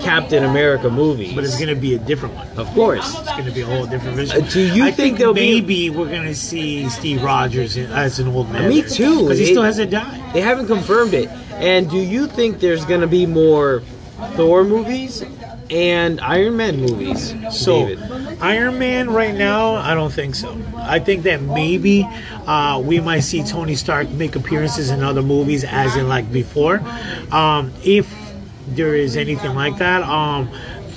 Captain 0.00 0.44
America 0.44 0.88
movies. 0.88 1.34
but 1.34 1.44
it's 1.44 1.58
gonna 1.58 1.74
be 1.74 1.94
a 1.94 1.98
different 1.98 2.34
one. 2.36 2.46
of 2.56 2.66
course. 2.68 3.18
It's 3.18 3.30
gonna 3.30 3.50
be 3.50 3.62
a 3.62 3.66
whole 3.66 3.86
different 3.86 4.16
vision. 4.16 4.42
Uh, 4.42 4.48
do 4.48 4.60
you 4.60 4.84
I 4.84 4.92
think 4.92 5.18
there'll 5.18 5.34
be- 5.34 5.60
maybe 5.60 5.90
we're 5.90 6.08
gonna 6.10 6.34
see 6.34 6.88
Steve 6.88 7.22
Rogers 7.22 7.76
as 7.76 8.18
an 8.20 8.28
old 8.28 8.50
man? 8.50 8.68
Me 8.68 8.82
too. 8.82 9.22
because 9.22 9.38
he 9.38 9.46
still 9.46 9.62
hasn't 9.62 9.90
died. 9.90 10.22
They 10.32 10.40
haven't 10.40 10.68
confirmed 10.68 11.14
it. 11.14 11.28
And 11.54 11.90
do 11.90 11.98
you 11.98 12.26
think 12.28 12.60
there's 12.60 12.84
gonna 12.84 13.06
be 13.08 13.26
more 13.26 13.82
Thor 14.36 14.64
movies 14.64 15.22
and 15.70 16.20
Iron 16.20 16.56
Man 16.56 16.76
movies? 16.76 17.34
So, 17.50 17.86
David? 17.86 18.38
Iron 18.40 18.78
Man 18.78 19.10
right 19.10 19.34
now, 19.34 19.74
I 19.74 19.94
don't 19.94 20.12
think 20.12 20.34
so. 20.34 20.60
I 20.76 20.98
think 20.98 21.24
that 21.24 21.42
maybe 21.42 22.08
uh, 22.46 22.82
we 22.84 23.00
might 23.00 23.20
see 23.20 23.44
Tony 23.44 23.74
Stark 23.74 24.08
make 24.10 24.34
appearances 24.36 24.90
in 24.90 25.02
other 25.02 25.22
movies, 25.22 25.64
as 25.64 25.96
in 25.96 26.08
like 26.08 26.32
before, 26.32 26.80
um, 27.30 27.72
if 27.84 28.12
there 28.68 28.94
is 28.94 29.16
anything 29.16 29.54
like 29.54 29.78
that. 29.78 30.02
Um, 30.02 30.50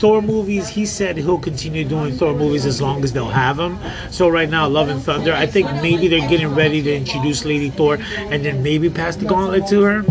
Thor 0.03 0.21
movies, 0.21 0.67
he 0.67 0.85
said 0.85 1.15
he'll 1.15 1.39
continue 1.39 1.85
doing 1.85 2.13
Thor 2.13 2.33
movies 2.33 2.65
as 2.65 2.81
long 2.81 3.03
as 3.05 3.13
they'll 3.13 3.29
have 3.29 3.57
him. 3.57 3.77
So 4.11 4.27
right 4.27 4.49
now, 4.49 4.67
Love 4.67 4.89
and 4.89 5.01
Thunder, 5.01 5.33
I 5.33 5.45
think 5.45 5.71
maybe 5.81 6.09
they're 6.09 6.27
getting 6.27 6.53
ready 6.53 6.81
to 6.81 6.93
introduce 6.93 7.45
Lady 7.45 7.69
Thor 7.69 7.97
and 8.17 8.43
then 8.43 8.61
maybe 8.63 8.89
pass 8.89 9.15
the 9.15 9.25
gauntlet 9.25 9.65
to 9.67 9.81
her. 9.81 10.03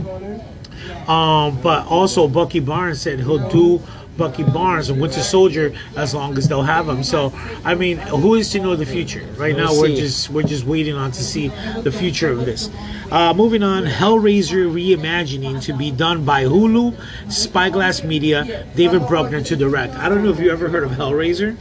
Um, 1.10 1.60
but 1.60 1.86
also 1.88 2.28
Bucky 2.28 2.60
Barnes 2.60 3.02
said 3.02 3.18
he'll 3.18 3.50
do 3.50 3.82
Bucky 4.16 4.42
Barnes 4.44 4.90
and 4.90 5.00
Winter 5.00 5.20
Soldier 5.22 5.74
as 5.96 6.14
long 6.14 6.36
as 6.36 6.48
they'll 6.48 6.62
have 6.62 6.88
him. 6.88 7.02
So 7.02 7.32
I 7.64 7.74
mean, 7.74 7.96
who 7.98 8.34
is 8.34 8.50
to 8.50 8.60
know 8.60 8.76
the 8.76 8.86
future? 8.86 9.24
Right 9.36 9.56
now, 9.56 9.72
we're 9.72 9.88
just 9.96 10.30
we're 10.30 10.42
just 10.42 10.64
waiting 10.64 10.94
on 10.94 11.12
to 11.12 11.22
see 11.22 11.48
the 11.82 11.90
future 11.92 12.30
of 12.30 12.44
this. 12.44 12.68
Uh, 13.10 13.32
moving 13.34 13.62
on, 13.62 13.84
Hellraiser 13.84 14.70
reimagining 14.72 15.62
to 15.64 15.72
be 15.76 15.90
done 15.90 16.24
by 16.24 16.44
Hulu, 16.44 16.94
Spyglass 17.30 18.02
Media, 18.04 18.66
David 18.74 19.06
Bruckner 19.06 19.40
to 19.42 19.56
direct. 19.56 19.94
I 19.96 20.08
don't 20.08 20.22
know 20.22 20.30
if 20.30 20.40
you 20.40 20.50
ever 20.50 20.68
heard 20.68 20.84
of 20.84 20.92
Hellraiser. 20.92 21.56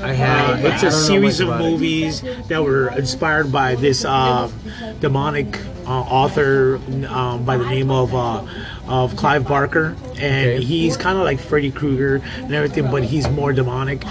I 0.00 0.12
Uh, 0.12 0.14
have. 0.14 0.64
it's 0.64 0.82
I 0.82 0.86
a 0.88 0.90
series 0.90 1.40
of 1.40 1.48
about 1.48 1.60
it. 1.60 1.70
movies 1.70 2.22
that 2.48 2.62
were 2.62 2.88
inspired 2.96 3.52
by 3.52 3.74
this 3.74 4.04
um, 4.04 4.50
demonic 5.00 5.58
uh, 5.86 5.90
author 5.90 6.80
um, 7.08 7.44
by 7.44 7.56
the 7.58 7.66
name 7.66 7.90
of 7.90 8.14
uh, 8.14 8.42
of 8.90 9.16
Clive 9.16 9.46
Barker, 9.46 9.96
and 10.18 10.48
Okay. 10.50 10.60
he's 10.64 10.96
kind 10.96 11.16
of 11.16 11.24
like 11.24 11.38
Freddy 11.38 11.70
Krueger 11.70 12.20
and 12.36 12.52
everything, 12.54 12.90
but 12.90 13.04
he's 13.04 13.28
more 13.30 13.52
demonic. 13.52 14.02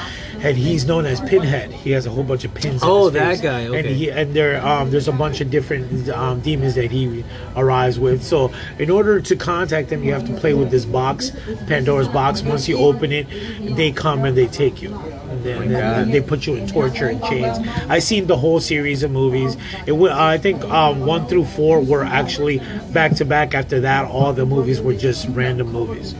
And 0.41 0.55
he's 0.57 0.85
known 0.85 1.05
as 1.05 1.19
Pinhead. 1.19 1.69
He 1.73 1.91
has 1.91 2.05
a 2.05 2.09
whole 2.09 2.23
bunch 2.23 2.45
of 2.45 2.53
pins. 2.53 2.81
in 2.81 2.87
Oh, 2.89 3.09
that 3.09 3.27
face. 3.31 3.41
guy, 3.41 3.59
And 3.59 3.75
okay. 3.75 3.93
he 3.93 4.09
and 4.09 4.33
there 4.33 4.65
um, 4.65 4.89
there's 4.89 5.09
a 5.09 5.11
bunch 5.11 5.41
of 5.41 5.51
different 5.51 6.07
um, 6.11 6.39
demons 6.39 6.75
that 6.75 6.91
he 6.91 7.25
arrives 7.57 7.99
with. 7.99 8.23
So 8.23 8.49
in 8.79 8.89
order 8.89 9.19
to 9.19 9.35
contact 9.35 9.89
them, 9.89 10.01
you 10.01 10.13
have 10.13 10.25
to 10.27 10.33
play 10.35 10.53
with 10.53 10.71
this 10.71 10.85
box, 10.85 11.33
Pandora's 11.67 12.07
box. 12.07 12.41
Once 12.41 12.69
you 12.69 12.77
open 12.77 13.11
it, 13.11 13.27
they 13.75 13.91
come 13.91 14.23
and 14.23 14.37
they 14.37 14.47
take 14.47 14.81
you. 14.81 14.97
And 15.45 15.71
then, 15.71 15.81
then 15.81 16.11
they 16.11 16.21
put 16.21 16.45
you 16.47 16.55
in 16.55 16.67
torture 16.67 17.07
and 17.07 17.23
chains. 17.23 17.57
I 17.87 17.99
seen 17.99 18.27
the 18.27 18.37
whole 18.37 18.59
series 18.59 19.03
of 19.03 19.11
movies. 19.11 19.57
It 19.85 19.93
wa- 19.93 20.09
I 20.13 20.37
think 20.37 20.63
um, 20.65 21.05
one 21.05 21.27
through 21.27 21.45
four 21.45 21.79
were 21.81 22.03
actually 22.03 22.61
back 22.91 23.15
to 23.15 23.25
back. 23.25 23.53
After 23.53 23.79
that, 23.81 24.05
all 24.05 24.33
the 24.33 24.45
movies 24.45 24.81
were 24.81 24.93
just 24.95 25.27
random 25.29 25.71
movies. 25.71 26.15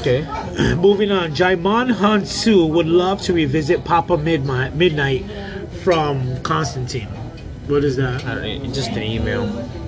Okay. 0.00 0.22
Moving 0.76 1.10
on, 1.10 1.30
Djimon 1.32 1.94
Hounsou 1.94 2.68
would 2.70 2.86
love 2.86 3.22
to 3.22 3.32
revisit 3.32 3.84
Papa 3.84 4.16
Midnight, 4.16 4.74
Midnight 4.74 5.24
from 5.82 6.40
Constantine. 6.42 7.08
What 7.66 7.84
is 7.84 7.96
that? 7.96 8.24
I 8.24 8.34
don't 8.36 8.62
know, 8.64 8.72
just 8.72 8.90
an 8.90 9.02
email. 9.02 9.46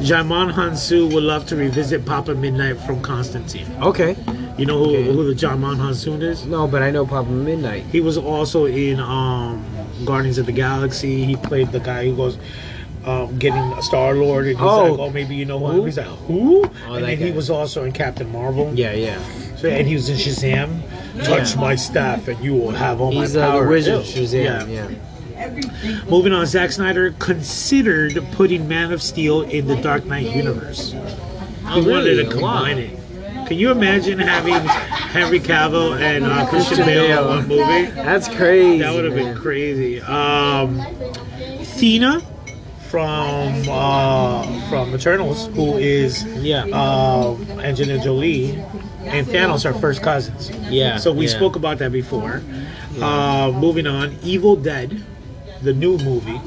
Djimon 0.00 0.52
Hounsou 0.52 1.12
would 1.12 1.22
love 1.22 1.46
to 1.46 1.56
revisit 1.56 2.04
Papa 2.04 2.34
Midnight 2.34 2.78
from 2.80 3.00
Constantine. 3.02 3.66
Okay. 3.80 4.16
You 4.58 4.66
know 4.66 4.78
who, 4.78 4.90
Okay. 4.90 5.04
who 5.04 5.24
the 5.24 5.34
John 5.34 5.60
Monhansoon 5.60 6.20
is? 6.20 6.44
No, 6.44 6.66
but 6.66 6.82
I 6.82 6.90
know 6.90 7.06
Papa 7.06 7.30
Midnight. 7.30 7.84
He 7.92 8.00
was 8.00 8.18
also 8.18 8.64
in 8.66 8.98
um, 8.98 9.64
Guardians 10.04 10.36
of 10.38 10.46
the 10.46 10.52
Galaxy. 10.52 11.24
He 11.24 11.36
played 11.36 11.70
the 11.70 11.78
guy 11.80 12.06
who 12.06 12.16
goes 12.16 12.38
um, 13.06 13.38
getting 13.38 13.62
a 13.62 13.82
Star 13.82 14.14
Lord, 14.14 14.46
and 14.48 14.56
he's 14.58 14.66
Oh. 14.66 14.90
like, 14.92 14.98
"Oh, 15.00 15.10
maybe 15.10 15.36
you 15.36 15.44
know 15.44 15.60
Who? 15.60 15.66
who?" 15.72 15.84
He's 15.84 15.96
like, 15.96 16.06
"Who?" 16.26 16.64
Oh, 16.88 16.94
and 16.94 17.04
then 17.06 17.16
he 17.18 17.30
was 17.30 17.48
also 17.50 17.84
in 17.84 17.92
Captain 17.92 18.30
Marvel. 18.32 18.72
Yeah, 18.74 18.92
yeah. 18.92 19.18
So, 19.56 19.68
and 19.68 19.86
he 19.86 19.94
was 19.94 20.08
in 20.08 20.16
Shazam. 20.16 20.80
Touch 21.24 21.54
Yeah. 21.54 21.60
my 21.60 21.74
staff, 21.76 22.26
and 22.28 22.42
you 22.44 22.54
will 22.54 22.70
have 22.72 23.00
all 23.00 23.12
He's 23.12 23.34
my 23.36 23.42
uh, 23.42 23.50
power. 23.52 23.62
the 23.64 23.70
wizard. 23.70 24.04
Shazam. 24.04 24.68
Yeah. 24.68 26.02
Moving 26.10 26.32
on, 26.32 26.46
Zack 26.46 26.72
Snyder 26.72 27.12
considered 27.20 28.18
putting 28.32 28.66
Man 28.68 28.92
of 28.92 29.00
Steel 29.02 29.42
in 29.42 29.68
the 29.68 29.76
Dark 29.76 30.04
Knight 30.04 30.34
universe. 30.34 30.90
He 30.92 30.96
wanted 31.80 31.86
really? 31.86 32.24
to 32.24 32.30
combine 32.30 32.78
it. 32.78 32.97
Can 33.48 33.56
you 33.58 33.70
imagine 33.70 34.18
having 34.18 34.54
Henry 34.54 35.40
Cavill 35.40 35.98
and 35.98 36.24
uh, 36.26 36.46
Christian 36.48 36.76
Christian 36.76 36.86
Bale 36.86 37.04
in 37.04 37.10
Bale. 37.10 37.26
one 37.28 37.48
movie? 37.48 37.90
That's 37.92 38.28
crazy. 38.28 38.78
That 38.78 38.94
would 38.94 39.04
have 39.06 39.14
been 39.14 39.34
crazy. 39.36 40.00
Um, 40.02 40.78
Thena 41.78 42.22
from 42.88 43.64
uh, 43.68 44.68
from 44.68 44.94
Eternals, 44.94 45.46
who 45.48 45.78
is 45.78 46.24
Yeah. 46.24 46.64
um, 46.64 47.42
Angelina 47.60 48.02
Jolie, 48.02 48.50
and 49.04 49.26
Thanos 49.26 49.64
are 49.64 49.72
first 49.78 50.02
cousins. 50.02 50.50
Yeah, 50.70 50.98
So 50.98 51.12
we 51.12 51.26
yeah. 51.26 51.32
spoke 51.36 51.56
about 51.56 51.78
that 51.78 51.90
before. 51.92 52.42
Uh, 53.00 53.50
moving 53.54 53.86
on, 53.86 54.16
Evil 54.22 54.56
Dead, 54.56 55.02
the 55.62 55.72
new 55.72 55.96
movie 55.98 56.40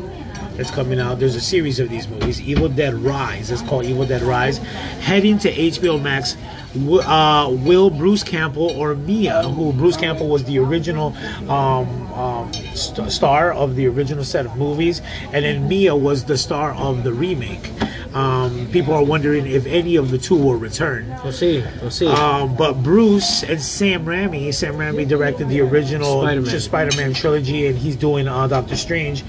that's 0.56 0.72
coming 0.72 1.00
out. 1.00 1.20
There's 1.20 1.36
a 1.36 1.42
series 1.42 1.80
of 1.80 1.90
these 1.90 2.08
movies. 2.08 2.42
Evil 2.42 2.70
Dead 2.70 2.94
Rise. 2.94 3.52
It's 3.52 3.62
called 3.62 3.86
Evil 3.86 4.06
Dead 4.06 4.22
Rise. 4.22 4.58
Heading 5.00 5.38
to 5.40 5.52
HBO 5.52 6.02
Max. 6.02 6.38
Uh, 6.74 7.50
will 7.66 7.90
Bruce 7.90 8.24
Campbell 8.24 8.70
or 8.80 8.96
Mia, 8.96 9.44
who 9.44 9.74
Bruce 9.74 9.98
Campbell 9.98 10.30
was 10.30 10.46
the 10.46 10.58
original 10.58 11.14
um, 11.50 12.14
um, 12.14 12.54
st- 12.76 13.12
star 13.12 13.52
of 13.52 13.76
the 13.76 13.88
original 13.88 14.24
set 14.24 14.46
of 14.46 14.56
movies, 14.56 15.02
and 15.34 15.44
then 15.44 15.68
Mia 15.68 15.94
was 15.94 16.24
the 16.24 16.38
star 16.38 16.74
of 16.76 17.04
the 17.04 17.12
remake. 17.12 17.72
Um, 18.14 18.68
people 18.72 18.94
are 18.94 19.04
wondering 19.04 19.48
if 19.48 19.66
any 19.66 19.96
of 19.96 20.12
the 20.12 20.18
two 20.18 20.36
will 20.36 20.56
return. 20.56 21.08
We'll 21.24 21.32
see. 21.32 21.64
We'll 21.82 21.92
see. 21.92 22.08
Um, 22.08 22.56
but 22.56 22.84
Bruce 22.84 23.44
and 23.44 23.62
Sam 23.62 24.06
Raimi, 24.06 24.54
Sam 24.54 24.76
Raimi 24.76 25.08
directed 25.08 25.48
the 25.48 25.62
original 25.62 26.22
Spider-Man. 26.22 26.60
Spider-Man, 26.60 27.14
trilogy, 27.14 27.68
and 27.68 27.78
he's 27.78 27.96
doing 27.96 28.28
uh, 28.28 28.48
Doctor 28.48 28.76
Strange. 28.76 29.24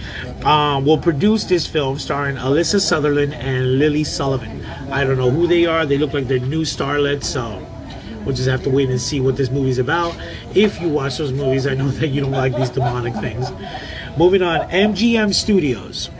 Um, 0.44 0.84
will 0.84 0.98
produce 0.98 1.44
this 1.44 1.66
film 1.66 1.98
starring 1.98 2.36
Alyssa 2.36 2.80
Sutherland 2.80 3.34
and 3.34 3.78
Lily 3.78 4.02
Sullivan. 4.02 4.64
I 4.90 5.04
don't 5.04 5.16
know 5.16 5.30
who 5.30 5.46
they 5.46 5.64
are. 5.64 5.86
They 5.86 5.98
look 5.98 6.12
like 6.12 6.26
they're 6.26 6.40
new 6.40 6.62
starlets, 6.62 7.24
so 7.24 7.64
we'll 8.24 8.34
just 8.34 8.48
have 8.48 8.64
to 8.64 8.70
wait 8.70 8.90
and 8.90 9.00
see 9.00 9.20
what 9.20 9.36
this 9.36 9.50
movie's 9.50 9.78
about. 9.78 10.16
If 10.56 10.80
you 10.80 10.88
watch 10.88 11.18
those 11.18 11.32
movies, 11.32 11.68
I 11.68 11.74
know 11.74 11.88
that 11.88 12.08
you 12.08 12.20
don't 12.20 12.32
like 12.32 12.56
these 12.56 12.70
demonic 12.70 13.14
things. 13.14 13.52
Moving 14.18 14.42
on, 14.42 14.68
MGM 14.70 15.32
Studios 15.32 16.10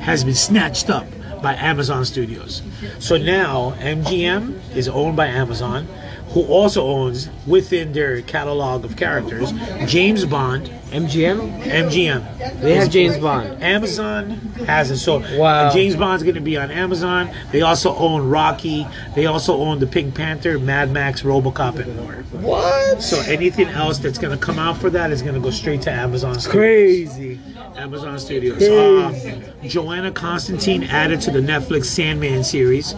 has 0.00 0.24
been 0.24 0.34
snatched 0.34 0.88
up 0.88 1.06
by 1.42 1.54
Amazon 1.54 2.04
Studios. 2.04 2.62
So 2.98 3.16
now 3.16 3.72
MGM 3.78 4.74
is 4.76 4.88
owned 4.88 5.16
by 5.16 5.26
Amazon, 5.26 5.86
who 6.30 6.42
also 6.44 6.86
owns 6.86 7.28
within 7.46 7.92
their 7.92 8.20
catalog 8.22 8.84
of 8.84 8.96
characters 8.96 9.52
James 9.86 10.24
Bond, 10.24 10.66
MGM. 10.90 11.62
MGM. 11.62 12.60
They 12.60 12.74
have 12.74 12.90
James 12.90 13.16
Bond. 13.18 13.62
Amazon 13.62 14.30
has 14.66 14.90
it. 14.90 14.98
So 14.98 15.22
uh, 15.22 15.36
Wow. 15.36 15.70
James 15.72 15.96
Bond's 15.96 16.22
going 16.22 16.34
to 16.34 16.40
be 16.40 16.56
on 16.56 16.70
Amazon. 16.70 17.30
They 17.52 17.62
also 17.62 17.94
own 17.96 18.28
Rocky. 18.28 18.86
They 19.14 19.26
also 19.26 19.56
own 19.56 19.78
the 19.78 19.86
Pink 19.86 20.14
Panther, 20.14 20.58
Mad 20.58 20.90
Max, 20.90 21.22
RoboCop, 21.22 21.78
and 21.78 21.96
more. 21.96 22.14
What? 22.42 23.02
So 23.02 23.20
anything 23.22 23.68
else 23.68 23.98
that's 23.98 24.18
going 24.18 24.36
to 24.36 24.44
come 24.44 24.58
out 24.58 24.76
for 24.78 24.90
that 24.90 25.10
is 25.12 25.22
going 25.22 25.34
to 25.34 25.40
go 25.40 25.50
straight 25.50 25.82
to 25.82 25.92
Amazon. 25.92 26.36
Crazy. 26.40 27.38
Amazon 27.76 28.18
Studios. 28.18 28.62
Um, 28.68 29.42
Joanna 29.68 30.10
Constantine 30.10 30.84
added 30.84 31.20
to 31.22 31.30
the 31.30 31.40
Netflix 31.40 31.86
Sandman 31.86 32.42
series. 32.42 32.94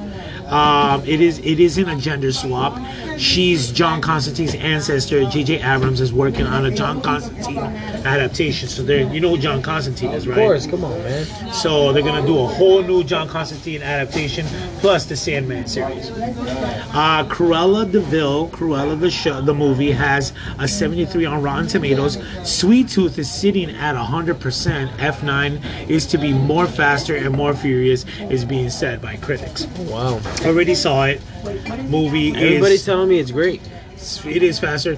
Um, 0.46 1.02
it 1.04 1.20
is 1.20 1.38
it 1.40 1.60
isn't 1.60 1.88
a 1.88 1.96
gender 1.96 2.32
swap. 2.32 2.74
She's 3.18 3.72
John 3.72 4.00
Constantine's 4.00 4.54
ancestor. 4.54 5.24
J.J. 5.24 5.56
Abrams 5.56 6.00
is 6.00 6.12
working 6.12 6.46
on 6.46 6.66
a 6.66 6.70
John 6.70 7.00
Constantine 7.00 7.58
adaptation. 7.58 8.68
So 8.68 8.82
there, 8.82 9.12
you 9.12 9.20
know 9.20 9.30
who 9.30 9.38
John 9.38 9.60
Constantine 9.60 10.10
is, 10.10 10.28
right. 10.28 10.38
Of 10.38 10.44
course. 10.44 10.66
Come 10.66 10.84
on, 10.84 10.98
man. 11.02 11.26
So 11.52 11.92
they're 11.92 12.02
gonna 12.02 12.26
do 12.26 12.38
a 12.38 12.46
whole 12.46 12.82
new 12.82 13.02
John 13.02 13.28
Constantine 13.28 13.82
adaptation 13.82 14.46
plus 14.78 15.04
the 15.06 15.16
Sandman 15.16 15.66
series. 15.66 16.10
Uh, 16.10 17.24
Cruella 17.28 17.90
Deville, 17.90 18.48
Cruella 18.50 18.98
the 18.98 19.10
show, 19.10 19.40
the 19.40 19.54
movie 19.54 19.90
has 19.90 20.32
a 20.58 20.68
73 20.68 21.24
on 21.24 21.42
Rotten 21.42 21.66
Tomatoes. 21.66 22.18
Sweet 22.44 22.88
Tooth 22.88 23.18
is 23.18 23.30
sitting 23.30 23.70
at 23.70 23.96
100%. 23.96 24.88
F9 24.98 25.88
is 25.88 26.06
to 26.06 26.18
be 26.18 26.32
more 26.32 26.66
faster 26.66 27.16
and 27.16 27.34
more 27.36 27.54
furious, 27.54 28.04
is 28.30 28.44
being 28.44 28.70
said 28.70 29.02
by 29.02 29.16
critics. 29.16 29.66
Wow. 29.90 30.20
Already 30.44 30.74
saw 30.74 31.04
it. 31.04 31.20
Movie 31.88 32.34
Everybody's 32.34 32.80
is 32.80 32.84
telling 32.84 33.08
me 33.08 33.18
it's 33.18 33.30
great. 33.30 33.60
it 34.24 34.42
is 34.42 34.58
faster. 34.58 34.96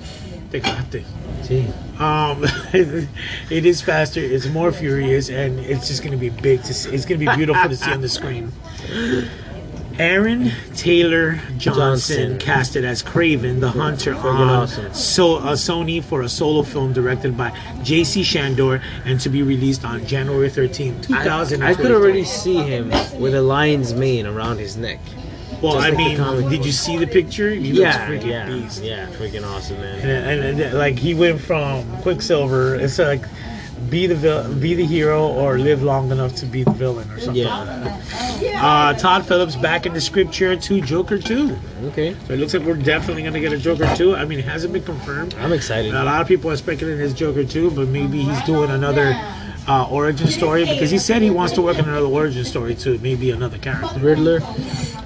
They 0.51 0.61
got 0.61 0.91
the 0.91 1.05
See. 1.43 1.67
um, 1.99 2.45
it 3.51 3.67
is 3.67 3.81
faster. 3.81 4.21
It's 4.21 4.47
more 4.47 4.73
furious, 4.73 5.29
and 5.29 5.61
it's 5.61 5.87
just 5.89 6.03
going 6.03 6.13
to 6.13 6.19
be 6.19 6.29
big 6.29 6.63
to 6.65 6.75
see. 6.75 6.91
It's 6.91 7.05
going 7.05 7.21
to 7.21 7.27
be 7.27 7.37
beautiful 7.37 7.69
to 7.69 7.77
see 7.77 7.91
on 7.91 8.01
the 8.01 8.09
screen. 8.09 8.53
Aaron 9.99 10.51
Taylor 10.75 11.35
Johnson, 11.59 12.33
Johnson. 12.33 12.39
casted 12.39 12.85
as 12.87 13.03
Kraven 13.03 13.61
the 13.61 13.71
Hunter 13.71 14.15
on 14.15 14.49
awesome. 14.49 14.95
so, 14.95 15.37
uh, 15.37 15.53
Sony 15.53 16.03
for 16.03 16.23
a 16.23 16.29
solo 16.29 16.63
film 16.63 16.95
directed 16.95 17.37
by 17.37 17.55
J.C. 17.83 18.23
Chandor 18.23 18.83
and 19.05 19.21
to 19.21 19.29
be 19.29 19.43
released 19.43 19.85
on 19.85 20.07
January 20.07 20.49
13, 20.49 20.97
I, 20.97 21.01
2000. 21.03 21.63
I 21.63 21.75
could 21.75 21.91
already 21.93 22.25
see 22.25 22.57
him 22.57 22.89
with 23.21 23.35
a 23.35 23.43
lion's 23.43 23.93
mane 23.93 24.27
around 24.27 24.57
his 24.57 24.77
neck. 24.79 25.01
Well, 25.63 25.75
just 25.75 25.87
I 25.87 25.89
like 25.91 25.99
mean, 25.99 26.17
comic 26.17 26.49
did 26.49 26.59
book. 26.59 26.67
you 26.67 26.73
see 26.73 26.97
the 26.97 27.07
picture? 27.07 27.51
He 27.51 27.73
looks 27.73 27.81
Yeah, 27.97 28.09
freaking 28.09 28.25
yeah, 28.27 28.47
beast. 28.47 28.83
yeah, 28.83 29.07
freaking 29.09 29.47
awesome, 29.47 29.79
man. 29.81 29.99
and, 30.01 30.45
and, 30.45 30.61
and, 30.61 30.79
like 30.79 30.99
he 30.99 31.15
went 31.15 31.41
from 31.41 31.85
Quicksilver. 32.03 32.77
It's 32.77 32.99
like 32.99 33.23
be 33.89 34.07
the 34.07 34.15
vil- 34.15 34.55
be 34.55 34.75
the 34.75 34.85
hero 34.85 35.27
or 35.27 35.59
live 35.59 35.83
long 35.83 36.11
enough 36.13 36.35
to 36.37 36.47
be 36.47 36.63
the 36.65 36.71
villain 36.73 37.11
or 37.11 37.19
something. 37.19 37.43
Yeah. 37.43 38.61
Uh, 38.63 38.93
Todd 38.95 39.27
Phillips 39.27 39.57
back 39.57 39.87
in 39.87 39.95
the 39.95 40.01
script 40.01 40.33
chair 40.33 40.55
to 40.55 40.81
Joker 40.83 41.19
2. 41.19 41.57
Okay, 41.87 42.15
So 42.27 42.35
it 42.35 42.39
looks 42.39 42.53
like 42.55 42.63
we're 42.63 42.75
definitely 42.77 43.23
going 43.23 43.33
to 43.35 43.41
get 43.41 43.53
a 43.53 43.59
Joker 43.59 43.91
2. 43.97 44.17
I 44.17 44.25
mean, 44.27 44.39
it 44.39 44.45
hasn't 44.45 44.73
been 44.75 44.83
confirmed. 44.85 45.35
I'm 45.41 45.53
excited. 45.53 45.95
A 45.95 46.05
lot 46.05 46.21
of 46.21 46.29
people 46.29 46.51
are 46.51 46.57
speculating 46.57 47.03
it's 47.05 47.15
Joker 47.15 47.43
2, 47.45 47.71
but 47.71 47.89
maybe 47.89 48.21
he's 48.23 48.43
doing 48.45 48.71
another 48.71 49.13
uh, 49.67 49.89
origin 49.91 50.27
story 50.27 50.65
because 50.67 50.91
he 50.91 50.99
said 50.99 51.23
he 51.23 51.31
wants 51.31 51.55
to 51.55 51.63
work 51.63 51.79
on 51.79 51.89
another 51.89 52.07
origin 52.07 52.45
story 52.45 52.75
too. 52.75 52.99
Maybe 52.99 53.31
another 53.31 53.59
character. 53.59 53.99
Riddler. 53.99 54.41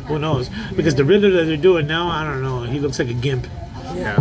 Who 0.06 0.18
knows? 0.18 0.50
Because 0.76 0.94
the 0.94 1.04
Riddler 1.04 1.30
that 1.30 1.44
they're 1.44 1.56
doing 1.56 1.86
now, 1.86 2.08
I 2.08 2.24
don't 2.24 2.42
know. 2.42 2.62
He 2.62 2.78
looks 2.78 2.98
like 2.98 3.08
a 3.08 3.14
gimp. 3.14 3.46
Yeah. 3.94 4.16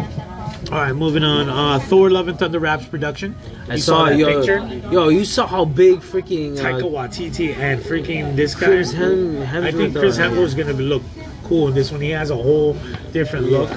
All 0.72 0.78
right, 0.80 0.94
moving 0.94 1.24
on. 1.24 1.50
Uh, 1.50 1.78
Thor: 1.80 2.10
Love 2.10 2.30
and 2.30 2.40
Thunder 2.40 2.60
Raps 2.60 2.86
production. 2.86 3.36
I 3.70 3.74
You 3.76 3.82
saw, 3.82 4.06
that 4.06 4.18
yo, 4.18 4.26
picture. 4.42 4.90
yo, 4.92 5.10
you 5.10 5.26
saw 5.26 5.46
how 5.46 5.66
big 5.66 6.00
freaking 6.00 6.58
Taika 6.58 6.82
uh, 6.84 6.86
Waititi 6.86 7.56
and 7.58 7.82
freaking 7.82 8.36
this 8.36 8.56
guy. 8.56 8.68
Chris 8.68 8.94
Hem- 8.94 9.42
I 9.42 9.72
think 9.72 9.94
Hemsworth 9.94 10.00
Chris 10.00 10.18
are- 10.18 10.30
Hemsworth's 10.30 10.54
gonna 10.54 10.74
be, 10.74 10.84
look 10.84 11.04
cool 11.44 11.68
in 11.68 11.74
this 11.76 11.92
one. 11.92 12.00
He 12.02 12.12
has 12.12 12.30
a 12.30 12.36
whole 12.36 12.78
different 13.12 13.52
look. 13.52 13.70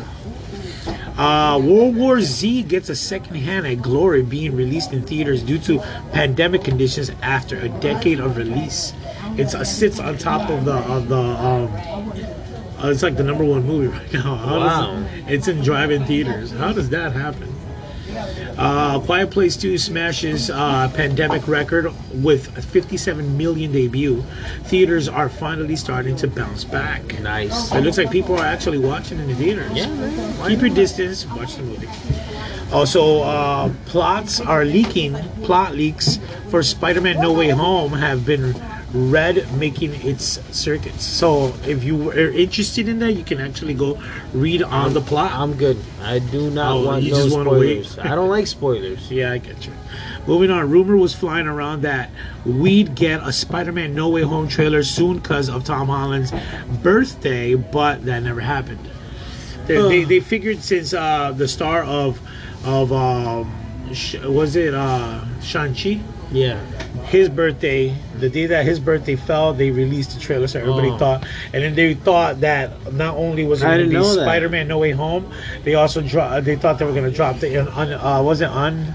Uh, 1.19 1.59
World 1.63 1.97
War 1.97 2.21
Z 2.21 2.63
gets 2.65 2.89
a 2.89 2.95
second 2.97 3.37
hand 3.37 3.67
at 3.67 3.81
Glory 3.83 4.23
being 4.23 4.55
released 4.55 4.93
in 4.93 5.03
theaters 5.03 5.43
due 5.43 5.59
to 5.61 5.81
pandemic 6.13 6.63
conditions 6.63 7.11
after 7.23 7.59
a 7.59 7.69
decade 7.69 8.21
of 8.21 8.37
release. 8.37 8.93
It's 9.39 9.55
uh, 9.55 9.65
sits 9.65 9.99
on 10.01 10.17
top 10.19 10.49
of 10.51 10.65
the 10.65 10.75
of 10.75 11.09
the 11.09 11.17
um, 11.17 11.73
uh, 12.83 12.91
it's 12.91 13.03
like 13.03 13.17
the 13.17 13.25
number 13.25 13.45
one 13.45 13.65
movie 13.67 13.89
right 13.99 14.13
now. 14.13 14.35
How 14.37 14.59
Wow. 14.59 15.03
it- 15.27 15.35
it's 15.35 15.49
in 15.49 15.63
drive-in 15.63 16.05
theaters. 16.07 16.53
How 16.53 16.73
does 16.73 16.89
that 16.91 17.13
happen? 17.13 17.53
Uh, 18.57 18.99
Quiet 19.01 19.31
Place 19.31 19.57
2 19.57 19.77
smashes 19.77 20.49
uh, 20.49 20.91
pandemic 20.95 21.47
record 21.47 21.93
with 22.15 22.57
a 22.57 22.63
57 22.63 23.37
million 23.37 23.73
debut. 23.73 24.23
Theaters 24.65 25.07
are 25.09 25.29
finally 25.29 25.77
starting 25.77 26.17
to 26.17 26.29
bounce 26.29 26.65
back. 26.65 27.21
nice. 27.21 27.71
It 27.75 27.83
looks 27.83 27.99
like 27.99 28.11
people 28.11 28.37
are 28.39 28.45
actually 28.47 28.79
watching 28.79 29.19
in 29.19 29.27
the 29.29 29.35
theaters. 29.35 29.71
Yeah, 29.75 29.89
man. 29.89 30.49
Keep 30.49 30.61
your 30.61 30.71
distance. 30.71 31.27
Watch 31.27 31.57
the 31.57 31.63
movie. 31.65 31.89
Also, 32.73 33.21
uh, 33.23 33.71
plots 33.85 34.41
are 34.41 34.65
leaking. 34.65 35.13
Plot 35.45 35.75
leaks 35.75 36.19
for 36.49 36.63
Spider-Man: 36.63 37.21
No 37.21 37.33
Way 37.35 37.51
Home 37.51 37.93
have 37.93 38.25
been 38.25 38.55
read, 39.11 39.47
making 39.59 39.95
its 39.95 40.41
circuits. 40.57 41.05
So, 41.05 41.55
if 41.67 41.85
you 41.85 42.11
are 42.11 42.31
interested 42.31 42.89
in 42.89 42.99
that, 43.01 43.13
you 43.13 43.25
can 43.25 43.41
actually 43.41 43.75
go 43.75 44.01
read 44.33 44.63
on 44.63 44.95
the 44.95 45.01
plot. 45.01 45.33
I'm 45.33 45.55
good. 45.55 45.77
I 46.03 46.19
do 46.19 46.51
not 46.51 46.73
Oh, 46.77 46.85
want 46.87 47.03
you 47.03 47.13
no 47.13 47.25
just 47.25 47.37
wanna 47.37 47.51
wait. 47.51 47.85
spoilers. 47.85 47.99
I 48.11 48.15
don't 48.15 48.29
like 48.31 48.47
spoilers. 48.47 49.11
Yeah, 49.11 49.33
I 49.33 49.39
get 49.39 49.67
you. 49.67 49.73
Moving 50.27 50.51
on, 50.51 50.69
rumor 50.71 50.97
was 50.97 51.15
flying 51.15 51.47
around 51.47 51.83
that 51.83 52.11
we'd 52.45 52.95
get 52.97 53.21
a 53.23 53.33
Spider-Man 53.33 53.95
No 53.95 54.09
Way 54.09 54.23
Home 54.23 54.49
trailer 54.49 54.83
soon 54.83 55.19
because 55.19 55.49
of 55.49 55.63
Tom 55.65 55.87
Holland's 55.87 56.33
birthday, 56.83 57.55
but 57.55 58.05
that 58.07 58.23
never 58.23 58.41
happened. 58.41 58.81
They, 59.67 59.77
they, 59.83 60.05
they 60.05 60.21
figured 60.21 60.63
since 60.63 60.93
uh, 60.95 61.33
the 61.33 61.49
star 61.49 61.83
of 61.85 62.21
of 62.65 62.93
um, 62.93 63.53
sh- 63.93 64.17
was 64.23 64.57
it 64.57 64.75
uh, 64.75 65.25
Shang 65.41 65.75
Chi, 65.75 66.01
Yeah. 66.33 66.59
his 67.05 67.29
birthday, 67.29 67.95
the 68.19 68.29
day 68.29 68.47
that 68.47 68.65
his 68.65 68.81
birthday 68.81 69.15
fell, 69.17 69.55
they 69.55 69.71
released 69.71 70.13
the 70.15 70.21
trailer, 70.21 70.49
so 70.49 70.59
everybody 70.61 70.89
Oh. 70.91 70.99
thought, 70.99 71.25
and 71.53 71.63
then 71.63 71.75
they 71.77 71.95
thought 71.95 72.41
that 72.41 72.93
not 72.93 73.17
only 73.17 73.45
was 73.45 73.63
it 73.63 73.67
going 73.67 73.89
to 73.91 73.99
be. 73.99 74.05
Spider-Man 74.05 74.67
No 74.67 74.79
Way 74.79 74.91
Home, 74.91 75.31
they 75.65 75.75
also 75.75 76.01
dro- 76.01 76.41
they 76.41 76.57
thought 76.57 76.79
they 76.81 76.85
were 76.85 76.93
going 76.93 77.05
to 77.05 77.11
drop 77.17 77.39
the 77.39 77.59
un- 77.59 77.93
uh, 77.95 78.21
was 78.23 78.41
it 78.41 78.49
un- 78.51 78.95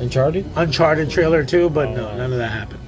Uncharted. 0.00 0.44
Uncharted 0.56 1.08
trailer 1.08 1.44
too, 1.44 1.70
but 1.70 1.90
no, 1.90 2.16
none 2.16 2.32
of 2.32 2.38
that 2.38 2.48
happened. 2.50 2.80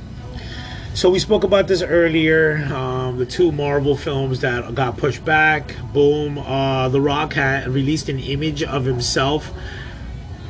So 0.94 1.08
we 1.10 1.18
spoke 1.20 1.44
about 1.44 1.68
this 1.68 1.82
earlier. 1.82 2.68
Um, 2.74 3.18
the 3.18 3.26
two 3.26 3.52
Marvel 3.52 3.94
films 3.96 4.40
that 4.40 4.74
got 4.74 4.96
pushed 4.96 5.24
back. 5.24 5.76
Boom. 5.92 6.36
Uh, 6.38 6.88
the 6.88 7.00
Rock 7.00 7.34
had 7.34 7.68
released 7.68 8.08
an 8.08 8.18
image 8.18 8.62
of 8.64 8.86
himself 8.86 9.52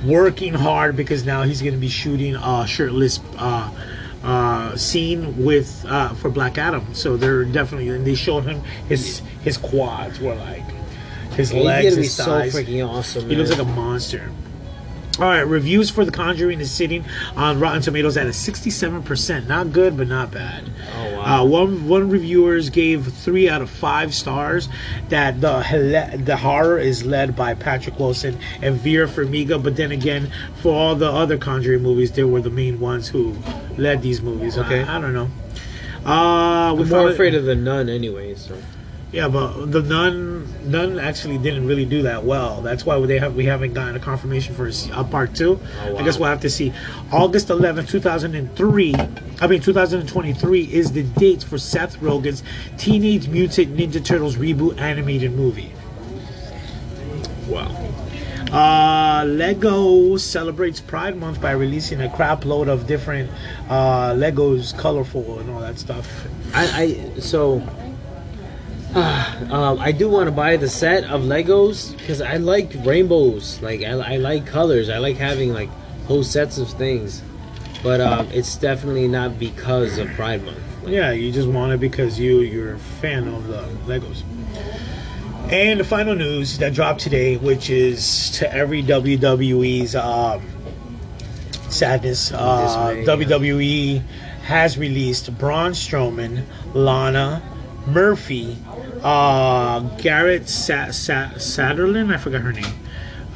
working 0.07 0.55
hard 0.55 0.97
because 0.97 1.25
now 1.25 1.43
he's 1.43 1.61
going 1.61 1.75
to 1.75 1.81
be 1.81 1.89
shooting 1.89 2.35
a 2.37 2.67
shirtless 2.67 3.21
uh, 3.37 3.71
uh, 4.23 4.77
scene 4.77 5.45
with 5.45 5.85
uh, 5.89 6.15
for 6.15 6.31
Black 6.31 6.59
Adam. 6.59 6.95
So 6.95 7.17
they're 7.17 7.45
definitely 7.45 7.89
and 7.91 8.07
they 8.07 8.15
showed 8.15 8.45
him 8.45 8.61
his 8.89 9.21
his 9.43 9.57
quads 9.57 10.21
were 10.21 10.35
like 10.35 10.65
his 11.33 11.53
Yeah, 11.53 11.61
legs, 11.61 11.97
his 11.97 12.15
so 12.15 12.25
freaking 12.43 12.89
awesome. 12.89 13.29
He 13.29 13.37
looks 13.37 13.51
like 13.51 13.61
a 13.61 13.65
monster. 13.65 14.31
All 15.19 15.25
right, 15.25 15.41
reviews 15.41 15.89
for 15.89 16.05
The 16.05 16.11
Conjuring 16.13 16.61
is 16.61 16.71
sitting 16.71 17.03
on 17.37 17.59
Rotten 17.59 17.81
Tomatoes 17.81 18.19
at 18.19 18.27
a 18.27 18.31
67%. 18.31 19.47
Not 19.47 19.73
good, 19.73 19.97
but 19.97 20.09
not 20.09 20.31
bad. 20.31 20.69
Oh, 20.95 21.17
wow. 21.17 21.43
Uh, 21.43 21.45
one 21.47 21.89
one 21.89 22.11
reviewers 22.11 22.69
gave 22.69 23.07
three 23.07 23.49
out 23.49 23.63
of 23.63 23.71
five 23.71 24.15
stars. 24.15 24.69
That 25.09 25.41
the 25.41 26.21
the 26.23 26.37
horror 26.37 26.79
is 26.79 27.07
led 27.07 27.35
by 27.35 27.55
Patrick 27.55 27.99
Wilson 27.99 28.39
and 28.61 28.77
Vera 28.77 29.09
Farmiga, 29.09 29.63
but 29.63 29.77
then 29.77 29.91
again, 29.91 30.31
for 30.61 30.75
all 30.75 30.95
the 30.95 31.11
other 31.11 31.39
Conjuring 31.39 31.83
movies, 31.83 32.13
they 32.13 32.25
were 32.25 32.43
the 32.43 32.51
main 32.51 32.79
ones 32.79 33.09
who 33.09 33.35
led 33.79 34.03
these 34.03 34.21
movies. 34.21 34.59
Okay, 34.59 34.83
I, 34.83 34.99
I 34.99 35.01
don't 35.01 35.15
know. 35.15 35.31
Uh, 36.05 36.75
I'm 36.79 36.89
more 36.91 37.09
it- 37.09 37.15
afraid 37.15 37.35
of 37.35 37.45
the 37.45 37.55
nun, 37.57 37.89
anyway. 37.89 38.35
So 38.35 38.57
yeah, 39.13 39.29
but 39.29 39.71
the 39.71 39.83
nun 39.83 40.71
nun 40.71 40.99
actually 40.99 41.39
didn't 41.39 41.67
really 41.67 41.85
do 41.85 42.03
that 42.03 42.25
well. 42.25 42.61
That's 42.61 42.85
why 42.85 42.99
they 43.07 43.19
have 43.19 43.37
we 43.37 43.45
haven't 43.45 43.73
gotten 43.75 43.95
a 43.95 44.01
confirmation 44.01 44.55
for 44.55 44.71
a 44.93 45.05
part 45.05 45.35
two. 45.35 45.61
Oh, 45.83 45.93
wow. 45.93 45.99
I 45.99 46.05
guess 46.05 46.19
we'll 46.19 46.29
have 46.29 46.41
to 46.41 46.51
see. 46.51 46.73
August 47.13 47.49
11th, 47.49 47.89
2003. 47.89 48.95
I 49.41 49.47
mean 49.47 49.61
2023 49.61 50.63
is 50.65 50.93
the 50.93 51.05
date 51.05 51.45
for 51.45 51.57
Seth 51.57 52.01
Rogen's 52.01 52.43
Teenage 52.79 53.29
Mutant 53.29 53.77
Ninja 53.77 54.05
Turtles 54.05 54.37
reboot 54.37 54.79
animated 54.81 55.33
movie. 55.33 55.73
Wow. 57.47 57.87
Uh, 58.51 59.25
Lego 59.25 60.17
celebrates 60.17 60.81
Pride 60.81 61.17
Month 61.17 61.41
by 61.41 61.51
releasing 61.51 62.01
a 62.01 62.09
crap 62.09 62.45
load 62.45 62.69
of 62.69 62.87
different 62.87 63.31
uh, 63.69 64.13
Legos, 64.13 64.77
colorful 64.77 65.41
and 65.41 65.51
all 65.51 65.61
that 65.61 65.79
stuff. 65.79 66.27
I, 66.55 66.83
I 66.83 67.21
so. 67.21 67.61
um, 69.51 69.79
I 69.79 69.93
do 69.93 70.09
want 70.09 70.27
to 70.27 70.33
buy 70.33 70.57
the 70.57 70.71
set 70.71 71.05
of 71.05 71.21
Legos 71.21 71.95
because 71.99 72.23
I 72.23 72.39
like 72.39 72.73
rainbows. 72.83 73.61
Like 73.61 73.83
I, 73.83 73.91
I 73.91 74.17
like 74.17 74.47
colors. 74.47 74.89
I 74.89 74.97
like 74.97 75.17
having 75.17 75.53
like 75.53 75.69
whole 76.07 76.25
sets 76.25 76.57
of 76.57 76.71
things. 76.71 77.23
But 77.83 78.01
um, 78.01 78.27
it's 78.33 78.57
definitely 78.57 79.07
not 79.07 79.39
because 79.39 79.99
of 79.99 80.09
Pride 80.13 80.43
Month. 80.45 80.59
Like, 80.83 80.95
Yeah, 80.95 81.11
you 81.11 81.31
just 81.31 81.47
want 81.47 81.73
it 81.73 81.81
because 81.81 82.19
you 82.19 82.41
you're 82.41 82.75
a 82.75 82.79
fan 82.79 83.29
of 83.29 83.47
the 83.49 83.65
Legos. 83.87 84.23
And 85.53 85.79
the 85.79 85.85
final 85.85 86.15
news 86.15 86.57
that 86.59 86.73
dropped 86.73 87.01
today, 87.01 87.37
which 87.37 87.69
is 87.69 88.31
to 88.39 88.51
every 88.51 88.83
WWE's 88.83 89.95
um, 89.95 90.43
sadness, 91.69 92.33
uh, 92.33 92.95
yeah. 92.97 93.05
WWE 93.05 94.03
has 94.45 94.79
released 94.79 95.37
Braun 95.37 95.73
Strowman, 95.73 96.45
Lana, 96.73 97.43
Murphy, 97.87 98.57
uh, 99.03 99.81
Garrett 99.99 100.49
Sa- 100.49 100.91
Sa- 100.91 101.33
Satterlin. 101.35 102.13
I 102.13 102.17
forgot 102.17 102.43
her 102.43 102.53
name. 102.53 102.65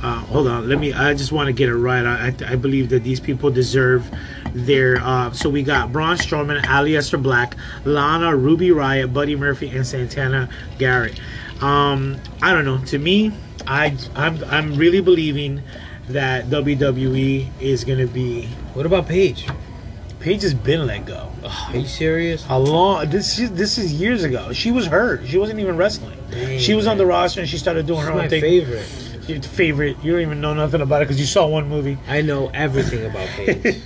Uh, 0.03 0.19
hold 0.21 0.49
on, 0.49 0.69
let 0.69 0.79
me. 0.79 0.93
I 0.95 1.13
just 1.13 1.31
want 1.31 1.49
to 1.49 1.53
get 1.53 1.69
it 1.69 1.77
right. 1.77 2.05
I, 2.07 2.29
I, 2.29 2.53
I 2.53 2.57
believe 2.57 2.89
that 2.89 3.05
these 3.05 3.21
people 3.21 3.51
deserve 3.51 4.11
their. 4.55 4.97
Uh, 5.03 5.31
so 5.33 5.51
we 5.51 5.63
got 5.63 5.93
Braun 5.93 6.17
Strowman, 6.17 6.61
Aleister 6.63 7.23
Black, 7.23 7.55
Lana, 7.85 8.35
Ruby 8.35 8.69
Riott, 8.69 9.13
Buddy 9.13 9.37
Murphy, 9.37 9.69
and 9.69 9.87
Santana 9.87 10.49
Garrett. 10.79 11.21
Um, 11.61 12.17
I 12.41 12.55
don't 12.55 12.65
know. 12.65 12.79
To 12.87 12.99
me, 12.99 13.33
I 13.67 13.95
I'm 14.15 14.43
I'm 14.45 14.75
really 14.77 15.03
believing 15.03 15.63
that 16.09 16.47
WWE 16.47 17.49
is 17.61 17.85
gonna 17.85 18.07
be. 18.07 18.47
What 18.73 18.87
about 18.87 19.07
Paige? 19.07 19.47
Paige 20.19 20.43
has 20.43 20.55
been 20.55 20.87
let 20.87 21.05
go. 21.05 21.30
Are 21.45 21.77
you 21.77 21.87
serious? 21.87 22.45
How 22.45 22.59
long? 22.59 23.09
This 23.09 23.39
is 23.39 23.53
this 23.53 23.79
is 23.79 23.93
years 23.93 24.25
ago. 24.25 24.53
She 24.53 24.71
was 24.71 24.87
hurt. 24.87 25.27
She 25.27 25.39
wasn't 25.39 25.61
even 25.61 25.77
wrestling. 25.77 26.19
she 26.59 26.75
was 26.75 26.87
on 26.87 26.99
the 26.99 27.07
roster 27.07 27.41
and 27.41 27.49
she 27.49 27.59
started 27.59 27.87
doing 27.87 28.01
her 28.03 28.11
own 28.13 28.19
my 28.19 28.29
thing. 28.29 28.41
favorite. 28.41 28.87
Your 29.29 29.43
favorite. 29.43 29.97
You 30.03 30.13
don't 30.13 30.23
even 30.23 30.41
know 30.41 30.55
nothing 30.55 30.81
about 30.81 31.03
it 31.03 31.05
because 31.07 31.21
you 31.21 31.27
saw 31.27 31.47
one 31.47 31.69
movie. 31.69 31.99
I 32.09 32.21
know 32.23 32.51
everything 32.53 33.05
about 33.07 33.29
Paige. 33.37 33.77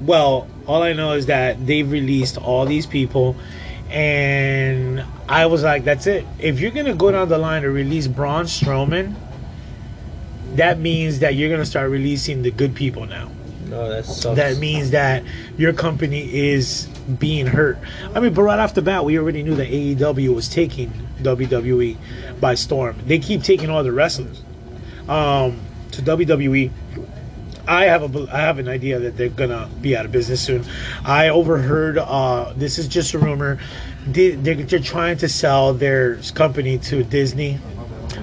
Well, 0.00 0.48
all 0.66 0.82
I 0.82 0.92
know 0.92 1.12
is 1.12 1.26
that 1.26 1.66
they've 1.66 1.90
released 1.90 2.36
all 2.36 2.66
these 2.66 2.84
people, 2.86 3.34
and 3.88 5.04
I 5.28 5.46
was 5.46 5.62
like, 5.62 5.84
that's 5.84 6.06
it. 6.06 6.26
If 6.38 6.60
you're 6.60 6.70
gonna 6.70 6.94
go 6.94 7.10
down 7.12 7.28
the 7.28 7.38
line 7.38 7.62
to 7.62 7.70
release 7.70 8.06
Braun 8.08 8.44
Strowman, 8.44 9.14
that 10.56 10.78
means 10.78 11.20
that 11.20 11.34
you're 11.34 11.50
gonna 11.50 11.64
start 11.64 11.90
releasing 11.90 12.42
the 12.42 12.50
good 12.50 12.74
people 12.74 13.06
now. 13.06 13.30
No, 13.74 13.88
that 13.88 14.06
sucks. 14.06 14.36
That 14.36 14.58
means 14.58 14.90
that 14.92 15.24
your 15.58 15.72
company 15.72 16.32
is 16.32 16.86
being 17.18 17.46
hurt. 17.46 17.76
I 18.14 18.20
mean, 18.20 18.32
but 18.32 18.42
right 18.42 18.58
off 18.58 18.74
the 18.74 18.82
bat, 18.82 19.04
we 19.04 19.18
already 19.18 19.42
knew 19.42 19.56
that 19.56 19.68
AEW 19.68 20.32
was 20.32 20.48
taking 20.48 20.92
WWE 21.22 21.96
by 22.40 22.54
storm. 22.54 22.96
They 23.06 23.18
keep 23.18 23.42
taking 23.42 23.70
all 23.70 23.82
the 23.82 23.90
wrestlers 23.90 24.42
um, 25.08 25.60
to 25.90 26.02
WWE. 26.02 26.70
I 27.66 27.86
have 27.86 28.14
a 28.14 28.28
I 28.32 28.40
have 28.40 28.58
an 28.58 28.68
idea 28.68 29.00
that 29.00 29.16
they're 29.16 29.28
gonna 29.28 29.68
be 29.80 29.96
out 29.96 30.04
of 30.04 30.12
business 30.12 30.40
soon. 30.40 30.64
I 31.04 31.30
overheard. 31.30 31.98
Uh, 31.98 32.52
this 32.54 32.78
is 32.78 32.86
just 32.86 33.14
a 33.14 33.18
rumor. 33.18 33.58
They, 34.06 34.32
they're, 34.32 34.54
they're 34.54 34.78
trying 34.78 35.16
to 35.18 35.28
sell 35.28 35.72
their 35.72 36.16
company 36.34 36.78
to 36.78 37.02
Disney. 37.02 37.58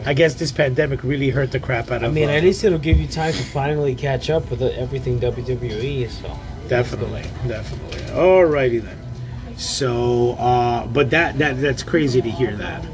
I 0.05 0.13
guess 0.13 0.33
this 0.33 0.51
pandemic 0.51 1.03
really 1.03 1.29
hurt 1.29 1.51
the 1.51 1.59
crap 1.59 1.91
out 1.91 2.03
of. 2.03 2.13
Me. 2.13 2.23
I 2.23 2.25
mean, 2.25 2.33
uh, 2.33 2.37
at 2.37 2.43
least 2.43 2.63
it'll 2.63 2.79
give 2.79 2.99
you 2.99 3.07
time 3.07 3.33
to 3.33 3.43
finally 3.43 3.95
catch 3.95 4.29
up 4.29 4.49
with 4.49 4.61
everything 4.61 5.19
WWE. 5.19 6.09
So 6.09 6.39
Definitely, 6.71 7.23
definitely. 7.49 7.99
Alrighty 8.13 8.81
then. 8.81 8.97
So, 9.57 10.35
uh, 10.35 10.87
but 10.87 11.09
that 11.09 11.37
that 11.39 11.59
that's 11.59 11.83
crazy 11.83 12.21
to 12.21 12.31
hear 12.31 12.55
that. 12.55 12.85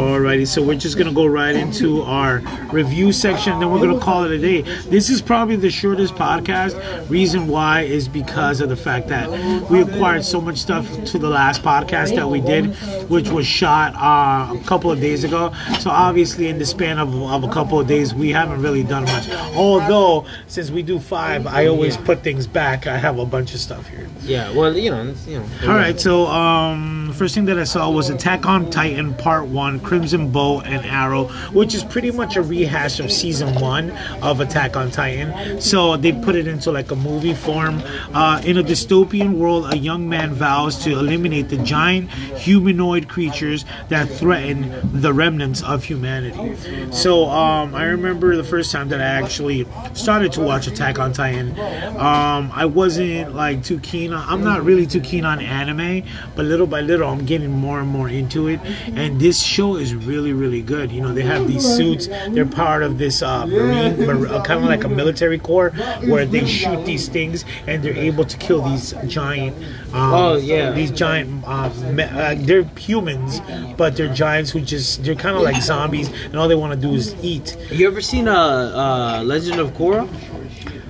Alrighty, 0.00 0.46
so 0.46 0.62
we're 0.62 0.76
just 0.76 0.96
gonna 0.96 1.12
go 1.12 1.26
right 1.26 1.54
into 1.54 2.00
our 2.02 2.38
review 2.72 3.12
section, 3.12 3.58
then 3.60 3.70
we're 3.70 3.80
gonna 3.86 4.00
call 4.00 4.24
it 4.24 4.30
a 4.30 4.38
day. 4.38 4.62
This 4.88 5.10
is 5.10 5.20
probably 5.20 5.56
the 5.56 5.68
shortest 5.68 6.14
podcast. 6.14 6.74
Reason 7.10 7.46
why 7.46 7.82
is 7.82 8.08
because 8.08 8.62
of 8.62 8.70
the 8.70 8.76
fact 8.76 9.08
that 9.08 9.28
we 9.70 9.82
acquired 9.82 10.24
so 10.24 10.40
much 10.40 10.56
stuff 10.56 10.88
to 11.04 11.18
the 11.18 11.28
last 11.28 11.62
podcast 11.62 12.16
that 12.16 12.26
we 12.26 12.40
did, 12.40 12.74
which 13.10 13.28
was 13.28 13.46
shot 13.46 13.94
uh, 13.94 14.54
a 14.58 14.64
couple 14.64 14.90
of 14.90 15.00
days 15.02 15.22
ago. 15.22 15.52
So 15.80 15.90
obviously, 15.90 16.48
in 16.48 16.58
the 16.58 16.64
span 16.66 16.98
of, 16.98 17.14
of 17.14 17.44
a 17.44 17.48
couple 17.52 17.78
of 17.78 17.86
days, 17.86 18.14
we 18.14 18.30
haven't 18.30 18.62
really 18.62 18.82
done 18.82 19.04
much. 19.04 19.28
Although, 19.54 20.24
since 20.46 20.70
we 20.70 20.82
do 20.82 20.98
five, 20.98 21.46
I 21.46 21.66
always 21.66 21.98
put 21.98 22.22
things 22.22 22.46
back. 22.46 22.86
I 22.86 22.96
have 22.96 23.18
a 23.18 23.26
bunch 23.26 23.52
of 23.52 23.60
stuff 23.60 23.86
here. 23.86 24.08
yeah, 24.22 24.50
well, 24.52 24.74
you 24.74 24.90
know, 24.90 25.14
you 25.26 25.40
know. 25.40 25.46
All 25.64 25.74
right, 25.74 26.00
so 26.00 26.26
um, 26.26 27.12
first 27.14 27.34
thing 27.34 27.44
that 27.44 27.58
I 27.58 27.64
saw 27.64 27.90
was 27.90 28.08
Attack 28.08 28.46
on 28.46 28.70
Titan 28.70 29.12
Part 29.14 29.46
One, 29.46 29.78
Crimson 29.90 30.30
Bow 30.30 30.60
and 30.60 30.86
Arrow, 30.86 31.24
which 31.50 31.74
is 31.74 31.82
pretty 31.82 32.12
much 32.12 32.36
a 32.36 32.42
rehash 32.42 33.00
of 33.00 33.10
season 33.10 33.60
one 33.60 33.90
of 34.22 34.38
Attack 34.38 34.76
on 34.76 34.88
Titan. 34.92 35.60
So 35.60 35.96
they 35.96 36.12
put 36.12 36.36
it 36.36 36.46
into 36.46 36.70
like 36.70 36.92
a 36.92 36.94
movie 36.94 37.34
form. 37.34 37.82
Uh, 38.14 38.40
in 38.44 38.56
a 38.56 38.62
dystopian 38.62 39.38
world, 39.38 39.74
a 39.74 39.76
young 39.76 40.08
man 40.08 40.32
vows 40.32 40.78
to 40.84 40.92
eliminate 40.92 41.48
the 41.48 41.56
giant 41.56 42.08
humanoid 42.38 43.08
creatures 43.08 43.64
that 43.88 44.08
threaten 44.08 45.00
the 45.00 45.12
remnants 45.12 45.60
of 45.60 45.82
humanity. 45.82 46.54
So 46.92 47.24
um, 47.24 47.74
I 47.74 47.86
remember 47.86 48.36
the 48.36 48.44
first 48.44 48.70
time 48.70 48.90
that 48.90 49.00
I 49.00 49.06
actually 49.20 49.66
started 49.94 50.30
to 50.34 50.40
watch 50.40 50.68
Attack 50.68 51.00
on 51.00 51.12
Titan. 51.12 51.58
Um, 51.98 52.52
I 52.54 52.64
wasn't 52.64 53.34
like 53.34 53.64
too 53.64 53.80
keen 53.80 54.12
on. 54.12 54.24
I'm 54.28 54.44
not 54.44 54.62
really 54.62 54.86
too 54.86 55.00
keen 55.00 55.24
on 55.24 55.40
anime, 55.40 56.06
but 56.36 56.44
little 56.44 56.68
by 56.68 56.80
little, 56.80 57.10
I'm 57.10 57.26
getting 57.26 57.50
more 57.50 57.80
and 57.80 57.88
more 57.88 58.08
into 58.08 58.46
it. 58.46 58.60
And 58.94 59.20
this 59.20 59.42
show 59.42 59.79
is 59.80 59.94
really 59.94 60.32
really 60.32 60.62
good. 60.62 60.92
You 60.92 61.00
know, 61.00 61.12
they 61.12 61.22
have 61.22 61.48
these 61.48 61.64
suits. 61.64 62.06
They're 62.30 62.46
part 62.46 62.82
of 62.82 62.98
this 62.98 63.22
uh, 63.22 63.46
marine, 63.46 64.06
mar- 64.06 64.26
uh, 64.28 64.42
kind 64.42 64.60
of 64.62 64.66
like 64.66 64.84
a 64.84 64.88
military 64.88 65.38
corps, 65.38 65.70
where 66.06 66.24
they 66.26 66.46
shoot 66.46 66.84
these 66.84 67.08
things 67.08 67.44
and 67.66 67.82
they're 67.82 67.96
able 67.96 68.24
to 68.24 68.36
kill 68.38 68.62
these 68.62 68.92
giant. 69.06 69.56
Um, 69.92 70.14
Oh, 70.14 70.36
yeah. 70.36 70.70
these 70.70 70.90
giant. 70.90 71.46
Um, 71.48 71.96
me- 71.96 72.04
uh, 72.04 72.34
they're 72.38 72.64
humans, 72.78 73.40
but 73.76 73.96
they're 73.96 74.12
giants 74.12 74.50
who 74.50 74.60
just 74.60 75.02
they're 75.04 75.14
kind 75.14 75.36
of 75.36 75.42
like 75.42 75.60
zombies, 75.62 76.08
and 76.26 76.36
all 76.36 76.46
they 76.48 76.54
want 76.54 76.72
to 76.74 76.78
do 76.80 76.94
is 76.94 77.14
eat. 77.22 77.56
You 77.70 77.86
ever 77.88 78.00
seen 78.00 78.28
uh, 78.28 78.34
uh, 78.36 79.22
Legend 79.24 79.58
of 79.60 79.70
Korra? 79.72 80.08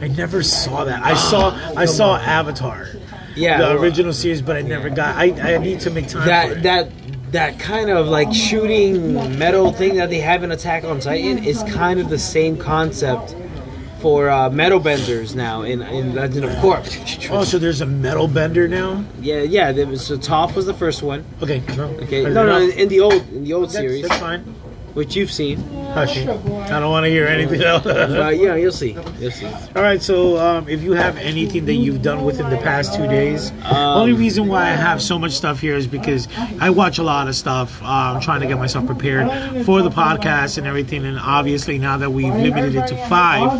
I 0.02 0.08
never 0.08 0.42
saw 0.42 0.84
that. 0.84 1.02
I 1.04 1.14
saw 1.14 1.50
I 1.76 1.84
saw 1.84 2.16
Avatar, 2.16 2.88
Yeah, 3.36 3.58
the 3.58 3.78
original 3.78 4.12
series, 4.12 4.40
but 4.42 4.56
I 4.56 4.62
never 4.62 4.88
got. 4.90 5.16
I, 5.16 5.54
I 5.54 5.58
need 5.58 5.80
to 5.80 5.90
make 5.90 6.08
time 6.08 6.22
for 6.22 6.28
that 6.28 6.62
that 6.62 6.90
that 7.32 7.58
kind 7.58 7.90
of 7.90 8.08
like 8.08 8.32
shooting 8.32 9.14
metal 9.38 9.72
thing 9.72 9.96
that 9.96 10.10
they 10.10 10.20
have 10.20 10.42
in 10.42 10.50
Attack 10.50 10.84
on 10.84 11.00
Titan 11.00 11.44
is 11.44 11.62
kind 11.64 12.00
of 12.00 12.08
the 12.08 12.18
same 12.18 12.56
concept 12.56 13.36
for 14.00 14.30
uh, 14.30 14.48
metal 14.50 14.80
benders 14.80 15.34
now 15.34 15.62
in, 15.62 15.82
in 15.82 16.14
Legend 16.14 16.46
of 16.46 16.50
Korra. 16.52 17.30
Oh, 17.30 17.44
so 17.44 17.58
there's 17.58 17.82
a 17.82 17.86
metal 17.86 18.26
bender 18.26 18.66
now. 18.66 19.04
Yeah, 19.20 19.42
yeah. 19.42 19.72
There 19.72 19.86
was, 19.86 20.06
so 20.06 20.16
Toph 20.16 20.54
was 20.56 20.66
the 20.66 20.74
first 20.74 21.02
one. 21.02 21.24
Okay, 21.42 21.62
no, 21.76 21.84
Okay, 22.00 22.22
no, 22.22 22.46
no, 22.46 22.58
in 22.58 22.88
the 22.88 23.00
old 23.00 23.28
in 23.28 23.44
the 23.44 23.52
old 23.52 23.64
That's, 23.64 23.74
series, 23.74 24.08
that's 24.08 24.20
fine. 24.20 24.54
Which 24.94 25.16
you've 25.16 25.30
seen. 25.32 25.58
Hush. 25.92 26.18
I 26.18 26.24
don't 26.24 26.90
want 26.90 27.04
to 27.04 27.10
hear 27.10 27.26
anything 27.26 27.62
else. 27.62 27.82
But 27.84 28.36
yeah, 28.38 28.54
you'll 28.56 28.72
see. 28.72 28.96
You'll 29.18 29.30
see. 29.30 29.46
All 29.46 29.82
right, 29.82 30.00
so 30.00 30.36
um, 30.38 30.68
if 30.68 30.82
you 30.82 30.92
have 30.92 31.16
anything 31.16 31.64
that 31.66 31.74
you've 31.74 32.02
done 32.02 32.24
within 32.24 32.48
the 32.50 32.56
past 32.58 32.94
two 32.94 33.06
days, 33.06 33.50
Um, 33.64 33.74
only 34.00 34.12
reason 34.12 34.46
why 34.48 34.62
I 34.64 34.72
have 34.76 35.00
so 35.02 35.18
much 35.18 35.32
stuff 35.32 35.60
here 35.60 35.74
is 35.76 35.86
because 35.86 36.28
I 36.60 36.70
watch 36.70 36.98
a 36.98 37.02
lot 37.02 37.28
of 37.28 37.34
stuff. 37.34 37.82
Uh, 37.82 37.86
I'm 37.86 38.20
trying 38.20 38.40
to 38.40 38.46
get 38.46 38.58
myself 38.58 38.86
prepared 38.86 39.64
for 39.64 39.82
the 39.82 39.90
podcast 39.90 40.58
and 40.58 40.66
everything. 40.66 41.04
And 41.04 41.18
obviously, 41.18 41.78
now 41.78 41.96
that 41.98 42.10
we've 42.10 42.34
limited 42.34 42.74
it 42.76 42.86
to 42.88 42.96
five, 43.08 43.50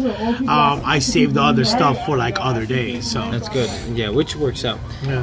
um, 0.48 0.82
I 0.84 0.98
saved 1.00 1.34
the 1.34 1.42
other 1.42 1.64
stuff 1.64 2.04
for 2.06 2.16
like 2.16 2.38
other 2.40 2.66
days. 2.66 3.10
So, 3.10 3.28
That's 3.30 3.48
good. 3.48 3.70
Yeah, 3.96 4.10
which 4.10 4.36
works 4.36 4.64
out. 4.64 4.78
yeah. 5.04 5.20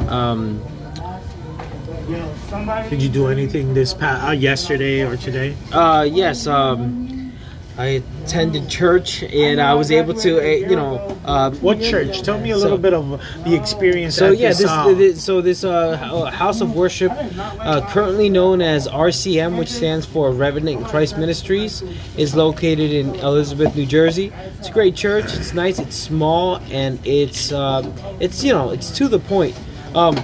Did 2.07 3.01
you 3.01 3.09
do 3.09 3.27
anything 3.27 3.73
this 3.73 3.93
past 3.93 4.27
uh, 4.27 4.31
yesterday 4.31 5.01
or 5.01 5.17
today? 5.17 5.55
uh, 5.73 6.07
yes. 6.09 6.47
Um, 6.47 7.33
I 7.79 8.01
attended 8.25 8.67
church 8.69 9.21
and 9.21 9.61
I 9.61 9.75
was 9.75 9.91
able 9.91 10.15
to, 10.15 10.39
uh, 10.39 10.43
you 10.67 10.75
know, 10.75 11.15
uh, 11.25 11.51
What 11.61 11.79
church? 11.79 12.23
Tell 12.23 12.39
me 12.39 12.49
a 12.49 12.57
little 12.57 12.77
So- 12.77 12.81
bit 12.81 12.93
of 12.95 13.21
the 13.43 13.53
experience. 13.55 14.15
So 14.15 14.31
yeah, 14.31 14.47
this, 14.49 14.59
this, 14.59 14.69
uh, 14.71 14.93
this 14.93 15.23
so 15.23 15.41
this 15.41 15.63
uh, 15.63 15.95
house 16.33 16.59
of 16.61 16.73
worship, 16.75 17.11
uh, 17.37 17.81
currently 17.91 18.29
known 18.29 18.61
as 18.63 18.87
RCM, 18.87 19.59
which 19.59 19.69
stands 19.69 20.07
for 20.07 20.31
Revenant 20.31 20.85
Christ 20.87 21.19
Ministries, 21.19 21.83
is 22.17 22.35
located 22.35 22.91
in 22.91 23.13
Elizabeth, 23.15 23.75
New 23.75 23.85
Jersey. 23.85 24.33
It's 24.57 24.69
a 24.69 24.71
great 24.71 24.95
church. 24.95 25.25
It's 25.35 25.53
nice. 25.53 25.77
It's 25.77 25.95
small 25.95 26.55
and 26.71 26.97
it's 27.05 27.51
uh, 27.51 27.83
it's 28.19 28.43
you 28.43 28.53
know 28.53 28.71
it's 28.71 28.89
to 28.97 29.07
the 29.07 29.19
point. 29.19 29.55
Um, 29.93 30.15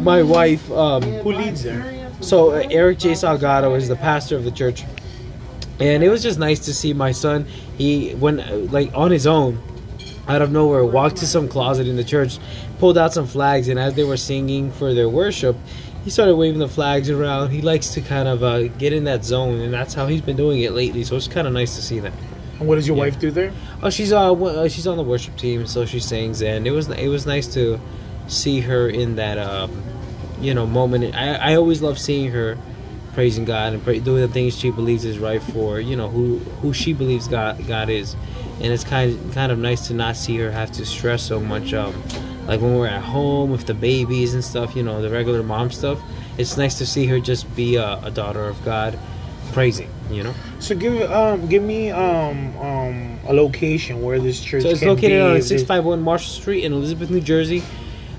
my 0.00 0.22
wife, 0.22 0.70
um, 0.70 1.02
who 1.02 1.32
leads 1.32 1.62
there? 1.62 2.10
so 2.20 2.52
uh, 2.52 2.66
Eric 2.70 2.98
J. 3.00 3.12
Salgado 3.12 3.76
is 3.76 3.88
the 3.88 3.96
pastor 3.96 4.36
of 4.36 4.44
the 4.44 4.50
church, 4.50 4.84
and 5.80 6.02
it 6.02 6.08
was 6.08 6.22
just 6.22 6.38
nice 6.38 6.60
to 6.66 6.74
see 6.74 6.92
my 6.92 7.12
son. 7.12 7.46
He 7.76 8.14
went 8.14 8.40
uh, 8.40 8.56
like 8.56 8.90
on 8.94 9.10
his 9.10 9.26
own, 9.26 9.60
out 10.28 10.42
of 10.42 10.50
nowhere, 10.52 10.84
walked 10.84 11.16
to 11.18 11.26
some 11.26 11.48
closet 11.48 11.86
in 11.88 11.96
the 11.96 12.04
church, 12.04 12.38
pulled 12.78 12.96
out 12.98 13.12
some 13.12 13.26
flags, 13.26 13.68
and 13.68 13.78
as 13.78 13.94
they 13.94 14.04
were 14.04 14.16
singing 14.16 14.70
for 14.70 14.94
their 14.94 15.08
worship, 15.08 15.56
he 16.04 16.10
started 16.10 16.36
waving 16.36 16.60
the 16.60 16.68
flags 16.68 17.10
around. 17.10 17.50
He 17.50 17.62
likes 17.62 17.90
to 17.90 18.00
kind 18.00 18.28
of 18.28 18.42
uh, 18.42 18.68
get 18.68 18.92
in 18.92 19.04
that 19.04 19.24
zone, 19.24 19.60
and 19.60 19.72
that's 19.72 19.94
how 19.94 20.06
he's 20.06 20.20
been 20.20 20.36
doing 20.36 20.60
it 20.62 20.72
lately. 20.72 21.02
So 21.04 21.16
it's 21.16 21.28
kind 21.28 21.46
of 21.46 21.52
nice 21.52 21.76
to 21.76 21.82
see 21.82 21.98
that. 22.00 22.12
And 22.60 22.68
what 22.68 22.76
does 22.76 22.86
your 22.86 22.96
Yeah. 22.96 23.04
wife 23.04 23.18
do 23.18 23.30
there? 23.30 23.52
Oh, 23.82 23.90
she's 23.90 24.12
uh, 24.12 24.28
w- 24.28 24.46
uh 24.56 24.68
she's 24.68 24.86
on 24.86 24.96
the 24.96 25.02
worship 25.02 25.36
team, 25.36 25.66
so 25.66 25.84
she 25.84 25.98
sings, 25.98 26.40
and 26.42 26.66
it 26.66 26.70
was 26.70 26.88
it 26.88 27.08
was 27.08 27.26
nice 27.26 27.48
to 27.54 27.80
see 28.28 28.60
her 28.60 28.88
in 28.88 29.16
that 29.16 29.38
um, 29.38 29.82
you 30.40 30.54
know 30.54 30.66
moment. 30.66 31.14
I 31.14 31.34
I 31.34 31.54
always 31.56 31.82
love 31.82 31.98
seeing 31.98 32.30
her 32.30 32.58
praising 33.14 33.44
God 33.44 33.72
and 33.72 33.82
pray, 33.82 34.00
doing 34.00 34.20
the 34.20 34.28
things 34.28 34.58
she 34.58 34.70
believes 34.70 35.04
is 35.04 35.18
right 35.18 35.42
for 35.42 35.80
you 35.80 35.96
know 35.96 36.08
who 36.08 36.38
who 36.60 36.72
she 36.72 36.92
believes 36.92 37.28
God 37.28 37.66
God 37.66 37.88
is, 37.88 38.14
and 38.60 38.72
it's 38.72 38.84
kind 38.84 39.12
of, 39.12 39.34
kind 39.34 39.52
of 39.52 39.58
nice 39.58 39.86
to 39.88 39.94
not 39.94 40.16
see 40.16 40.36
her 40.38 40.50
have 40.50 40.72
to 40.72 40.84
stress 40.84 41.22
so 41.22 41.40
much. 41.40 41.72
Um, 41.72 41.94
like 42.46 42.60
when 42.60 42.76
we're 42.76 42.88
at 42.88 43.02
home 43.02 43.50
with 43.50 43.66
the 43.66 43.74
babies 43.74 44.34
and 44.34 44.44
stuff, 44.44 44.76
you 44.76 44.82
know, 44.82 45.00
the 45.00 45.10
regular 45.10 45.42
mom 45.42 45.70
stuff. 45.70 46.00
It's 46.36 46.56
nice 46.56 46.78
to 46.78 46.86
see 46.86 47.06
her 47.06 47.20
just 47.20 47.54
be 47.54 47.76
a, 47.76 48.00
a 48.02 48.10
daughter 48.10 48.44
of 48.44 48.62
God, 48.64 48.98
praising. 49.52 49.88
You 50.10 50.24
know. 50.24 50.34
So 50.58 50.74
give 50.74 51.10
um 51.10 51.46
give 51.46 51.62
me 51.62 51.90
um 51.90 52.56
um 52.58 53.18
a 53.26 53.32
location 53.32 54.02
where 54.02 54.18
this 54.18 54.42
church. 54.42 54.62
So 54.62 54.70
it's 54.70 54.82
located 54.82 55.10
be. 55.10 55.20
on 55.20 55.42
651 55.42 56.02
Marshall 56.02 56.32
Street 56.32 56.64
in 56.64 56.72
Elizabeth, 56.72 57.10
New 57.10 57.20
Jersey. 57.20 57.62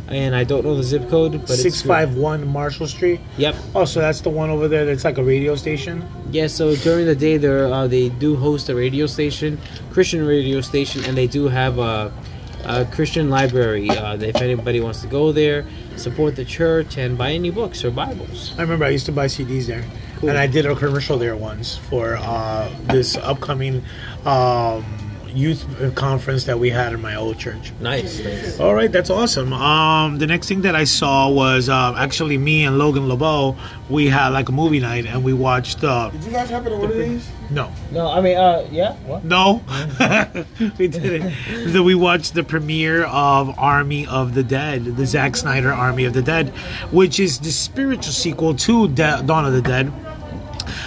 And 0.07 0.35
I 0.35 0.43
don't 0.43 0.63
know 0.63 0.75
the 0.75 0.83
zip 0.83 1.09
code, 1.09 1.31
but 1.31 1.49
it's 1.51 1.61
651 1.63 2.47
Marshall 2.47 2.85
Street. 2.87 3.19
Yep. 3.37 3.55
Oh, 3.73 3.85
so 3.85 4.01
that's 4.01 4.21
the 4.21 4.29
one 4.29 4.51
over 4.51 4.67
there 4.67 4.85
that's 4.85 5.03
like 5.03 5.17
a 5.17 5.23
radio 5.23 5.55
station. 5.55 6.05
Yeah. 6.31 6.45
So 6.47 6.75
during 6.75 7.05
the 7.07 7.15
day, 7.15 7.37
there 7.37 7.65
uh, 7.65 7.87
they 7.87 8.09
do 8.09 8.35
host 8.35 8.69
a 8.69 8.75
radio 8.75 9.07
station, 9.07 9.59
Christian 9.91 10.25
radio 10.25 10.61
station, 10.61 11.03
and 11.05 11.17
they 11.17 11.25
do 11.25 11.47
have 11.47 11.79
a, 11.79 12.13
a 12.65 12.85
Christian 12.85 13.31
library. 13.31 13.89
Uh, 13.89 14.15
if 14.17 14.35
anybody 14.35 14.79
wants 14.79 15.01
to 15.01 15.07
go 15.07 15.31
there, 15.31 15.65
support 15.97 16.35
the 16.35 16.45
church, 16.45 16.97
and 16.97 17.17
buy 17.17 17.31
any 17.31 17.49
books 17.49 17.83
or 17.83 17.89
Bibles. 17.89 18.53
I 18.59 18.61
remember 18.61 18.85
I 18.85 18.89
used 18.89 19.07
to 19.07 19.11
buy 19.11 19.25
CDs 19.25 19.65
there, 19.65 19.83
Cool. 20.17 20.29
and 20.29 20.37
I 20.37 20.45
did 20.45 20.67
a 20.67 20.75
commercial 20.75 21.17
there 21.17 21.35
once 21.35 21.77
for 21.77 22.15
uh, 22.19 22.69
this 22.91 23.17
upcoming 23.17 23.83
um, 24.23 24.85
youth 25.35 25.65
conference 25.95 26.45
that 26.45 26.57
we 26.59 26.69
had 26.69 26.93
in 26.93 27.01
my 27.01 27.15
old 27.15 27.37
church. 27.37 27.71
Nice. 27.79 28.23
nice. 28.23 28.59
All 28.59 28.73
right, 28.73 28.91
that's 28.91 29.09
awesome. 29.09 29.53
Um, 29.53 30.17
the 30.17 30.27
next 30.27 30.47
thing 30.47 30.61
that 30.61 30.75
I 30.75 30.85
saw 30.85 31.29
was 31.29 31.69
uh, 31.69 31.93
actually 31.97 32.37
me 32.37 32.63
and 32.63 32.77
Logan 32.77 33.07
LeBeau. 33.07 33.55
We 33.89 34.07
had 34.07 34.29
like 34.29 34.49
a 34.49 34.51
movie 34.51 34.79
night, 34.79 35.05
and 35.05 35.23
we 35.23 35.33
watched. 35.33 35.83
Uh, 35.83 36.09
Did 36.09 36.23
you 36.23 36.31
guys 36.31 36.49
happen 36.49 36.71
to 36.71 36.77
order 36.77 36.93
these? 36.93 37.29
no, 37.51 37.71
No, 37.91 38.09
I 38.09 38.21
mean, 38.21 38.37
uh, 38.37 38.67
yeah. 38.71 38.93
What? 39.05 39.23
No, 39.23 39.61
we 40.79 40.87
didn't. 40.87 41.33
So 41.71 41.83
we 41.83 41.93
watched 41.93 42.33
the 42.33 42.43
premiere 42.43 43.03
of 43.05 43.53
Army 43.59 44.07
of 44.07 44.33
the 44.33 44.43
Dead, 44.43 44.85
the 44.97 45.05
Zack 45.05 45.35
Snyder 45.35 45.71
Army 45.71 46.05
of 46.05 46.13
the 46.13 46.21
Dead, 46.23 46.49
which 46.91 47.19
is 47.19 47.39
the 47.39 47.51
spiritual 47.51 48.13
sequel 48.13 48.55
to 48.55 48.87
De- 48.87 49.21
Dawn 49.25 49.45
of 49.45 49.53
the 49.53 49.61
Dead. 49.61 49.91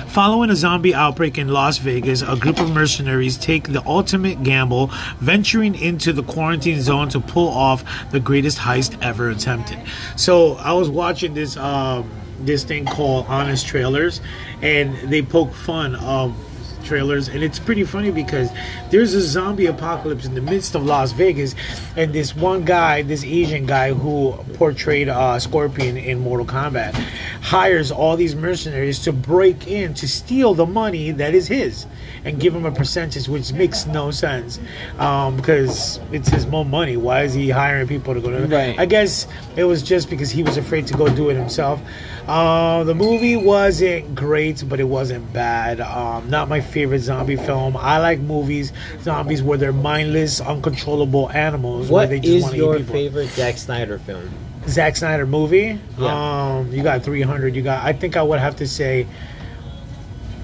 Following 0.09 0.49
a 0.49 0.57
zombie 0.57 0.95
outbreak 0.95 1.37
in 1.37 1.49
Las 1.49 1.79
Vegas, 1.79 2.23
a 2.23 2.35
group 2.35 2.59
of 2.59 2.71
mercenaries 2.71 3.37
take 3.37 3.73
the 3.73 3.85
ultimate 3.87 4.43
gamble, 4.43 4.91
venturing 5.21 5.75
into 5.75 6.13
the 6.15 6.23
quarantine 6.23 6.81
zone 6.81 7.11
to 7.11 7.21
pull 7.21 7.49
off 7.49 7.85
the 8.11 8.19
greatest 8.19 8.59
heist 8.59 9.01
ever 9.03 9.29
attempted. 9.29 9.79
So 10.17 10.55
I 10.55 10.73
was 10.73 10.89
watching 10.89 11.35
this 11.35 11.57
um, 11.59 12.11
this 12.41 12.65
thing 12.65 12.87
called 12.87 13.27
Honest 13.29 13.67
Trailers, 13.67 14.21
and 14.63 14.97
they 15.11 15.23
poke 15.23 15.53
fun 15.53 15.95
of 15.97 16.35
trailers 16.89 17.29
and 17.29 17.43
it's 17.43 17.59
pretty 17.59 17.85
funny 17.85 18.11
because 18.11 18.51
there's 18.91 19.15
a 19.15 19.21
zombie 19.21 19.67
apocalypse 19.67 20.25
in 20.25 20.35
the 20.35 20.41
midst 20.41 20.75
of 20.75 20.85
Las 20.85 21.13
Vegas 21.13 21.55
and 21.97 22.13
this 22.13 22.35
one 22.35 22.65
guy 22.65 23.03
this 23.03 23.23
Asian 23.25 23.67
guy 23.67 23.93
who 23.93 24.33
portrayed 24.55 25.09
uh, 25.09 25.39
Scorpion 25.39 25.97
in 25.97 26.19
Mortal 26.19 26.47
Kombat 26.47 26.95
hires 27.43 27.93
all 27.93 28.17
these 28.17 28.35
mercenaries 28.35 28.99
to 29.01 29.13
break 29.13 29.69
in 29.69 29.95
to 29.95 30.09
steal 30.09 30.55
the 30.55 30.67
money 30.67 31.11
that 31.13 31.35
is 31.35 31.47
his 31.47 31.87
and 32.25 32.41
give 32.41 32.55
him 32.55 32.65
a 32.65 32.73
percentage 32.73 33.29
which 33.29 33.53
makes 33.53 33.87
no 33.87 34.11
sense 34.11 34.59
um, 34.99 35.37
because 35.37 36.01
it's 36.11 36.29
his 36.29 36.47
own 36.47 36.71
money 36.71 36.97
why 36.97 37.23
is 37.23 37.35
he 37.35 37.51
hiring 37.51 37.87
people 37.87 38.15
to 38.15 38.21
go 38.21 38.31
to 38.31 38.39
Right. 38.47 38.79
I 38.79 38.87
guess 38.87 39.27
it 39.57 39.65
was 39.65 39.83
just 39.83 40.09
because 40.09 40.31
he 40.31 40.43
was 40.43 40.57
afraid 40.57 40.87
to 40.87 40.95
go 40.95 41.09
do 41.15 41.29
it 41.29 41.37
himself. 41.37 41.81
Uh, 42.27 42.85
the 42.85 42.95
movie 42.95 43.37
wasn't 43.37 44.15
great, 44.15 44.63
but 44.69 44.81
it 44.81 44.85
wasn't 44.85 45.33
bad. 45.33 45.81
Um, 45.81 46.31
not 46.31 46.49
my 46.49 46.61
favorite 46.61 46.78
zombie 46.99 47.37
film. 47.37 47.77
I 47.77 47.99
like 47.99 48.21
movies, 48.21 48.73
zombies 49.01 49.43
where 49.43 49.59
they're 49.59 49.73
mindless, 49.73 50.41
uncontrollable 50.41 51.31
animals. 51.31 51.91
where 51.91 52.07
they 52.07 52.21
just 52.21 52.49
is 52.49 52.55
your 52.55 52.79
favorite 52.81 53.29
Zack 53.29 53.57
Snyder 53.59 53.99
film? 53.99 54.31
Zack 54.67 54.97
Snyder 54.97 55.27
movie? 55.27 55.79
Yeah. 55.99 56.57
Um, 56.59 56.73
you 56.73 56.83
got 56.83 57.03
300. 57.03 57.55
You 57.57 57.63
got. 57.63 57.85
I 57.85 57.93
think 57.93 58.17
I 58.17 58.23
would 58.23 58.39
have 58.39 58.57
to 58.57 58.69
say, 58.69 59.07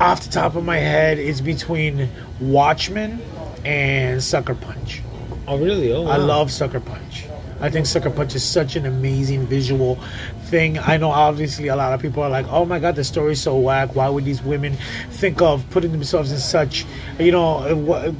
off 0.00 0.24
the 0.24 0.30
top 0.30 0.56
of 0.56 0.64
my 0.64 0.78
head, 0.78 1.18
it's 1.18 1.40
between 1.40 2.08
Watchmen 2.40 3.20
and 3.64 4.22
Sucker 4.22 4.54
Punch. 4.54 5.02
Oh, 5.46 5.58
really? 5.58 5.92
Oh, 5.92 6.06
I 6.06 6.16
love 6.16 6.50
Sucker 6.50 6.80
Punch. 6.80 7.26
I 7.60 7.70
think 7.70 7.86
Sucker 7.86 8.10
Punch 8.10 8.34
is 8.34 8.44
such 8.44 8.76
an 8.76 8.86
amazing 8.86 9.46
visual 9.46 9.98
thing. 10.44 10.78
I 10.78 10.96
know 10.96 11.10
obviously 11.10 11.68
a 11.68 11.76
lot 11.76 11.92
of 11.92 12.00
people 12.00 12.22
are 12.22 12.30
like, 12.30 12.46
"Oh 12.48 12.64
my 12.64 12.78
god, 12.78 12.96
the 12.96 13.04
story's 13.04 13.40
so 13.40 13.56
whack. 13.58 13.94
Why 13.94 14.08
would 14.08 14.24
these 14.24 14.42
women 14.42 14.76
think 15.10 15.40
of 15.40 15.68
putting 15.70 15.92
themselves 15.92 16.32
in 16.32 16.38
such, 16.38 16.84
you 17.18 17.32
know, 17.32 17.58
uh, 17.58 18.12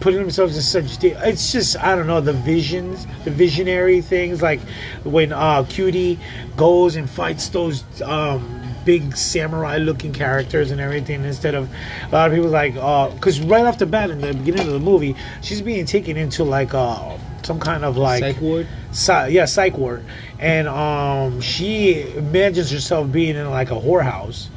putting 0.00 0.20
themselves 0.20 0.56
in 0.56 0.62
such 0.62 0.98
de- 0.98 1.28
it's 1.28 1.52
just 1.52 1.78
I 1.82 1.94
don't 1.94 2.06
know, 2.06 2.20
the 2.20 2.32
visions, 2.32 3.06
the 3.24 3.30
visionary 3.30 4.00
things 4.00 4.42
like 4.42 4.60
when 5.04 5.32
uh 5.32 5.64
Cutie 5.68 6.18
goes 6.56 6.96
and 6.96 7.08
fights 7.08 7.48
those 7.48 7.84
um 8.02 8.56
big 8.84 9.14
samurai 9.14 9.76
looking 9.76 10.12
characters 10.12 10.70
and 10.70 10.80
everything 10.80 11.22
instead 11.24 11.54
of 11.54 11.68
a 12.08 12.12
lot 12.12 12.30
of 12.30 12.34
people 12.34 12.50
like 12.50 12.72
because 13.14 13.38
right 13.42 13.66
off 13.66 13.76
the 13.78 13.84
bat 13.84 14.10
in 14.10 14.20
the 14.22 14.32
beginning 14.32 14.66
of 14.66 14.72
the 14.72 14.80
movie 14.80 15.14
she's 15.42 15.60
being 15.60 15.84
taken 15.84 16.16
into 16.16 16.44
like 16.44 16.72
uh 16.72 17.16
some 17.42 17.58
kind 17.60 17.84
of 17.84 17.96
like 17.96 18.20
Psych 18.20 18.40
ward. 18.40 18.68
Psy- 18.92 19.28
yeah, 19.28 19.44
psych 19.44 19.76
ward, 19.78 20.04
and 20.38 20.68
um, 20.68 21.40
she 21.40 22.02
imagines 22.16 22.70
herself 22.70 23.10
being 23.10 23.36
in 23.36 23.48
like 23.50 23.70
a 23.70 23.74
whorehouse, 23.74 24.48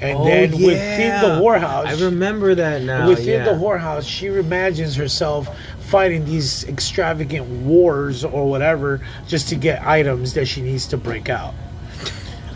and 0.00 0.26
then 0.26 0.50
within 0.52 1.20
the 1.20 1.40
whorehouse, 1.40 1.84
Oh, 1.86 1.96
I 1.98 2.04
remember 2.04 2.54
that 2.54 2.82
now. 2.82 3.08
within 3.08 3.40
yeah. 3.40 3.44
the 3.44 3.52
whorehouse, 3.58 4.08
she 4.08 4.26
imagines 4.26 4.96
herself 4.96 5.48
fighting 5.80 6.24
these 6.24 6.64
extravagant 6.68 7.46
wars 7.64 8.24
or 8.24 8.48
whatever 8.48 9.00
just 9.26 9.48
to 9.48 9.56
get 9.56 9.82
items 9.84 10.34
that 10.34 10.46
she 10.46 10.62
needs 10.62 10.86
to 10.88 10.96
break 10.96 11.28
out. 11.28 11.52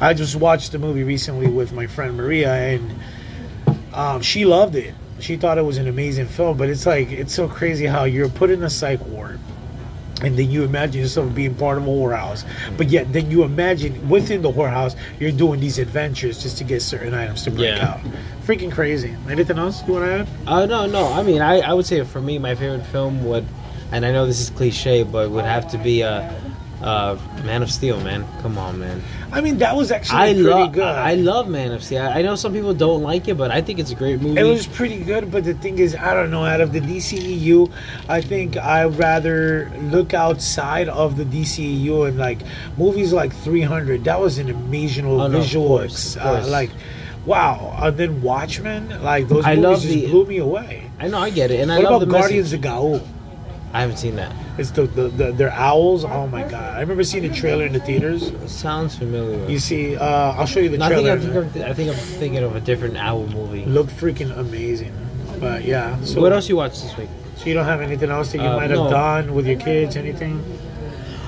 I 0.01 0.15
just 0.15 0.37
watched 0.37 0.73
the 0.73 0.79
movie 0.79 1.03
recently 1.05 1.49
with 1.49 1.73
my 1.73 1.87
friend 1.87 2.17
Maria, 2.17 2.53
and 2.53 2.95
um, 3.93 4.23
she 4.23 4.45
loved 4.45 4.75
it. 4.77 4.95
She 5.21 5.37
thought 5.37 5.57
it 5.59 5.65
was 5.65 5.79
an 5.79 5.87
amazing 5.89 6.27
film, 6.27 6.59
but 6.59 6.69
it's 6.69 6.85
like 6.87 7.11
it's 7.11 7.33
so 7.33 7.49
crazy 7.49 7.87
how 7.87 8.05
you're 8.05 8.29
put 8.29 8.51
in 8.51 8.63
a 8.65 8.69
psych 8.71 9.01
ward, 9.07 9.39
and 10.23 10.39
then 10.39 10.51
you 10.51 10.63
imagine 10.65 11.01
yourself 11.03 11.35
being 11.35 11.55
part 11.55 11.77
of 11.79 11.85
a 11.85 11.87
whorehouse, 11.91 12.45
but 12.77 12.89
yet 12.89 13.13
then 13.13 13.31
you 13.31 13.43
imagine 13.43 14.09
within 14.09 14.43
the 14.43 14.51
whorehouse 14.51 14.95
you're 15.19 15.33
doing 15.33 15.59
these 15.61 15.79
adventures 15.79 16.43
just 16.43 16.57
to 16.59 16.65
get 16.65 16.83
certain 16.83 17.13
items 17.15 17.43
to 17.43 17.51
break 17.51 17.77
Yeah. 17.77 17.95
out. 17.95 18.01
Freaking 18.47 18.71
crazy. 18.73 19.17
Anything 19.29 19.59
else 19.59 19.83
you 19.87 19.95
want 19.95 20.05
to 20.05 20.13
add? 20.21 20.29
Uh, 20.47 20.67
no, 20.67 20.87
no. 20.87 21.13
I 21.13 21.23
mean, 21.23 21.41
I, 21.43 21.61
I 21.61 21.73
would 21.73 21.87
say 21.87 22.03
for 22.05 22.21
me, 22.21 22.39
my 22.39 22.55
favorite 22.55 22.85
film 22.87 23.25
would, 23.25 23.45
and 23.91 24.05
I 24.07 24.13
know 24.13 24.27
this 24.27 24.41
is 24.41 24.51
cliche, 24.51 25.03
but 25.03 25.31
would 25.31 25.45
have 25.47 25.69
to 25.73 25.79
be 25.79 26.03
uh, 26.05 26.31
uh, 26.83 27.19
Man 27.45 27.63
of 27.63 27.71
Steel. 27.71 27.99
Man, 28.01 28.25
come 28.43 28.59
on, 28.59 28.79
man. 28.79 29.03
I 29.35 29.41
mean, 29.41 29.59
that 29.59 29.75
was 29.75 29.91
actually 29.91 30.19
I 30.19 30.27
pretty 30.33 30.43
love 30.45 30.73
good. 30.73 30.85
I 30.85 31.15
love 31.15 31.49
Man 31.49 31.73
of 31.73 31.83
Steel. 31.83 32.03
I 32.03 32.23
know 32.23 32.37
some 32.37 32.53
people 32.53 32.73
don't 32.73 33.03
like 33.03 33.27
it, 33.27 33.35
but 33.37 33.51
I 33.51 33.61
think 33.61 33.81
it's 33.81 33.91
a 33.91 33.95
great 33.97 34.21
movie. 34.21 34.41
It 34.41 34.45
was 34.45 34.67
pretty 34.67 34.99
good, 35.03 35.31
but 35.33 35.43
the 35.45 35.55
thing 35.55 35.79
is, 35.81 35.97
I 35.97 36.15
don't 36.15 36.31
know. 36.31 36.45
Out 36.45 36.61
of 36.61 36.73
the 36.73 36.81
DCEU, 36.81 37.71
I 38.09 38.21
think 38.21 38.57
I'd 38.57 38.97
rather 38.97 39.73
look 39.91 40.15
outside 40.15 40.89
of 40.89 41.17
the 41.17 41.25
DCEU 41.25 42.07
and 42.09 42.17
like 42.17 42.39
movies 42.79 43.13
like 43.13 43.35
300. 43.35 44.05
That 44.05 44.21
was 44.21 44.39
an 44.39 44.51
amazing 44.51 45.05
Oh, 45.07 45.27
no, 45.27 45.41
visual, 45.41 45.67
course, 45.67 46.17
uh, 46.17 46.45
like 46.49 46.71
wow. 47.27 47.77
And 47.83 47.97
then 47.97 48.23
Watchmen, 48.23 49.03
like 49.03 49.27
those 49.29 49.45
I 49.45 49.57
movies 49.57 49.83
just 49.83 49.95
the- 49.95 50.07
blew 50.07 50.27
me 50.27 50.39
away. 50.39 50.91
I 51.01 51.09
know, 51.09 51.19
I 51.19 51.31
get 51.31 51.51
it, 51.51 51.59
and 51.61 51.73
I 51.73 51.79
What 51.79 51.85
love 51.91 52.03
about 52.03 52.07
the 52.07 52.19
Guardians 52.21 52.53
message. 52.53 52.65
of 52.65 52.71
Ga'Hoole? 52.73 53.07
I 53.73 53.81
haven't 53.81 53.97
seen 53.97 54.15
that. 54.17 54.33
It's 54.57 54.71
the, 54.71 54.83
the, 54.85 55.09
the 55.09 55.33
their 55.33 55.51
owls. 55.51 56.05
Oh 56.05 56.29
my 56.29 56.43
god! 56.43 56.77
I 56.77 56.81
remember 56.81 57.03
seeing 57.03 57.27
the 57.29 57.35
trailer 57.35 57.65
in 57.67 57.73
the 57.73 57.81
theaters. 57.81 58.31
Sounds 58.51 58.97
familiar. 58.97 59.49
You 59.51 59.59
see, 59.59 59.97
uh, 59.97 60.05
I'll 60.33 60.47
show 60.47 60.61
you 60.61 60.69
the 60.69 60.79
No, 60.79 60.85
I 60.85 60.89
think, 60.91 61.07
trailer. 61.07 61.17
I, 61.19 61.49
think 61.51 61.57
I'm, 61.65 61.71
I 61.71 61.75
think 61.75 61.91
I'm 61.91 61.97
thinking 61.97 62.43
of 62.45 62.55
a 62.55 62.61
different 62.61 62.97
owl 62.97 63.27
movie. 63.27 63.65
Looked 63.65 63.91
freaking 63.91 64.37
amazing. 64.39 64.93
But 65.41 65.65
yeah. 65.65 66.01
So 66.05 66.21
what 66.21 66.33
else 66.33 66.49
you 66.49 66.55
watched 66.57 66.83
this 66.83 66.97
week? 66.97 67.09
So 67.37 67.47
you 67.47 67.55
don't 67.55 67.65
have 67.65 67.81
anything 67.81 68.11
else 68.11 68.31
that 68.31 68.39
you 68.39 68.45
Uh, 68.45 68.57
might 68.57 68.71
have 68.71 68.79
no. 68.79 68.91
done 68.91 69.35
with 69.35 69.47
your 69.47 69.59
kids? 69.59 69.97
Anything? 69.97 70.41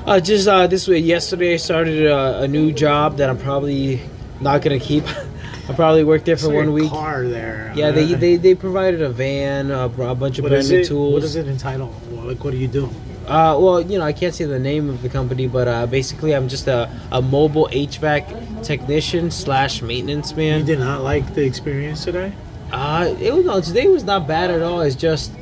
Uh, 0.06 0.20
just 0.20 0.46
uh, 0.46 0.68
this 0.68 0.86
week, 0.86 1.04
yesterday, 1.04 1.54
I 1.54 1.56
started 1.56 2.06
a, 2.06 2.42
a 2.42 2.48
new 2.48 2.70
job 2.70 3.16
that 3.16 3.28
I'm 3.28 3.38
probably 3.38 4.00
not 4.40 4.62
gonna 4.62 4.78
keep. 4.78 5.02
I 5.68 5.72
probably 5.74 6.04
worked 6.04 6.26
there 6.26 6.36
for 6.36 6.54
one 6.54 6.72
week. 6.72 6.90
Car 6.90 7.26
there. 7.26 7.72
Yeah, 7.74 7.90
they, 7.90 8.14
Uh, 8.14 8.16
they 8.16 8.36
they 8.36 8.54
provided 8.54 9.02
a 9.02 9.08
van, 9.10 9.72
a, 9.72 9.86
a 9.86 10.14
bunch 10.14 10.38
of 10.38 10.44
What 10.44 10.50
brand 10.50 10.68
new 10.70 10.78
it? 10.78 10.86
tools. 10.86 11.14
What 11.14 11.24
is 11.24 11.34
it 11.34 11.48
entitled? 11.48 11.92
Like, 12.24 12.44
what 12.44 12.52
do 12.52 12.56
you 12.56 12.68
do? 12.68 12.88
Uh, 13.26 13.58
well, 13.60 13.80
you 13.80 13.98
know, 13.98 14.04
I 14.04 14.12
can't 14.12 14.34
say 14.34 14.44
the 14.44 14.58
name 14.58 14.88
of 14.88 15.02
the 15.02 15.08
company, 15.08 15.48
but 15.48 15.66
uh, 15.66 15.86
basically, 15.86 16.32
I'm 16.34 16.48
just 16.48 16.68
a, 16.68 16.88
a 17.10 17.20
mobile 17.20 17.68
HVAC 17.72 18.64
technician 18.64 19.30
slash 19.30 19.82
maintenance 19.82 20.34
man. 20.36 20.60
You 20.60 20.66
did 20.66 20.78
not 20.78 21.02
like 21.02 21.34
the 21.34 21.44
experience 21.44 22.04
today. 22.04 22.32
Uh, 22.70 23.14
it 23.20 23.34
was 23.34 23.44
no, 23.44 23.60
today 23.60 23.88
was 23.88 24.04
not 24.04 24.26
bad 24.28 24.50
at 24.50 24.62
all. 24.62 24.80
It's 24.80 24.94
just, 24.96 25.32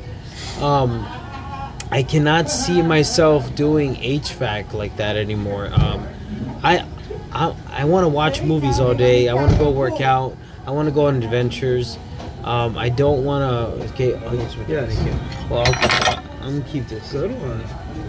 um, 0.61 1.05
I 1.91 2.03
cannot 2.07 2.49
see 2.49 2.81
myself 2.81 3.53
doing 3.55 3.95
HVAC 3.95 4.73
like 4.73 4.97
that 4.97 5.15
anymore. 5.15 5.69
Um, 5.73 6.07
I, 6.63 6.85
I, 7.31 7.55
I 7.69 7.85
want 7.85 8.03
to 8.05 8.09
watch 8.09 8.41
movies 8.41 8.79
all 8.79 8.95
day. 8.95 9.29
I 9.29 9.33
want 9.35 9.51
to 9.51 9.57
go 9.57 9.69
work 9.69 10.01
out. 10.01 10.35
I 10.65 10.71
want 10.71 10.87
to 10.87 10.93
go 10.93 11.05
on 11.07 11.21
adventures. 11.21 11.97
Um, 12.43 12.77
I 12.77 12.89
don't 12.89 13.23
want 13.23 13.43
to. 13.79 13.85
Okay, 13.93 14.13
oh, 14.13 14.33
yes, 14.33 14.55
Yes. 14.67 14.95
thank 14.95 15.07
you. 15.11 15.19
Well, 15.49 15.63
I'll, 15.67 16.24
I'm 16.45 16.59
gonna 16.59 16.71
keep 16.71 16.87
this. 16.87 17.11
Good 17.11 17.31
one. 17.41 17.61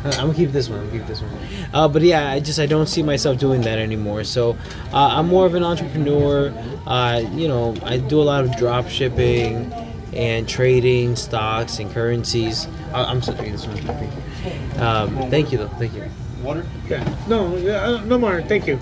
Uh, 0.04 0.10
I'm 0.18 0.26
gonna 0.26 0.34
keep 0.34 0.52
this 0.52 0.68
one. 0.68 0.80
I'm 0.80 0.86
gonna 0.88 0.98
keep 0.98 1.06
this 1.06 1.22
one. 1.22 1.30
Uh, 1.72 1.88
but 1.88 2.02
yeah, 2.02 2.30
I 2.30 2.38
just 2.38 2.60
I 2.60 2.66
don't 2.66 2.86
see 2.86 3.02
myself 3.02 3.38
doing 3.38 3.62
that 3.62 3.78
anymore. 3.78 4.24
So 4.24 4.58
uh, 4.92 5.08
I'm 5.16 5.28
more 5.28 5.46
of 5.46 5.54
an 5.54 5.64
entrepreneur. 5.64 6.52
Uh, 6.86 7.22
you 7.32 7.48
know, 7.48 7.74
I 7.82 7.96
do 7.96 8.20
a 8.20 8.24
lot 8.24 8.44
of 8.44 8.54
drop 8.58 8.88
shipping 8.88 9.72
and 10.12 10.46
trading 10.46 11.16
stocks 11.16 11.78
and 11.78 11.90
currencies. 11.90 12.66
Uh, 12.92 13.06
I'm 13.08 13.22
still 13.22 13.36
sorry, 13.36 13.50
this 13.50 13.66
one. 13.66 13.78
Thank 13.78 14.12
you. 14.14 14.82
Um, 14.82 15.30
thank 15.30 15.50
you 15.50 15.58
though. 15.58 15.68
Thank 15.68 15.94
you. 15.94 16.04
Water? 16.42 16.66
Yeah. 16.88 17.16
No. 17.28 17.56
Yeah. 17.56 17.84
uh, 17.84 18.04
No 18.04 18.18
more. 18.18 18.42
Thank 18.42 18.66
you. 18.66 18.78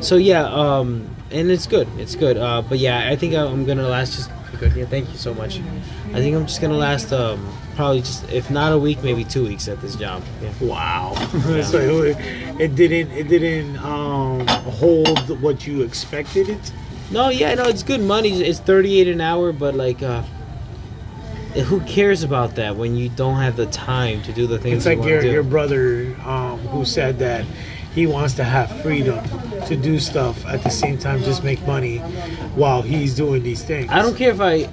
So 0.00 0.16
yeah, 0.16 0.42
um, 0.44 1.08
and 1.30 1.52
it's 1.52 1.68
good. 1.68 1.86
It's 1.98 2.16
good. 2.16 2.36
Uh, 2.36 2.62
but 2.62 2.78
yeah, 2.80 3.08
I 3.08 3.14
think 3.14 3.34
I'm 3.34 3.64
gonna 3.64 3.86
last 3.88 4.14
just 4.16 4.30
good. 4.58 4.72
Yeah, 4.74 4.86
thank 4.86 5.08
you 5.10 5.16
so 5.16 5.32
much. 5.34 5.60
I 6.14 6.20
think 6.20 6.34
I'm 6.36 6.46
just 6.46 6.60
gonna 6.60 6.76
last 6.76 7.12
um, 7.12 7.52
probably 7.76 8.00
just 8.00 8.30
if 8.30 8.50
not 8.50 8.72
a 8.72 8.78
week, 8.78 9.02
maybe 9.02 9.24
two 9.24 9.44
weeks 9.44 9.68
at 9.68 9.80
this 9.80 9.94
job. 9.94 10.22
Yeah. 10.42 10.52
Wow. 10.60 11.14
so 11.62 12.02
it, 12.02 12.16
it 12.60 12.74
didn't. 12.74 13.12
It 13.12 13.28
didn't 13.28 13.76
um, 13.78 14.46
hold 14.46 15.40
what 15.42 15.66
you 15.66 15.82
expected 15.82 16.48
it. 16.48 16.72
No, 17.10 17.28
yeah, 17.30 17.54
no, 17.54 17.64
it's 17.64 17.82
good 17.82 18.00
money. 18.00 18.42
It's 18.42 18.58
thirty 18.58 19.00
eight 19.00 19.08
an 19.08 19.20
hour, 19.20 19.52
but 19.52 19.74
like, 19.74 20.02
uh, 20.02 20.22
who 21.66 21.80
cares 21.80 22.22
about 22.22 22.56
that 22.56 22.76
when 22.76 22.96
you 22.96 23.08
don't 23.08 23.36
have 23.36 23.56
the 23.56 23.66
time 23.66 24.22
to 24.22 24.32
do 24.32 24.46
the 24.46 24.58
things 24.58 24.78
It's 24.78 24.86
like 24.86 24.98
want 24.98 25.10
your 25.10 25.20
do? 25.22 25.30
your 25.30 25.42
brother 25.42 26.16
um, 26.24 26.58
who 26.68 26.84
said 26.84 27.18
that 27.20 27.44
he 27.94 28.06
wants 28.06 28.34
to 28.34 28.44
have 28.44 28.70
freedom 28.82 29.22
to 29.66 29.76
do 29.76 29.98
stuff 29.98 30.46
at 30.46 30.62
the 30.62 30.70
same 30.70 30.98
time, 30.98 31.22
just 31.22 31.42
make 31.42 31.60
money 31.66 31.98
while 32.54 32.82
he's 32.82 33.14
doing 33.16 33.42
these 33.42 33.62
things. 33.62 33.90
I 33.90 34.02
don't 34.02 34.16
care 34.16 34.30
if 34.30 34.40
I, 34.40 34.68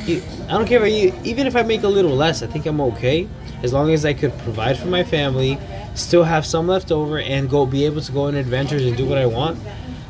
I 0.00 0.48
don't 0.48 0.66
care 0.66 0.84
if 0.84 1.14
I, 1.14 1.20
even 1.26 1.46
if 1.46 1.56
I 1.56 1.62
make 1.62 1.82
a 1.82 1.88
little 1.88 2.14
less. 2.14 2.42
I 2.42 2.46
think 2.46 2.66
I'm 2.66 2.80
okay 2.80 3.28
as 3.62 3.72
long 3.72 3.90
as 3.92 4.04
I 4.04 4.12
could 4.12 4.36
provide 4.38 4.78
for 4.78 4.86
my 4.88 5.02
family, 5.02 5.58
still 5.94 6.24
have 6.24 6.44
some 6.46 6.66
left 6.68 6.92
over, 6.92 7.18
and 7.18 7.48
go 7.48 7.64
be 7.66 7.84
able 7.86 8.00
to 8.02 8.12
go 8.12 8.24
on 8.24 8.34
adventures 8.34 8.84
and 8.84 8.96
do 8.96 9.06
what 9.06 9.18
I 9.18 9.26
want. 9.26 9.58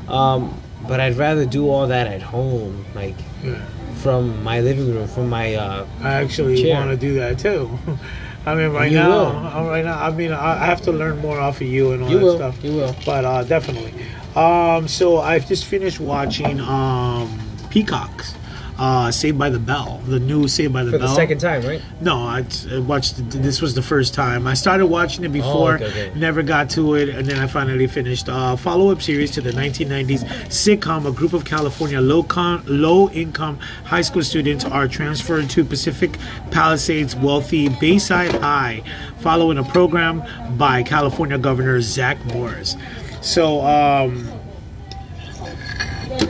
Um, 0.09 0.61
but 0.87 1.01
I'd 1.01 1.17
rather 1.17 1.47
do 1.47 1.69
all 1.71 1.87
that 1.87 2.07
at 2.07 2.23
home, 2.23 2.85
like 2.95 3.15
Yeah. 3.45 3.55
from 4.03 4.43
my 4.45 4.61
living 4.61 4.93
room, 4.95 5.07
from 5.09 5.29
my. 5.31 5.55
Uh, 5.55 5.87
I 6.03 6.15
actually 6.15 6.69
want 6.73 6.91
to 6.91 6.97
do 6.97 7.15
that 7.15 7.39
too. 7.39 7.71
I 8.47 8.55
mean, 8.55 8.71
right 8.73 8.91
You 8.91 8.99
now, 8.99 9.09
will. 9.11 9.27
uh, 9.27 9.65
right 9.69 9.85
now, 9.85 10.01
I 10.01 10.11
mean, 10.11 10.33
I 10.33 10.63
I 10.63 10.67
have 10.67 10.81
to 10.83 10.93
learn 10.93 11.19
more 11.21 11.41
off 11.41 11.61
of 11.61 11.67
you 11.67 11.93
and 11.93 12.03
all 12.03 12.11
you 12.11 12.19
that 12.19 12.25
will, 12.25 12.37
stuff. 12.37 12.63
you 12.65 12.73
will. 12.77 12.95
But 13.05 13.25
uh, 13.25 13.43
definitely. 13.45 13.93
Um, 14.37 14.87
so 14.87 15.19
I've 15.19 15.49
just 15.49 15.65
finished 15.65 15.99
watching 15.99 16.61
um, 16.61 17.41
Peacocks. 17.71 18.35
Uh, 18.79 19.11
Saved 19.11 19.39
by 19.39 19.49
the 19.49 19.59
Bell, 19.59 20.03
the 20.07 20.21
new 20.21 20.47
Saved 20.49 20.73
by 20.75 20.85
the 20.85 20.91
For 20.91 20.99
Bell. 20.99 21.09
the 21.09 21.15
second 21.15 21.39
time, 21.39 21.63
right? 21.65 21.81
No, 22.03 22.17
I, 22.19 22.45
I 22.71 22.79
watched. 22.81 23.19
it- 23.19 23.31
This 23.31 23.63
was 23.63 23.75
the 23.75 23.81
first 23.81 24.13
time 24.13 24.47
I 24.47 24.53
started 24.53 24.87
watching 24.87 25.25
it 25.25 25.33
before. 25.33 25.73
Oh, 25.73 25.75
okay, 25.77 25.87
okay. 26.09 26.13
Never 26.19 26.43
got 26.43 26.69
to 26.71 26.95
it, 26.95 27.09
and 27.09 27.27
then 27.27 27.39
I 27.39 27.47
finally 27.47 27.87
finished. 27.87 28.29
Uh, 28.29 28.55
follow-up 28.55 29.01
series 29.01 29.31
to 29.31 29.41
the 29.41 29.51
1990s 29.53 30.25
sitcom. 30.49 31.07
A 31.07 31.11
group 31.13 31.33
of 31.33 31.47
California 31.47 32.01
low 32.03 32.23
con- 32.23 32.63
low-income 32.67 33.59
high 33.85 34.03
school 34.03 34.23
students 34.23 34.65
are 34.67 34.87
transferred 34.89 35.49
to 35.51 35.65
Pacific 35.65 36.19
Palisades' 36.51 37.17
wealthy 37.17 37.71
Bayside 37.81 38.35
High, 38.35 38.83
following 39.21 39.57
a 39.57 39.65
program 39.65 40.23
by 40.59 40.83
California 40.83 41.39
Governor 41.39 41.81
Zach 41.81 42.23
Morris. 42.27 42.77
So. 43.23 43.61
Um, 43.65 44.29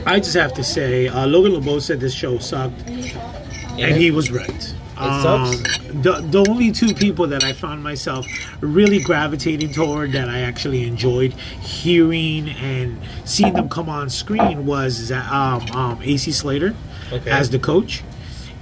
I 0.07 0.19
just 0.19 0.35
have 0.35 0.53
to 0.53 0.63
say, 0.63 1.09
uh, 1.09 1.27
Logan 1.27 1.53
LeBeau 1.53 1.79
said 1.79 1.99
this 1.99 2.13
show 2.13 2.37
sucked, 2.39 2.79
and 2.87 3.95
he 3.97 4.09
was 4.11 4.31
right. 4.31 4.73
Um, 4.95 5.21
sucks? 5.51 5.77
the, 5.89 6.25
the 6.31 6.45
only 6.49 6.71
two 6.71 6.93
people 6.93 7.27
that 7.27 7.43
I 7.43 7.53
found 7.53 7.83
myself 7.83 8.25
really 8.61 8.99
gravitating 8.99 9.73
toward 9.73 10.13
that 10.13 10.27
I 10.29 10.39
actually 10.39 10.85
enjoyed 10.87 11.33
hearing 11.33 12.49
and 12.49 12.99
seeing 13.25 13.53
them 13.53 13.69
come 13.69 13.89
on 13.89 14.09
screen 14.09 14.65
was 14.65 15.11
um, 15.11 15.61
um, 15.75 15.99
AC 16.01 16.31
Slater 16.31 16.73
Okay. 17.11 17.29
as 17.29 17.49
the 17.49 17.59
coach 17.59 18.03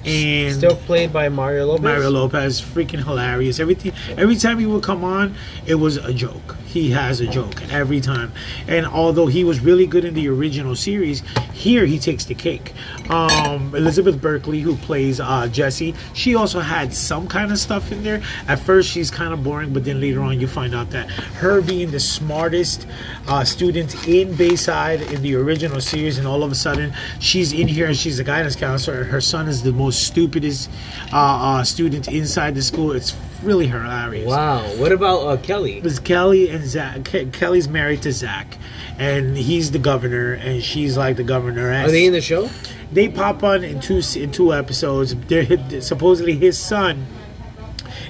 and 0.06 0.56
Still 0.56 0.76
played 0.76 1.12
by 1.12 1.30
Mario 1.30 1.66
Lopez. 1.68 1.84
Mario 1.84 2.10
Lopez, 2.10 2.62
freaking 2.62 3.04
hilarious. 3.04 3.60
Everything, 3.60 3.94
every 4.18 4.36
time 4.36 4.60
he 4.60 4.66
would 4.66 4.84
come 4.84 5.04
on, 5.04 5.36
it 5.66 5.76
was 5.76 5.98
a 5.98 6.14
joke. 6.14 6.56
He 6.66 6.92
has 6.92 7.22
a 7.22 7.28
joke 7.28 7.62
every 7.72 8.02
time, 8.02 8.34
and 8.68 8.86
although 8.86 9.28
he 9.28 9.46
was 9.46 9.62
really 9.62 9.86
good 9.88 10.04
in 10.04 10.14
the 10.14 10.28
original 10.28 10.76
series, 10.76 11.24
here 11.54 11.86
he 11.86 11.98
takes 11.98 12.26
the 12.26 12.36
cake. 12.36 12.74
Um, 13.10 13.74
Elizabeth 13.74 14.20
Berkley, 14.22 14.60
who 14.60 14.76
plays 14.76 15.22
uh, 15.22 15.48
Jessie, 15.48 15.96
she 16.14 16.36
also 16.36 16.60
had 16.60 16.94
some 16.94 17.30
kind 17.30 17.50
of 17.54 17.60
stuff 17.60 17.94
in 17.94 18.04
there. 18.04 18.22
At 18.50 18.60
first, 18.60 18.90
she's 18.90 19.10
kind 19.10 19.32
of 19.32 19.42
boring, 19.42 19.72
but 19.72 19.86
then 19.86 20.02
later 20.02 20.20
on, 20.22 20.42
you 20.42 20.48
find 20.48 20.76
out 20.76 20.90
that 20.90 21.10
her 21.10 21.62
being 21.62 21.92
the 21.92 22.00
smartest 22.02 22.86
uh, 23.30 23.46
student 23.46 24.06
in 24.06 24.36
Bayside 24.36 25.02
in 25.02 25.22
the 25.22 25.36
original 25.36 25.80
series, 25.80 26.18
and 26.18 26.28
all 26.28 26.44
of 26.44 26.52
a 26.52 26.56
sudden, 26.56 26.94
she's 27.20 27.54
in 27.54 27.70
here 27.70 27.86
and 27.88 27.96
she's 27.96 28.20
a 28.20 28.24
guidance 28.26 28.58
counselor. 28.58 29.04
and 29.04 29.12
Her 29.12 29.22
son 29.22 29.48
is 29.48 29.64
the 29.64 29.72
most 29.72 29.95
stupidest 29.96 30.70
uh, 31.12 31.18
uh, 31.18 31.64
student 31.64 32.08
inside 32.08 32.56
the 32.56 32.62
school. 32.62 32.92
It's 32.92 33.16
really 33.42 33.68
hilarious. 33.68 34.28
Wow. 34.28 34.62
What 34.78 34.92
about 34.92 35.20
uh, 35.26 35.38
Kelly? 35.38 35.76
Because 35.76 36.00
Kelly 36.00 36.50
and 36.50 36.66
Zach, 36.66 37.06
Ke- 37.06 37.32
Kelly's 37.34 37.68
married 37.68 38.02
to 38.04 38.12
Zach, 38.12 38.58
and 39.00 39.38
he's 39.38 39.72
the 39.72 39.80
governor, 39.80 40.34
and 40.34 40.62
she's 40.64 40.98
like 40.98 41.18
the 41.18 41.24
governor. 41.24 41.72
Are 41.72 41.90
they 41.92 42.06
in 42.06 42.14
the 42.14 42.22
show? 42.22 42.50
They 42.92 43.10
pop 43.10 43.44
on 43.44 43.64
in 43.64 43.80
two 43.82 44.02
in 44.16 44.32
two 44.32 44.54
episodes. 44.54 45.16
They're 45.16 45.82
supposedly 45.82 46.36
his 46.36 46.58
son. 46.58 47.06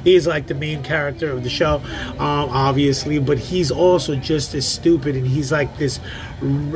He's 0.03 0.27
like 0.27 0.45
the 0.45 0.53
main 0.53 0.83
character 0.83 1.31
of 1.31 1.43
the 1.43 1.49
show, 1.49 1.77
um, 2.19 2.49
obviously, 2.51 3.17
but 3.17 3.39
he's 3.39 3.71
also 3.71 4.15
just 4.15 4.53
as 4.53 4.67
stupid, 4.67 5.15
and 5.15 5.25
he's 5.25 5.51
like 5.51 5.79
this 5.79 5.99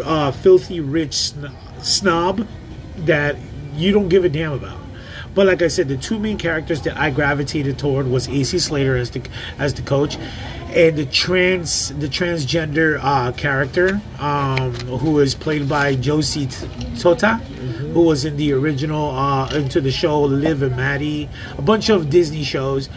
uh, 0.03 0.31
filthy 0.31 0.79
rich 0.79 1.13
sn- 1.13 1.51
snob 1.79 2.47
that 3.05 3.35
you 3.75 3.91
don't 3.91 4.09
give 4.09 4.25
a 4.25 4.29
damn 4.29 4.53
about. 4.53 4.78
But 5.39 5.47
like 5.47 5.61
I 5.61 5.69
said, 5.69 5.87
the 5.87 5.95
two 5.95 6.19
main 6.19 6.37
characters 6.37 6.81
that 6.81 6.97
I 6.97 7.11
gravitated 7.11 7.79
toward 7.79 8.07
was 8.07 8.27
AC 8.27 8.59
Slater 8.59 8.97
as 8.97 9.11
the 9.11 9.21
as 9.57 9.73
the 9.73 9.81
coach, 9.81 10.17
and 10.75 10.97
the 10.97 11.05
trans 11.05 11.89
the 11.99 12.07
transgender 12.07 12.99
uh, 13.01 13.31
character 13.31 14.01
um, 14.19 14.73
who 14.75 15.19
is 15.19 15.33
played 15.33 15.67
by 15.67 15.95
Josie 15.95 16.47
Tota, 16.99 17.35
who 17.93 18.01
was 18.01 18.25
in 18.25 18.37
the 18.37 18.53
original 18.53 19.09
uh, 19.09 19.49
into 19.55 19.81
the 19.81 19.91
show 19.91 20.21
Liv 20.21 20.61
and 20.61 20.75
Maddie, 20.75 21.27
a 21.57 21.61
bunch 21.61 21.89
of 21.89 22.09
Disney 22.09 22.43
shows. 22.43 22.89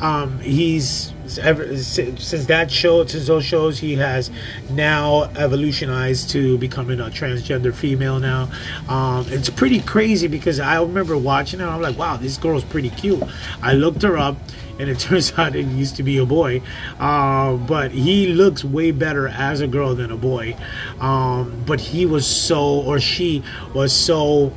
Um, 0.00 0.40
he's 0.40 1.12
ever 1.38 1.76
since 1.78 2.46
that 2.46 2.70
show 2.70 3.06
since 3.06 3.26
those 3.26 3.44
shows 3.44 3.78
he 3.78 3.94
has 3.94 4.30
now 4.70 5.22
evolutionized 5.36 6.28
to 6.30 6.58
becoming 6.58 7.00
a 7.00 7.04
transgender 7.04 7.74
female 7.74 8.20
now. 8.20 8.50
Um, 8.88 9.24
it's 9.28 9.48
pretty 9.48 9.80
crazy 9.80 10.26
because 10.26 10.60
i 10.60 10.80
remember 10.80 11.16
watching 11.16 11.60
it 11.60 11.64
i'm 11.64 11.80
like 11.80 11.96
wow 11.96 12.16
this 12.16 12.36
girl's 12.36 12.64
pretty 12.64 12.90
cute. 12.90 13.22
I 13.62 13.72
looked 13.72 14.02
her 14.02 14.18
up 14.18 14.36
and 14.78 14.88
it 14.88 14.98
turns 15.00 15.32
out 15.38 15.54
it 15.54 15.66
used 15.66 15.96
to 15.96 16.02
be 16.02 16.18
a 16.18 16.26
boy 16.26 16.60
uh, 16.98 17.54
but 17.56 17.90
he 17.90 18.28
looks 18.28 18.64
way 18.64 18.90
better 18.90 19.28
as 19.28 19.60
a 19.60 19.66
girl 19.66 19.94
than 19.94 20.10
a 20.10 20.16
boy 20.16 20.56
um, 21.00 21.62
but 21.66 21.80
he 21.80 22.06
was 22.06 22.26
so 22.26 22.80
or 22.80 22.98
she 23.00 23.42
was 23.74 23.92
so 23.92 24.52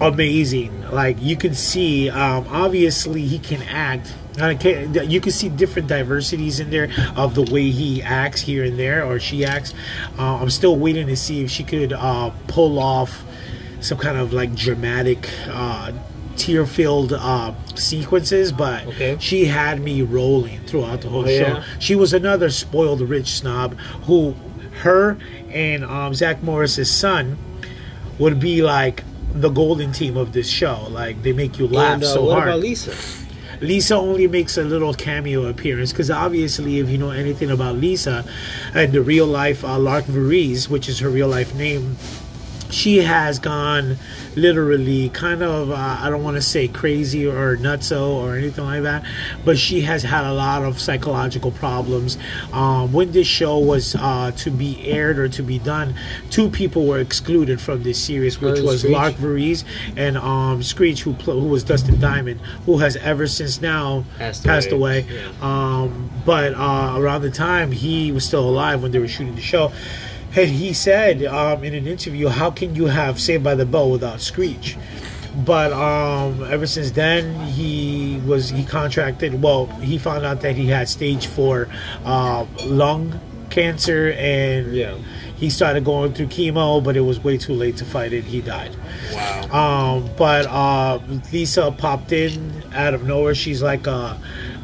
amazing. 0.00 0.90
Like 0.90 1.20
you 1.20 1.36
can 1.36 1.54
see, 1.54 2.10
um, 2.10 2.46
obviously 2.48 3.26
he 3.26 3.38
can 3.38 3.62
act. 3.62 4.14
You 4.38 5.20
can 5.20 5.32
see 5.32 5.48
different 5.50 5.88
diversities 5.88 6.60
in 6.60 6.70
there 6.70 6.88
of 7.14 7.34
the 7.34 7.42
way 7.42 7.70
he 7.70 8.02
acts 8.02 8.40
here 8.40 8.64
and 8.64 8.78
there, 8.78 9.04
or 9.04 9.20
she 9.20 9.44
acts. 9.44 9.74
Uh, 10.18 10.36
I'm 10.36 10.50
still 10.50 10.76
waiting 10.76 11.08
to 11.08 11.16
see 11.16 11.42
if 11.44 11.50
she 11.50 11.62
could 11.62 11.92
uh, 11.92 12.30
pull 12.46 12.78
off 12.78 13.22
some 13.80 13.98
kind 13.98 14.16
of 14.16 14.32
like 14.32 14.54
dramatic, 14.54 15.28
uh, 15.48 15.92
tear-filled 16.40 17.12
uh, 17.12 17.52
sequences. 17.74 18.50
But 18.52 18.86
Okay. 18.86 19.16
she 19.20 19.44
had 19.44 19.80
me 19.80 20.02
rolling 20.02 20.60
throughout 20.66 21.02
the 21.02 21.08
whole 21.08 21.22
Oh, 21.24 21.26
show. 21.26 21.32
yeah? 21.58 21.64
She 21.78 21.94
was 21.94 22.12
another 22.12 22.50
spoiled 22.50 23.00
rich 23.02 23.28
snob 23.28 23.76
who, 24.06 24.34
her 24.82 25.16
and 25.52 25.84
um, 25.84 26.14
Zach 26.14 26.42
Morris's 26.42 26.90
son 26.90 27.36
would 28.18 28.40
be 28.40 28.62
like 28.62 29.02
the 29.32 29.50
golden 29.50 29.92
team 29.92 30.16
of 30.16 30.32
this 30.32 30.48
show. 30.48 30.86
Like 30.90 31.22
they 31.22 31.32
make 31.32 31.58
you 31.58 31.66
laugh 31.68 31.94
and 31.94 32.04
uh, 32.04 32.14
so 32.14 32.24
what 32.24 32.34
hard. 32.38 32.48
about 32.48 32.60
Lisa? 32.60 32.94
Lisa 33.60 33.94
only 33.94 34.26
makes 34.26 34.56
a 34.56 34.62
little 34.64 34.94
cameo 34.94 35.44
appearance 35.46 35.92
because 35.92 36.10
obviously, 36.10 36.78
if 36.78 36.88
you 36.88 36.96
know 36.96 37.10
anything 37.10 37.50
about 37.50 37.76
Lisa 37.76 38.24
and 38.74 38.90
the 38.92 39.02
real 39.02 39.26
life 39.26 39.62
uh, 39.62 39.78
Lark 39.78 40.06
Voorhies, 40.06 40.68
which 40.70 40.88
is 40.88 41.00
her 41.00 41.10
real 41.10 41.28
life 41.28 41.54
name, 41.54 41.96
she 42.70 42.98
has 42.98 43.38
gone 43.38 43.96
literally 44.36 45.08
kind 45.10 45.42
of 45.42 45.70
uh, 45.70 45.74
I 46.00 46.08
don't 46.10 46.22
want 46.22 46.36
to 46.36 46.42
say 46.42 46.68
crazy 46.68 47.26
or 47.26 47.56
nutso 47.56 48.08
or 48.14 48.36
anything 48.36 48.64
like 48.64 48.82
that, 48.82 49.04
but 49.44 49.58
she 49.58 49.80
has 49.82 50.02
had 50.02 50.24
a 50.24 50.32
lot 50.32 50.62
of 50.64 50.78
psychological 50.80 51.50
problems. 51.50 52.16
Um, 52.52 52.92
when 52.92 53.12
this 53.12 53.26
show 53.26 53.58
was 53.58 53.94
uh, 53.96 54.32
to 54.36 54.50
be 54.50 54.86
aired 54.88 55.18
or 55.18 55.28
to 55.30 55.42
be 55.42 55.58
done, 55.58 55.94
two 56.30 56.48
people 56.48 56.86
were 56.86 56.98
excluded 57.00 57.60
from 57.60 57.82
this 57.82 58.02
series, 58.02 58.40
which 58.40 58.60
Oh, 58.60 58.64
was 58.64 58.80
Screech? 58.80 58.92
Lark 58.94 59.14
Voorhies 59.14 59.64
and 59.96 60.16
um, 60.16 60.62
Screech, 60.62 61.02
who 61.02 61.14
pl- 61.14 61.40
who 61.40 61.48
was 61.48 61.64
Dustin 61.64 62.00
Diamond, 62.00 62.40
who 62.66 62.78
has 62.78 62.96
ever 62.96 63.26
since 63.26 63.60
now 63.60 64.04
Passed 64.18 64.44
passed, 64.44 64.70
away. 64.72 64.80
away. 65.08 65.32
Um, 65.42 66.10
but 66.24 66.54
uh, 66.54 66.94
around 66.96 67.22
the 67.22 67.30
time 67.30 67.72
he 67.72 68.12
was 68.12 68.24
still 68.24 68.48
alive 68.48 68.82
when 68.82 68.92
they 68.92 68.98
were 68.98 69.08
shooting 69.08 69.34
the 69.34 69.40
show. 69.40 69.72
And 70.36 70.48
he 70.48 70.72
said 70.72 71.24
um, 71.24 71.64
in 71.64 71.74
an 71.74 71.86
interview, 71.86 72.28
"How 72.28 72.50
can 72.50 72.74
you 72.76 72.86
have 72.86 73.20
Saved 73.20 73.42
by 73.44 73.54
the 73.54 73.66
Bell 73.66 73.90
without 73.90 74.20
Screech?" 74.20 74.76
But 75.44 75.72
um, 75.72 76.42
ever 76.50 76.66
since 76.66 76.90
then, 76.92 77.34
he 77.46 78.20
was 78.26 78.50
he 78.50 78.64
contracted. 78.64 79.42
Well, 79.42 79.66
he 79.80 79.98
found 79.98 80.24
out 80.24 80.40
that 80.42 80.56
he 80.56 80.66
had 80.66 80.88
stage 80.88 81.26
four 81.26 81.68
uh, 82.04 82.46
lung 82.64 83.18
cancer, 83.50 84.12
and 84.16 84.74
Yeah. 84.74 84.94
he 85.36 85.50
started 85.50 85.84
going 85.84 86.12
through 86.14 86.26
chemo, 86.26 86.82
but 86.82 86.96
it 86.96 87.00
was 87.00 87.18
way 87.22 87.36
too 87.36 87.54
late 87.54 87.76
to 87.78 87.84
fight 87.84 88.12
it. 88.12 88.24
He 88.24 88.40
died. 88.40 88.70
Wow. 89.12 89.96
Um, 89.96 90.10
but 90.16 90.46
uh, 90.46 91.00
Lisa 91.32 91.72
popped 91.76 92.12
in 92.12 92.62
out 92.72 92.94
of 92.94 93.04
nowhere. 93.06 93.34
She's 93.34 93.60
like 93.62 93.86
a, 93.88 94.16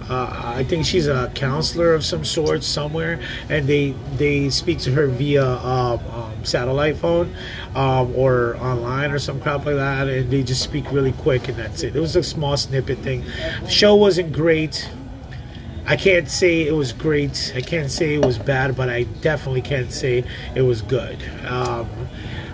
uh, 0.09 0.53
I 0.57 0.65
think 0.65 0.87
she's 0.87 1.07
a 1.07 1.31
counselor 1.35 1.95
of 1.95 2.05
some 2.05 2.25
sort 2.25 2.63
somewhere, 2.63 3.21
and 3.49 3.67
they 3.67 3.93
they 4.17 4.51
speak 4.51 4.79
to 4.81 4.93
her 4.93 5.07
via 5.09 5.45
um, 5.45 6.01
um, 6.11 6.45
satellite 6.45 6.97
phone 6.97 7.35
um, 7.75 8.15
or 8.15 8.57
online 8.59 9.11
or 9.11 9.19
some 9.19 9.41
crap 9.41 9.67
like 9.67 9.77
that, 9.77 10.09
and 10.09 10.31
they 10.31 10.43
just 10.43 10.63
speak 10.63 10.91
really 10.93 11.13
quick, 11.13 11.49
and 11.49 11.57
that's 11.57 11.83
it. 11.83 11.97
It 11.97 12.01
was 12.01 12.17
a 12.17 12.23
small 12.23 12.57
snippet 12.57 12.99
thing. 12.99 13.25
The 13.63 13.71
show 13.71 13.95
wasn't 13.95 14.33
great. 14.33 14.89
I 15.89 15.97
can't 15.97 16.29
say 16.29 16.67
it 16.67 16.73
was 16.73 16.93
great. 16.93 17.53
I 17.55 17.61
can't 17.61 17.91
say 17.91 18.15
it 18.15 18.25
was 18.25 18.39
bad, 18.39 18.77
but 18.77 18.89
I 18.89 19.05
definitely 19.05 19.63
can't 19.63 19.93
say 19.93 20.25
it 20.55 20.63
was 20.63 20.83
good. 20.83 21.19
Um, 21.47 21.89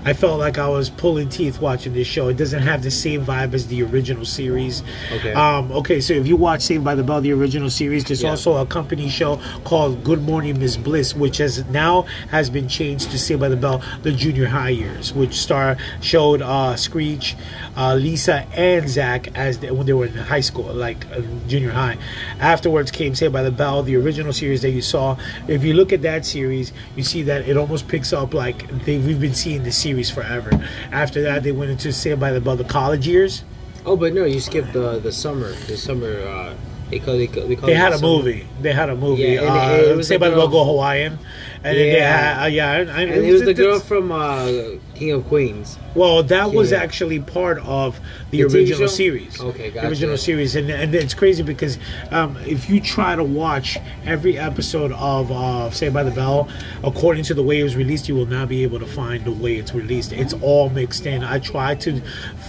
I 0.04 0.12
felt 0.14 0.38
like 0.40 0.58
I 0.58 0.68
was 0.68 0.90
pulling 0.90 1.28
teeth 1.28 1.60
watching 1.60 1.92
this 1.92 2.06
show. 2.08 2.28
It 2.28 2.36
doesn't 2.36 2.62
have 2.62 2.82
the 2.82 2.90
same 2.90 3.24
vibe 3.24 3.54
as 3.54 3.68
the 3.68 3.82
original 3.84 4.24
series. 4.24 4.82
Okay. 5.12 5.32
Um, 5.32 5.70
okay, 5.72 6.00
so 6.00 6.12
if 6.14 6.26
you 6.26 6.34
watch 6.36 6.62
Saved 6.62 6.82
by 6.84 6.94
the 6.96 7.04
Bell, 7.04 7.20
the 7.20 7.32
original 7.32 7.70
series, 7.70 8.04
there's 8.04 8.22
Yeah. 8.22 8.30
also 8.30 8.56
a 8.56 8.66
company 8.66 9.08
show 9.08 9.40
called 9.64 10.02
Good 10.02 10.22
Morning 10.22 10.58
Miss 10.58 10.76
Bliss, 10.76 11.14
which 11.14 11.38
has 11.38 11.64
now 11.66 12.02
has 12.30 12.50
been 12.50 12.66
changed 12.68 13.10
to 13.12 13.18
Saved 13.18 13.40
by 13.40 13.48
the 13.48 13.56
Bell: 13.56 13.80
The 14.02 14.12
Junior 14.12 14.46
High 14.48 14.70
Years, 14.70 15.12
which 15.14 15.34
star 15.34 15.76
showed 16.00 16.42
uh, 16.42 16.74
Screech, 16.76 17.36
uh, 17.76 17.94
Lisa, 17.94 18.46
and 18.54 18.88
Zach 18.88 19.28
as 19.36 19.58
they, 19.60 19.70
when 19.70 19.86
they 19.86 19.92
were 19.92 20.06
in 20.06 20.14
high 20.14 20.40
school, 20.40 20.72
like 20.74 21.06
uh, 21.12 21.20
junior 21.48 21.70
high. 21.70 21.96
Afterwards 22.38 22.90
came 22.90 23.14
Saved 23.14 23.32
by 23.32 23.42
the 23.42 23.50
Bell, 23.50 23.82
the 23.82 23.96
original 23.96 24.32
series 24.32 24.62
that 24.62 24.70
you 24.70 24.82
saw. 24.82 25.16
If 25.48 25.64
you 25.64 25.74
look 25.74 25.92
at 25.92 26.02
that 26.02 26.26
series, 26.26 26.72
you 26.96 27.02
see 27.02 27.22
that 27.22 27.48
it 27.48 27.56
almost 27.56 27.88
picks 27.88 28.12
up 28.12 28.34
like 28.34 28.68
they, 28.84 28.98
we've 28.98 29.20
been 29.20 29.34
seeing 29.34 29.62
the 29.62 29.72
series 29.72 30.10
forever. 30.10 30.50
After 30.90 31.22
that, 31.22 31.42
they 31.42 31.52
went 31.52 31.70
into 31.70 31.92
Saved 31.92 32.20
by 32.20 32.32
the 32.32 32.40
Bell, 32.40 32.56
the 32.56 32.64
college 32.64 33.06
years. 33.08 33.44
Oh, 33.84 33.96
but 33.96 34.12
no, 34.12 34.24
you 34.24 34.38
skipped 34.40 34.72
the 34.72 34.98
the 35.00 35.10
summer. 35.12 35.52
The 35.52 35.76
summer. 35.76 36.20
Uh, 36.20 36.54
they 36.90 36.98
call 36.98 37.16
they 37.16 37.26
call, 37.26 37.48
they 37.48 37.56
call 37.56 37.66
They 37.68 37.74
had 37.74 37.92
a 37.94 37.98
summer. 37.98 38.08
movie. 38.18 38.46
They 38.60 38.72
had 38.72 38.90
a 38.90 38.94
movie. 38.94 39.22
Yeah, 39.22 39.40
and 39.40 39.48
uh, 39.48 39.74
it- 39.84 39.88
it 39.92 39.96
was 39.96 40.06
Saved 40.08 40.22
the 40.22 40.26
by 40.26 40.30
the 40.30 40.36
Bell 40.36 40.48
Go 40.48 40.64
Hawaiian. 40.64 41.18
And 41.64 41.78
then 41.78 41.94
Yeah. 41.94 42.34
had, 42.34 42.42
uh, 42.42 42.46
yeah, 42.46 42.70
I, 42.70 42.76
I, 42.76 42.80
And 43.02 43.24
it 43.24 43.32
was 43.32 43.42
the 43.42 43.54
girl 43.54 43.78
from 43.78 44.10
uh, 44.10 44.48
King 44.94 45.12
of 45.12 45.28
Queens. 45.28 45.78
Well, 45.94 46.22
that 46.24 46.52
was 46.52 46.72
Yeah. 46.72 46.78
actually 46.82 47.20
part 47.20 47.58
of 47.64 48.00
the, 48.30 48.38
The 48.42 48.44
original 48.48 48.88
series. 48.88 49.40
Okay, 49.40 49.70
The 49.70 49.86
original 49.86 50.16
series, 50.16 50.56
and 50.56 50.70
and 50.70 50.94
it's 50.94 51.14
crazy 51.14 51.42
because 51.42 51.78
um, 52.10 52.36
if 52.46 52.68
you 52.68 52.80
try 52.80 53.14
to 53.14 53.22
watch 53.22 53.78
every 54.04 54.38
episode 54.38 54.90
of 54.92 55.30
uh, 55.30 55.70
Saved 55.70 55.94
by 55.94 56.02
the 56.02 56.10
Bell 56.10 56.48
according 56.82 57.24
to 57.24 57.34
the 57.34 57.42
way 57.42 57.60
it 57.60 57.62
was 57.62 57.76
released, 57.76 58.08
you 58.08 58.14
will 58.16 58.26
not 58.26 58.48
be 58.48 58.62
able 58.64 58.80
to 58.80 58.86
find 58.86 59.24
the 59.24 59.32
way 59.32 59.56
it's 59.56 59.72
released. 59.74 60.12
It's 60.12 60.34
all 60.40 60.68
mixed 60.70 61.06
in. 61.06 61.22
I 61.22 61.38
tried 61.38 61.80
to 61.82 62.00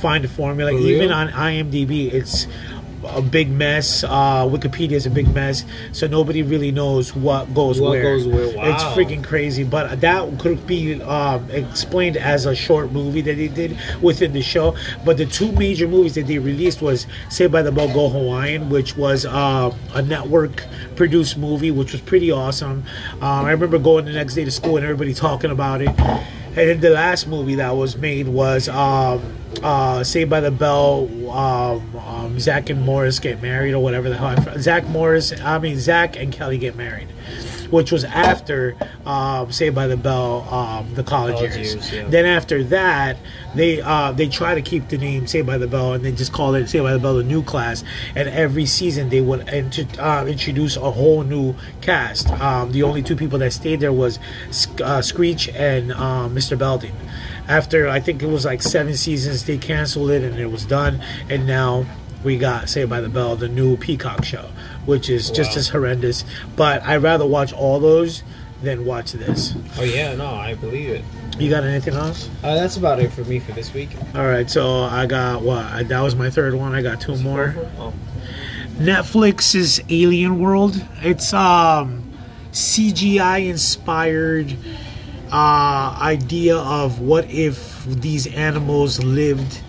find 0.01 0.23
the 0.23 0.27
formula, 0.29 0.71
For 0.71 0.77
even 0.79 1.11
on 1.11 1.29
IMDb. 1.29 2.11
It's 2.13 2.47
a 3.05 3.21
big 3.21 3.49
mess. 3.49 4.03
Uh, 4.03 4.45
Wikipedia 4.47 4.91
is 4.93 5.05
a 5.05 5.09
big 5.09 5.33
mess, 5.33 5.65
so 5.91 6.07
nobody 6.07 6.41
really 6.43 6.71
knows 6.71 7.15
what 7.15 7.53
goes 7.53 7.79
What 7.79 7.91
where. 7.91 8.03
goes 8.03 8.27
where, 8.27 8.45
It's 8.71 8.83
freaking 8.95 9.23
crazy, 9.23 9.63
but 9.63 10.01
that 10.01 10.39
could 10.39 10.65
be 10.67 11.01
um, 11.01 11.49
explained 11.51 12.17
as 12.17 12.45
a 12.45 12.55
short 12.55 12.91
movie 12.91 13.21
that 13.21 13.35
they 13.35 13.47
did 13.47 13.77
within 14.01 14.33
the 14.33 14.41
show. 14.41 14.75
But 15.05 15.17
the 15.17 15.25
two 15.25 15.51
major 15.53 15.87
movies 15.87 16.15
that 16.15 16.27
they 16.27 16.39
released 16.39 16.81
was 16.81 17.07
Saved 17.29 17.51
by 17.51 17.61
the 17.61 17.71
Bell 17.71 17.91
Go 17.93 18.09
Hawaiian, 18.09 18.69
which 18.69 18.95
was 18.97 19.25
uh, 19.25 19.73
a 19.93 20.01
network 20.01 20.65
produced 20.95 21.37
movie, 21.37 21.71
which 21.71 21.91
was 21.91 22.01
pretty 22.01 22.31
awesome. 22.31 22.83
Um, 23.15 23.45
I 23.45 23.51
remember 23.51 23.77
going 23.79 24.05
the 24.05 24.11
next 24.13 24.35
day 24.35 24.45
to 24.45 24.51
school 24.51 24.77
and 24.77 24.85
everybody 24.85 25.13
talking 25.13 25.51
about 25.51 25.81
it. 25.81 25.89
And 26.55 26.69
then 26.69 26.79
the 26.81 26.91
last 26.91 27.27
movie 27.27 27.55
that 27.55 27.71
was 27.75 27.97
made 27.97 28.27
was 28.27 28.69
um, 28.69 29.32
uh, 29.61 30.03
Saved 30.03 30.29
by 30.29 30.39
the 30.39 30.51
Bell. 30.51 31.07
Um, 31.29 31.95
um, 31.97 32.39
Zach 32.39 32.69
and 32.69 32.81
Morris 32.81 33.19
get 33.19 33.41
married, 33.41 33.73
or 33.73 33.83
whatever 33.83 34.09
the 34.09 34.17
hell. 34.17 34.27
I 34.27 34.57
Zach 34.57 34.85
Morris, 34.87 35.33
I 35.41 35.59
mean 35.59 35.77
Zach 35.79 36.15
and 36.15 36.31
Kelly 36.31 36.57
get 36.57 36.75
married, 36.75 37.07
which 37.69 37.91
was 37.91 38.03
after 38.03 38.75
um, 39.05 39.51
Saved 39.51 39.75
by 39.75 39.87
the 39.87 39.97
Bell, 39.97 40.41
um, 40.49 40.93
the 40.95 41.03
college, 41.03 41.35
College 41.35 41.55
years. 41.55 41.73
years, 41.75 41.93
yeah. 41.93 42.07
Then 42.07 42.25
after 42.25 42.63
that, 42.65 43.17
they 43.55 43.81
uh, 43.81 44.11
they 44.11 44.27
try 44.29 44.55
to 44.55 44.61
keep 44.61 44.89
the 44.89 44.97
name 44.97 45.27
Saved 45.27 45.47
by 45.47 45.57
the 45.57 45.67
Bell, 45.67 45.93
and 45.93 46.03
they 46.05 46.11
just 46.11 46.31
call 46.33 46.55
it 46.55 46.67
Saved 46.67 46.83
by 46.83 46.93
the 46.93 46.99
Bell, 46.99 47.15
the 47.15 47.23
new 47.23 47.43
class. 47.43 47.83
And 48.15 48.29
every 48.29 48.65
season 48.65 49.09
they 49.09 49.21
would 49.21 49.47
int- 49.49 49.99
uh, 49.99 50.25
introduce 50.27 50.75
a 50.77 50.91
whole 50.91 51.23
new 51.23 51.55
cast. 51.81 52.29
Um, 52.31 52.71
the 52.71 52.83
only 52.83 53.01
two 53.01 53.15
people 53.15 53.39
that 53.39 53.51
stayed 53.53 53.79
there 53.79 53.93
was 53.93 54.19
uh, 54.83 55.01
Screech 55.01 55.49
and 55.49 55.91
um, 55.93 56.35
Mr. 56.35 56.57
Belding. 56.57 56.95
After 57.47 57.87
I 57.87 57.99
think 57.99 58.23
it 58.23 58.27
was 58.27 58.45
like 58.45 58.61
seven 58.61 58.95
seasons, 58.95 59.45
they 59.45 59.57
canceled 59.57 60.11
it 60.11 60.23
and 60.23 60.39
it 60.39 60.47
was 60.47 60.65
done. 60.65 61.03
And 61.29 61.45
now 61.45 61.85
we 62.23 62.37
got 62.37 62.69
Saved 62.69 62.89
by 62.89 63.01
the 63.01 63.09
Bell, 63.09 63.35
the 63.35 63.49
new 63.49 63.77
Peacock 63.77 64.23
show, 64.23 64.49
which 64.85 65.09
is 65.09 65.29
just 65.29 65.57
as 65.57 65.69
horrendous. 65.69 66.23
But 66.55 66.83
I'd 66.83 67.03
rather 67.03 67.25
watch 67.25 67.53
all 67.53 67.79
those 67.79 68.23
than 68.61 68.85
watch 68.85 69.11
this. 69.11 69.55
Oh 69.77 69.83
yeah, 69.83 70.15
no, 70.15 70.27
I 70.27 70.55
believe 70.55 70.89
it. 70.89 71.03
You 71.37 71.49
got 71.49 71.63
anything 71.63 71.95
else? 71.95 72.29
Uh, 72.43 72.55
that's 72.55 72.77
about 72.77 72.99
it 72.99 73.11
for 73.11 73.23
me 73.25 73.39
for 73.39 73.51
this 73.53 73.73
week. 73.73 73.89
All 74.15 74.25
right, 74.25 74.49
so 74.49 74.83
I 74.83 75.05
got 75.05 75.41
what? 75.41 75.65
I, 75.65 75.83
that 75.83 76.01
was 76.01 76.15
my 76.15 76.29
third 76.29 76.53
one. 76.53 76.73
I 76.73 76.81
got 76.81 77.01
two 77.01 77.17
more. 77.17 77.55
Oh. 77.77 77.93
Netflix's 78.77 79.81
Alien 79.89 80.39
World. 80.39 80.83
It's 81.01 81.33
um 81.33 82.03
CGI 82.51 83.49
inspired 83.49 84.55
uh, 85.33 85.97
idea 85.99 86.55
of 86.57 86.99
what 87.01 87.29
if 87.31 87.83
these 87.85 88.27
animals 88.27 89.03
lived 89.03 89.61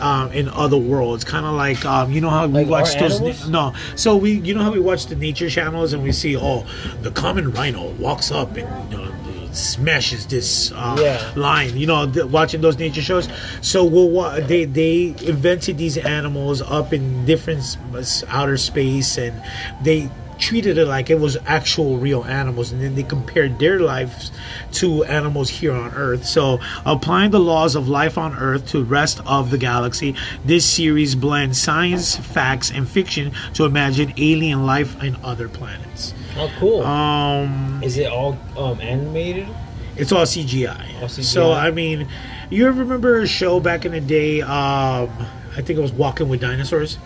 um, 0.00 0.32
in 0.32 0.48
other 0.48 0.76
worlds, 0.76 1.22
kind 1.24 1.46
of 1.46 1.54
like 1.54 1.84
um, 1.86 2.10
you 2.10 2.20
know 2.20 2.28
how 2.30 2.46
we 2.48 2.52
Like 2.64 2.66
watch 2.68 2.98
those. 2.98 3.20
animals? 3.20 3.48
no, 3.48 3.72
so 3.94 4.16
we 4.16 4.32
you 4.32 4.52
know 4.52 4.62
how 4.62 4.72
we 4.72 4.80
watch 4.80 5.06
the 5.06 5.14
nature 5.16 5.48
channels 5.48 5.92
and 5.92 6.02
we 6.02 6.10
see 6.12 6.36
oh 6.36 6.66
the 7.02 7.12
common 7.12 7.52
rhino 7.52 7.90
walks 7.92 8.32
up 8.32 8.56
and 8.56 8.68
you 8.92 8.98
know, 8.98 9.14
smashes 9.52 10.26
this 10.26 10.72
uh, 10.72 10.96
Yeah. 10.98 11.32
line. 11.40 11.76
You 11.76 11.86
know, 11.86 12.10
watching 12.26 12.60
those 12.60 12.76
nature 12.76 13.02
shows. 13.02 13.28
So 13.62 13.84
we'll 13.84 14.10
wa- 14.10 14.40
they 14.40 14.64
they 14.64 15.14
invented 15.22 15.78
these 15.78 15.96
animals 15.96 16.60
up 16.60 16.92
in 16.92 17.24
different 17.24 17.60
s- 17.94 18.24
outer 18.28 18.56
space, 18.56 19.16
and 19.16 19.40
they 19.80 20.10
treated 20.44 20.76
it 20.76 20.86
like 20.86 21.08
it 21.08 21.18
was 21.18 21.38
actual 21.46 21.96
real 21.96 22.22
animals, 22.24 22.70
and 22.70 22.82
then 22.82 22.94
they 22.94 23.02
compared 23.02 23.58
their 23.58 23.80
lives 23.80 24.30
to 24.72 25.02
animals 25.04 25.48
here 25.48 25.72
on 25.72 25.90
Earth. 25.94 26.26
So 26.26 26.60
applying 26.84 27.30
the 27.30 27.40
laws 27.40 27.74
of 27.74 27.88
life 27.88 28.18
on 28.18 28.34
Earth 28.36 28.68
to 28.68 28.78
the 28.78 28.84
rest 28.84 29.20
of 29.26 29.50
the 29.50 29.56
galaxy, 29.56 30.14
this 30.44 30.66
series 30.66 31.14
blends 31.14 31.58
science, 31.60 32.16
facts, 32.16 32.70
and 32.70 32.86
fiction 32.86 33.32
to 33.54 33.64
imagine 33.64 34.12
alien 34.18 34.66
life 34.66 35.02
in 35.02 35.16
other 35.24 35.48
planets. 35.48 36.12
Oh, 36.36 36.50
cool. 36.58 36.82
Um, 36.82 37.80
Is 37.82 37.96
it 37.96 38.10
all 38.12 38.36
um, 38.58 38.80
animated? 38.82 39.48
it's 39.96 40.12
all 40.12 40.24
CGI. 40.26 41.00
All 41.00 41.08
CGI. 41.08 41.22
So 41.24 41.52
I 41.52 41.70
mean, 41.70 42.06
you 42.50 42.66
ever 42.66 42.80
remember 42.80 43.20
a 43.20 43.26
show 43.26 43.60
back 43.60 43.86
in 43.86 43.92
the 43.92 44.00
day? 44.00 44.42
Um, 44.42 45.08
I 45.56 45.62
think 45.62 45.78
it 45.78 45.82
was 45.82 45.92
Walking 45.92 46.28
with 46.28 46.40
Dinosaurs, 46.40 46.98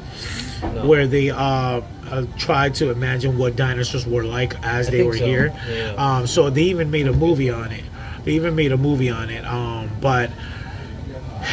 No. 0.63 0.87
where 0.87 1.07
they 1.07 1.29
uh, 1.31 1.83
uh, 2.11 2.27
tried 2.37 2.75
to 2.77 2.91
imagine 2.91 3.39
what 3.39 3.57
dinosaurs 3.57 4.07
were 4.07 4.25
like 4.25 4.55
as 4.65 4.89
I 4.89 4.91
they 4.91 5.03
were 5.03 5.17
so, 5.17 5.25
here. 5.27 5.55
yeah. 5.69 5.95
Um, 5.97 6.27
so 6.27 6.51
they 6.51 6.63
even 6.65 6.91
made 6.91 7.07
a 7.07 7.13
movie 7.13 7.51
on 7.51 7.73
it. 7.73 7.85
They 8.25 8.33
even 8.33 8.55
made 8.55 8.73
a 8.73 8.77
movie 8.77 9.11
on 9.11 9.31
it. 9.31 9.45
Um, 9.45 9.91
but 10.01 10.31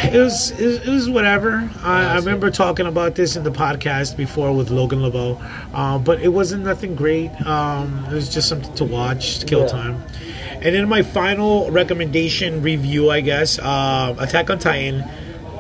it 0.03 0.17
was, 0.19 0.51
it 0.51 0.65
was 0.65 0.77
it 0.79 0.87
was 0.91 1.09
whatever. 1.09 1.69
I, 1.83 2.13
I 2.13 2.15
remember 2.15 2.49
talking 2.49 2.85
about 2.87 3.15
this 3.15 3.35
in 3.35 3.43
the 3.43 3.51
podcast 3.51 4.17
before 4.17 4.51
with 4.51 4.69
Logan 4.71 5.01
LeBeau, 5.03 5.39
um, 5.73 6.03
but 6.03 6.21
it 6.21 6.29
wasn't 6.29 6.63
nothing 6.63 6.95
great. 6.95 7.29
Um, 7.45 8.05
it 8.09 8.13
was 8.13 8.27
just 8.33 8.49
something 8.49 8.73
to 8.75 8.83
watch, 8.83 9.39
to 9.39 9.45
kill 9.45 9.61
Yeah. 9.61 9.67
time. 9.67 10.03
And 10.55 10.73
then 10.73 10.89
my 10.89 11.03
final 11.03 11.69
recommendation 11.69 12.61
review, 12.63 13.11
I 13.11 13.21
guess, 13.21 13.59
uh, 13.59 14.15
Attack 14.17 14.49
on 14.49 14.57
Titan, 14.57 15.03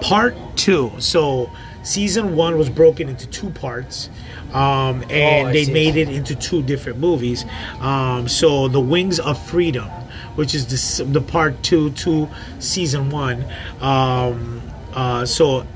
Part 0.01 0.35
Two. 0.55 0.91
So 0.97 1.51
season 1.83 2.35
one 2.35 2.57
was 2.57 2.69
broken 2.69 3.07
into 3.07 3.27
two 3.27 3.51
parts. 3.51 4.09
Um, 4.55 5.03
and 5.09 5.49
Oh, 5.49 5.51
they 5.51 5.65
see. 5.65 5.73
made 5.73 5.95
it 5.97 6.09
into 6.09 6.33
two 6.35 6.63
different 6.63 6.97
movies. 6.99 7.45
Um, 7.81 8.27
so 8.27 8.67
the 8.69 8.79
Wings 8.79 9.19
of 9.19 9.37
Freedom, 9.47 9.89
which 10.35 10.55
is 10.55 10.97
the, 10.97 11.03
the 11.03 11.21
part 11.21 11.61
two 11.61 11.91
to 11.91 12.29
season 12.59 13.09
one. 13.09 13.45
Um, 13.81 14.61
uh, 14.93 15.25
so 15.25 15.67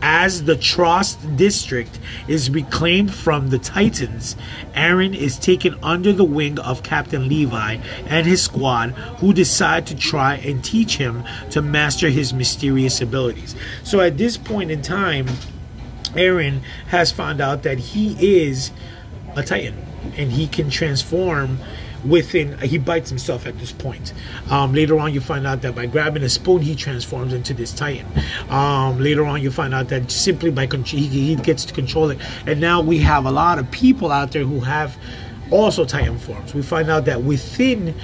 as 0.00 0.44
the 0.44 0.54
Trost 0.54 1.36
district 1.36 1.98
is 2.28 2.48
reclaimed 2.50 3.12
from 3.12 3.50
the 3.50 3.58
Titans, 3.58 4.36
Eren 4.74 5.16
is 5.16 5.36
taken 5.36 5.74
under 5.82 6.12
the 6.12 6.22
wing 6.24 6.60
of 6.60 6.84
Captain 6.84 7.28
Levi 7.28 7.78
and 8.06 8.24
his 8.24 8.40
squad, 8.40 8.90
who 9.18 9.32
decide 9.32 9.88
to 9.88 9.96
try 9.96 10.36
and 10.36 10.62
teach 10.62 10.98
him 10.98 11.24
to 11.50 11.60
master 11.60 12.08
his 12.08 12.32
mysterious 12.32 13.00
abilities. 13.00 13.56
So 13.82 13.98
at 14.00 14.16
this 14.16 14.36
point 14.36 14.70
in 14.70 14.82
time, 14.82 15.26
Eren 16.10 16.62
has 16.88 17.12
found 17.12 17.40
out 17.40 17.62
that 17.62 17.78
he 17.78 18.42
is 18.42 18.70
a 19.36 19.42
Titan 19.42 19.76
and 20.16 20.32
he 20.32 20.46
can 20.46 20.70
transform 20.70 21.58
within 22.04 22.56
he 22.58 22.78
bites 22.78 23.10
himself 23.10 23.46
at 23.46 23.58
this 23.58 23.72
point. 23.72 24.12
Um, 24.50 24.72
later 24.72 24.98
on 24.98 25.12
you 25.12 25.20
find 25.20 25.46
out 25.46 25.62
that 25.62 25.74
by 25.74 25.86
grabbing 25.86 26.22
a 26.22 26.28
spoon 26.28 26.62
he 26.62 26.74
transforms 26.74 27.32
into 27.32 27.54
this 27.54 27.72
titan. 27.72 28.06
Um, 28.48 29.00
later 29.00 29.24
on 29.24 29.42
you 29.42 29.50
find 29.50 29.74
out 29.74 29.88
that 29.88 30.10
simply 30.10 30.50
by 30.50 30.66
con- 30.66 30.84
he, 30.84 31.06
he 31.06 31.36
gets 31.36 31.64
to 31.66 31.74
control 31.74 32.10
it. 32.10 32.18
And 32.46 32.60
now 32.60 32.80
we 32.80 32.98
have 32.98 33.26
a 33.26 33.32
lot 33.32 33.58
of 33.58 33.70
people 33.70 34.12
out 34.12 34.32
there 34.32 34.44
who 34.44 34.60
have 34.60 34.96
also 35.50 35.84
Titan 35.84 36.18
forms. 36.18 36.54
We 36.54 36.62
find 36.62 36.90
out 36.90 37.04
that 37.06 37.22
within 37.22 37.94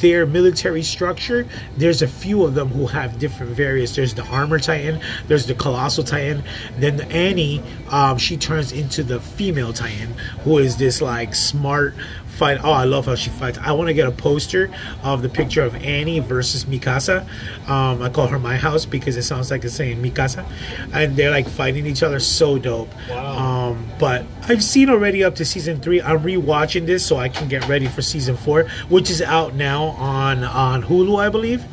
their 0.00 0.26
military 0.26 0.82
structure, 0.82 1.46
there's 1.76 2.02
a 2.02 2.08
few 2.08 2.44
of 2.44 2.54
them 2.54 2.68
who 2.68 2.86
have 2.86 3.18
different 3.18 3.52
various. 3.52 3.94
There's 3.94 4.14
the 4.14 4.24
armor 4.24 4.58
Titan, 4.58 5.00
there's 5.28 5.46
the 5.46 5.54
colossal 5.54 6.04
Titan. 6.04 6.42
Then 6.78 7.00
Annie, 7.12 7.62
um, 7.90 8.18
she 8.18 8.36
turns 8.36 8.72
into 8.72 9.02
the 9.02 9.20
female 9.20 9.72
Titan, 9.72 10.14
who 10.42 10.58
is 10.58 10.76
this 10.76 11.00
like 11.00 11.34
smart 11.34 11.94
fight. 12.34 12.58
Oh, 12.62 12.72
I 12.72 12.84
love 12.84 13.06
how 13.06 13.14
she 13.14 13.30
fights. 13.30 13.58
I 13.58 13.72
want 13.72 13.88
to 13.88 13.94
get 13.94 14.06
a 14.06 14.10
poster 14.10 14.70
of 15.02 15.22
the 15.22 15.28
picture 15.28 15.62
of 15.62 15.74
Annie 15.76 16.18
versus 16.18 16.64
Mikasa. 16.64 17.26
Um, 17.68 18.02
I 18.02 18.08
call 18.08 18.26
her 18.26 18.38
my 18.38 18.56
house 18.56 18.84
because 18.84 19.16
it 19.16 19.22
sounds 19.22 19.50
like 19.50 19.64
it's 19.64 19.74
saying 19.74 20.02
Mikasa, 20.02 20.44
and 20.92 21.16
they're 21.16 21.30
like 21.30 21.48
fighting 21.48 21.86
each 21.86 22.02
other. 22.02 22.20
So 22.20 22.58
dope. 22.58 22.90
Wow. 23.08 23.38
Um, 23.38 23.53
but 23.98 24.24
I've 24.42 24.62
seen 24.62 24.90
already 24.90 25.24
up 25.24 25.34
to 25.36 25.44
season 25.44 25.80
three. 25.80 26.00
I'm 26.02 26.20
rewatching 26.20 26.86
this 26.86 27.04
so 27.04 27.16
I 27.16 27.28
can 27.28 27.48
get 27.48 27.66
ready 27.68 27.86
for 27.86 28.02
season 28.02 28.36
four, 28.36 28.64
which 28.88 29.10
is 29.10 29.22
out 29.22 29.54
now 29.54 29.84
on 29.84 30.44
on 30.44 30.82
Hulu, 30.82 31.18
I 31.18 31.28
believe. 31.28 31.64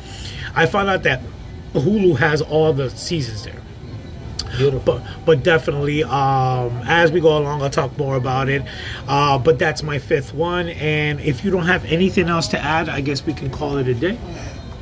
I 0.56 0.66
found 0.66 0.90
out 0.90 1.04
that 1.04 1.22
Hulu 1.74 2.18
has 2.18 2.42
all 2.42 2.74
the 2.74 2.90
seasons 2.90 3.44
there. 3.44 3.62
Beautiful. 4.58 4.80
But 4.80 5.04
but 5.26 5.44
definitely, 5.44 6.04
um, 6.04 6.82
as 6.86 7.12
we 7.12 7.22
go 7.22 7.38
along, 7.38 7.62
I'll 7.62 7.70
talk 7.70 7.98
more 7.98 8.16
about 8.16 8.50
it. 8.50 8.64
Uh, 9.08 9.38
but 9.38 9.58
that's 9.58 9.82
my 9.82 10.00
fifth 10.00 10.34
one, 10.34 10.70
and 10.70 11.20
if 11.22 11.46
you 11.46 11.52
don't 11.52 11.68
have 11.68 11.86
anything 11.86 12.28
else 12.28 12.48
to 12.50 12.60
add, 12.60 12.90
I 12.90 13.02
guess 13.02 13.26
we 13.26 13.34
can 13.34 13.50
call 13.50 13.78
it 13.78 13.88
a 13.88 13.94
day. 13.94 14.18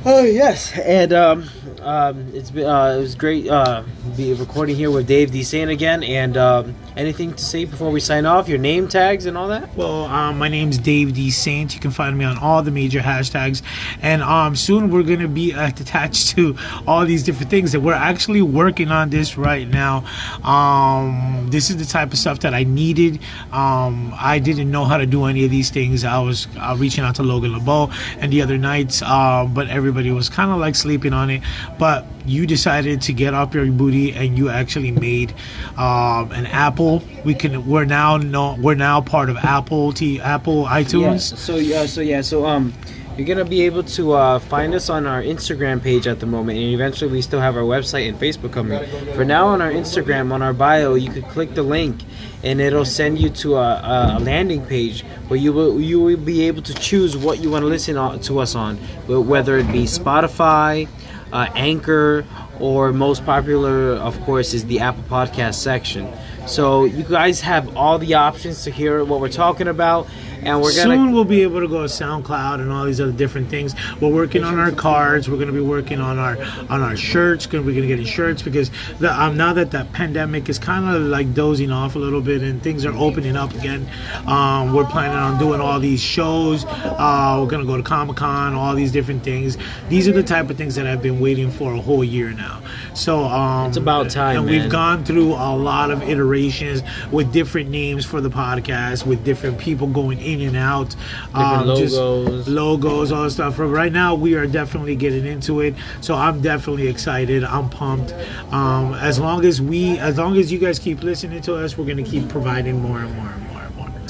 Oh 0.02 0.22
yes, 0.22 0.72
and 0.78 1.12
um, 1.12 1.50
um, 1.82 2.30
it's 2.32 2.50
been 2.50 2.66
uh, 2.66 2.96
it 2.96 3.00
was 3.00 3.14
great 3.14 3.48
uh, 3.48 3.82
be 4.16 4.32
recording 4.34 4.76
here 4.76 4.90
with 4.90 5.06
Dave 5.06 5.30
D. 5.30 5.42
Saint 5.42 5.70
again. 5.70 6.02
And 6.02 6.36
um, 6.36 6.74
anything 6.96 7.32
to 7.32 7.42
say 7.42 7.64
before 7.64 7.90
we 7.90 8.00
sign 8.00 8.26
off? 8.26 8.48
Your 8.48 8.58
name 8.58 8.88
tags 8.88 9.26
and 9.26 9.36
all 9.36 9.48
that. 9.48 9.74
Well, 9.74 10.04
um, 10.04 10.38
my 10.38 10.48
name's 10.48 10.78
Dave 10.78 11.14
D. 11.14 11.30
Saint. 11.30 11.74
You 11.74 11.80
can 11.80 11.90
find 11.90 12.16
me 12.16 12.24
on 12.24 12.38
all 12.38 12.62
the 12.62 12.70
major 12.70 13.00
hashtags. 13.00 13.62
And 14.02 14.22
um, 14.22 14.56
soon 14.56 14.90
we're 14.90 15.02
to 15.02 15.28
be 15.28 15.54
uh, 15.54 15.68
attached 15.68 16.30
to 16.30 16.56
all 16.86 17.04
these 17.06 17.22
different 17.22 17.50
things 17.50 17.72
that 17.72 17.80
we're 17.80 17.92
actually 17.94 18.42
working 18.42 18.90
on 18.90 19.10
this 19.10 19.36
right 19.36 19.68
now. 19.68 20.04
Um, 20.42 21.48
this 21.50 21.70
is 21.70 21.76
the 21.76 21.84
type 21.84 22.12
of 22.12 22.18
stuff 22.18 22.40
that 22.40 22.54
I 22.54 22.64
needed. 22.64 23.20
Um, 23.52 24.12
I 24.16 24.38
didn't 24.38 24.70
know 24.70 24.84
how 24.84 24.98
to 24.98 25.06
do 25.06 25.24
any 25.24 25.44
of 25.44 25.50
these 25.50 25.70
things. 25.70 26.04
I 26.04 26.18
was 26.20 26.46
uh, 26.58 26.76
reaching 26.78 27.04
out 27.04 27.16
to 27.16 27.22
Logan 27.22 27.52
LeBeau 27.52 27.90
and 28.18 28.32
the 28.32 28.42
other 28.42 28.58
nights, 28.58 29.02
uh, 29.02 29.46
but 29.50 29.68
everybody 29.90 30.12
was 30.12 30.28
kind 30.28 30.52
of 30.52 30.58
like 30.58 30.76
sleeping 30.76 31.12
on 31.12 31.30
it. 31.30 31.42
but 31.78 32.06
you 32.24 32.46
decided 32.46 33.02
to 33.02 33.12
get 33.12 33.34
off 33.34 33.52
your 33.54 33.66
booty 33.72 34.12
and 34.12 34.38
you 34.38 34.48
actually 34.48 34.92
made 34.92 35.34
um, 35.76 36.30
an 36.30 36.46
Apple. 36.46 37.02
We 37.24 37.34
can 37.34 37.66
we're 37.66 37.84
now 37.84 38.16
no, 38.18 38.56
we're 38.60 38.76
now 38.76 39.00
part 39.00 39.30
of 39.30 39.36
Apple 39.38 39.92
T 39.92 40.20
Apple 40.20 40.64
iTunes. 40.66 41.32
Yeah, 41.32 41.36
so 41.36 41.56
yeah, 41.56 41.86
so 41.86 42.00
yeah, 42.00 42.20
so 42.20 42.46
um, 42.46 42.72
you're 43.20 43.36
gonna 43.36 43.48
be 43.48 43.66
able 43.66 43.82
to 43.82 44.12
uh, 44.12 44.38
find 44.38 44.74
us 44.74 44.88
on 44.88 45.06
our 45.06 45.22
Instagram 45.22 45.82
page 45.82 46.06
at 46.06 46.20
the 46.20 46.26
moment, 46.26 46.58
and 46.58 46.68
eventually 46.68 47.12
we 47.12 47.20
still 47.20 47.38
have 47.38 47.54
our 47.54 47.64
website 47.64 48.08
and 48.08 48.18
Facebook 48.18 48.50
coming. 48.50 48.82
For 49.14 49.26
now, 49.26 49.48
on 49.48 49.60
our 49.60 49.70
Instagram, 49.70 50.32
on 50.32 50.40
our 50.40 50.54
bio, 50.54 50.94
you 50.94 51.10
could 51.10 51.26
click 51.26 51.54
the 51.54 51.62
link, 51.62 52.00
and 52.42 52.62
it'll 52.62 52.86
send 52.86 53.18
you 53.18 53.28
to 53.28 53.56
a, 53.56 54.16
a 54.16 54.20
landing 54.20 54.64
page 54.64 55.02
where 55.28 55.38
you 55.38 55.52
will 55.52 55.78
you 55.78 56.00
will 56.00 56.16
be 56.16 56.46
able 56.46 56.62
to 56.62 56.72
choose 56.72 57.14
what 57.14 57.40
you 57.40 57.50
want 57.50 57.62
to 57.62 57.66
listen 57.66 57.94
to 58.20 58.38
us 58.38 58.54
on, 58.54 58.78
whether 59.06 59.58
it 59.58 59.70
be 59.70 59.82
Spotify, 59.82 60.88
uh, 61.30 61.46
Anchor, 61.54 62.24
or 62.58 62.90
most 62.90 63.26
popular, 63.26 63.96
of 63.96 64.18
course, 64.22 64.54
is 64.54 64.64
the 64.64 64.80
Apple 64.80 65.02
Podcast 65.02 65.56
section. 65.56 66.10
So 66.46 66.84
you 66.84 67.04
guys 67.04 67.42
have 67.42 67.76
all 67.76 67.98
the 67.98 68.14
options 68.14 68.64
to 68.64 68.70
hear 68.70 69.04
what 69.04 69.20
we're 69.20 69.28
talking 69.28 69.68
about 69.68 70.08
and 70.42 70.60
we're 70.60 70.74
gonna 70.74 70.94
soon 70.94 71.12
we'll 71.12 71.24
be 71.24 71.42
able 71.42 71.60
to 71.60 71.68
go 71.68 71.82
to 71.82 71.88
SoundCloud 71.88 72.60
and 72.60 72.70
all 72.72 72.84
these 72.84 73.00
other 73.00 73.12
different 73.12 73.48
things. 73.48 73.74
We're 74.00 74.12
working 74.12 74.44
on 74.44 74.58
our 74.58 74.72
cards. 74.72 75.28
We're 75.28 75.36
going 75.36 75.48
to 75.48 75.52
be 75.52 75.60
working 75.60 76.00
on 76.00 76.18
our 76.18 76.36
on 76.68 76.82
our 76.82 76.96
shirts. 76.96 77.50
We're 77.50 77.62
going 77.62 77.74
to 77.74 77.86
get 77.86 78.06
shirts 78.06 78.42
because 78.42 78.70
the, 78.98 79.12
um, 79.12 79.36
now 79.36 79.52
that 79.52 79.70
the 79.70 79.86
pandemic 79.92 80.48
is 80.48 80.58
kind 80.58 80.94
of 80.94 81.02
like 81.02 81.34
dozing 81.34 81.70
off 81.70 81.96
a 81.96 81.98
little 81.98 82.20
bit 82.20 82.42
and 82.42 82.62
things 82.62 82.84
are 82.84 82.94
opening 82.94 83.36
up 83.36 83.54
again. 83.54 83.88
Um, 84.26 84.74
we're 84.74 84.86
planning 84.86 85.16
on 85.16 85.38
doing 85.38 85.60
all 85.60 85.80
these 85.80 86.00
shows. 86.00 86.64
Uh, 86.64 87.38
we're 87.40 87.48
going 87.48 87.62
to 87.62 87.66
go 87.66 87.76
to 87.76 87.82
Comic 87.82 88.16
Con, 88.16 88.54
all 88.54 88.74
these 88.74 88.92
different 88.92 89.22
things. 89.22 89.56
These 89.88 90.08
are 90.08 90.12
the 90.12 90.22
type 90.22 90.50
of 90.50 90.56
things 90.56 90.74
that 90.76 90.86
I've 90.86 91.02
been 91.02 91.20
waiting 91.20 91.50
for 91.50 91.74
a 91.74 91.80
whole 91.80 92.04
year 92.04 92.30
now. 92.32 92.62
So 92.94 93.24
um, 93.24 93.68
it's 93.68 93.76
about 93.76 94.10
time, 94.10 94.38
and 94.38 94.46
man. 94.46 94.62
we've 94.62 94.70
gone 94.70 95.04
through 95.04 95.32
a 95.34 95.56
lot 95.56 95.90
of 95.90 96.02
iterations 96.02 96.82
with 97.10 97.32
different 97.32 97.70
names 97.70 98.04
for 98.04 98.20
the 98.20 98.30
podcast, 98.30 99.06
with 99.06 99.24
different 99.24 99.58
people 99.58 99.86
going 99.86 100.18
in 100.20 100.40
and 100.40 100.56
out. 100.56 100.94
Um, 101.34 101.66
logos, 101.66 102.48
logos, 102.48 103.12
all 103.12 103.24
that 103.24 103.30
stuff. 103.30 103.56
For 103.56 103.66
right 103.66 103.92
now, 103.92 104.14
we 104.14 104.34
are 104.34 104.46
definitely 104.46 104.96
getting 104.96 105.26
into 105.26 105.60
it. 105.60 105.74
So 106.00 106.14
I'm 106.14 106.40
definitely 106.40 106.88
excited. 106.88 107.44
I'm 107.44 107.68
pumped. 107.68 108.12
Um, 108.52 108.94
as 108.94 109.18
long 109.18 109.44
as 109.44 109.60
we, 109.62 109.98
as 109.98 110.18
long 110.18 110.36
as 110.36 110.52
you 110.52 110.58
guys 110.58 110.78
keep 110.78 111.02
listening 111.02 111.42
to 111.42 111.56
us, 111.56 111.78
we're 111.78 111.86
gonna 111.86 112.02
keep 112.02 112.28
providing 112.28 112.80
more 112.80 113.00
and 113.00 113.14
more. 113.16 113.39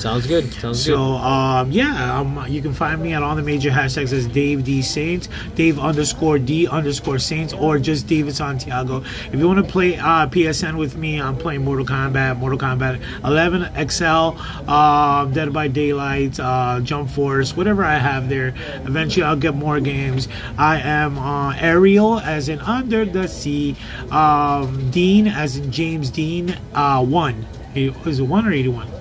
Sounds 0.00 0.26
good. 0.26 0.50
Sounds 0.54 0.82
so, 0.82 0.92
good. 0.92 0.96
So, 0.96 1.02
um, 1.16 1.70
yeah, 1.72 2.18
um, 2.18 2.46
you 2.48 2.62
can 2.62 2.72
find 2.72 3.02
me 3.02 3.12
on 3.12 3.22
all 3.22 3.36
the 3.36 3.42
major 3.42 3.68
hashtags 3.70 4.14
as 4.14 4.26
Dave 4.28 4.64
D 4.64 4.80
Saints, 4.80 5.28
Dave 5.54 5.78
underscore 5.78 6.38
D 6.38 6.66
underscore 6.66 7.18
Saints, 7.18 7.52
or 7.52 7.78
just 7.78 8.06
David 8.06 8.34
Santiago. 8.34 9.04
If 9.30 9.34
you 9.34 9.46
want 9.46 9.64
to 9.64 9.70
play 9.70 9.98
uh, 9.98 10.26
PSN 10.26 10.78
with 10.78 10.96
me, 10.96 11.20
I'm 11.20 11.36
playing 11.36 11.64
Mortal 11.64 11.84
Kombat, 11.84 12.38
Mortal 12.38 12.58
Kombat 12.58 13.02
11 13.24 13.90
XL, 13.90 14.40
uh, 14.70 15.26
Dead 15.26 15.52
by 15.52 15.68
Daylight, 15.68 16.40
uh, 16.40 16.80
Jump 16.80 17.10
Force, 17.10 17.54
whatever 17.54 17.84
I 17.84 17.98
have 17.98 18.30
there. 18.30 18.54
Eventually, 18.86 19.24
I'll 19.24 19.36
get 19.36 19.54
more 19.54 19.80
games. 19.80 20.28
I 20.56 20.80
am 20.80 21.18
uh, 21.18 21.54
Ariel, 21.56 22.20
as 22.20 22.48
in 22.48 22.58
Under 22.60 23.04
the 23.04 23.28
Sea, 23.28 23.76
um, 24.10 24.90
Dean, 24.90 25.26
as 25.26 25.58
in 25.58 25.70
James 25.70 26.08
Dean, 26.08 26.56
uh, 26.72 27.04
1. 27.04 27.46
Is 27.74 28.18
it 28.18 28.22
1 28.22 28.46
or 28.46 28.52
81? 28.52 28.99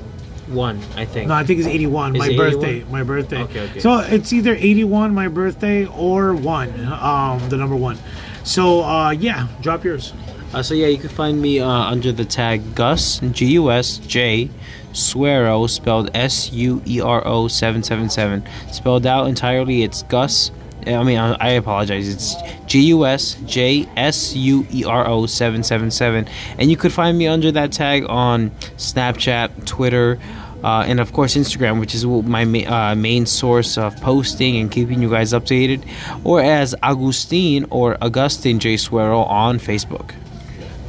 One, 0.49 0.79
I 0.95 1.05
think. 1.05 1.27
No, 1.27 1.33
I 1.33 1.43
think 1.43 1.59
it's 1.59 1.67
81. 1.67 2.15
Is 2.15 2.19
my 2.19 2.29
it 2.29 2.37
birthday. 2.37 2.75
81? 2.77 2.91
My 2.91 3.03
birthday. 3.03 3.41
Okay, 3.43 3.59
okay. 3.69 3.79
So 3.79 3.99
it's 3.99 4.33
either 4.33 4.55
81, 4.55 5.13
my 5.13 5.27
birthday, 5.27 5.85
or 5.85 6.33
one, 6.33 6.69
um, 6.85 7.47
the 7.49 7.57
number 7.57 7.75
one. 7.75 7.97
So 8.43 8.83
uh, 8.83 9.11
yeah, 9.11 9.47
drop 9.61 9.83
yours. 9.83 10.13
Uh, 10.53 10.63
so 10.63 10.73
yeah, 10.73 10.87
you 10.87 10.97
can 10.97 11.09
find 11.09 11.39
me 11.39 11.59
uh, 11.59 11.67
under 11.67 12.11
the 12.11 12.25
tag 12.25 12.73
Gus 12.73 13.19
G 13.19 13.45
U 13.53 13.69
S 13.69 13.97
J 13.97 14.49
Suero, 14.93 15.67
spelled 15.67 16.09
S 16.15 16.51
U 16.51 16.81
E 16.87 16.99
R 16.99 17.25
O 17.27 17.47
seven 17.47 17.83
seven 17.83 18.09
seven. 18.09 18.43
Spelled 18.71 19.05
out 19.05 19.27
entirely, 19.27 19.83
it's 19.83 20.03
Gus. 20.03 20.51
I 20.87 21.03
mean, 21.03 21.19
I 21.19 21.49
apologize. 21.49 22.09
It's 22.09 22.35
G 22.65 22.81
U 22.87 23.05
S 23.05 23.35
J 23.45 23.87
S 23.95 24.35
U 24.35 24.65
E 24.71 24.83
R 24.85 25.07
O 25.07 25.25
seven 25.27 25.61
seven 25.61 25.91
seven, 25.91 26.27
and 26.57 26.71
you 26.71 26.77
could 26.77 26.93
find 26.93 27.17
me 27.17 27.27
under 27.27 27.51
that 27.51 27.71
tag 27.71 28.05
on 28.09 28.49
Snapchat, 28.77 29.65
Twitter. 29.65 30.17
Uh, 30.63 30.83
and 30.85 30.99
of 30.99 31.13
course 31.13 31.35
Instagram, 31.35 31.79
which 31.79 31.95
is 31.95 32.05
my 32.05 32.43
ma- 32.45 32.59
uh, 32.91 32.95
main 32.95 33.25
source 33.25 33.77
of 33.77 33.95
posting 34.01 34.57
and 34.57 34.69
keeping 34.71 35.01
you 35.01 35.09
guys 35.09 35.31
updated, 35.31 35.83
or 36.23 36.41
as 36.41 36.75
Agustin 36.83 37.65
or 37.69 37.97
Augustin 38.01 38.59
J 38.59 38.75
Suero 38.75 39.23
on 39.23 39.59
Facebook. 39.59 40.11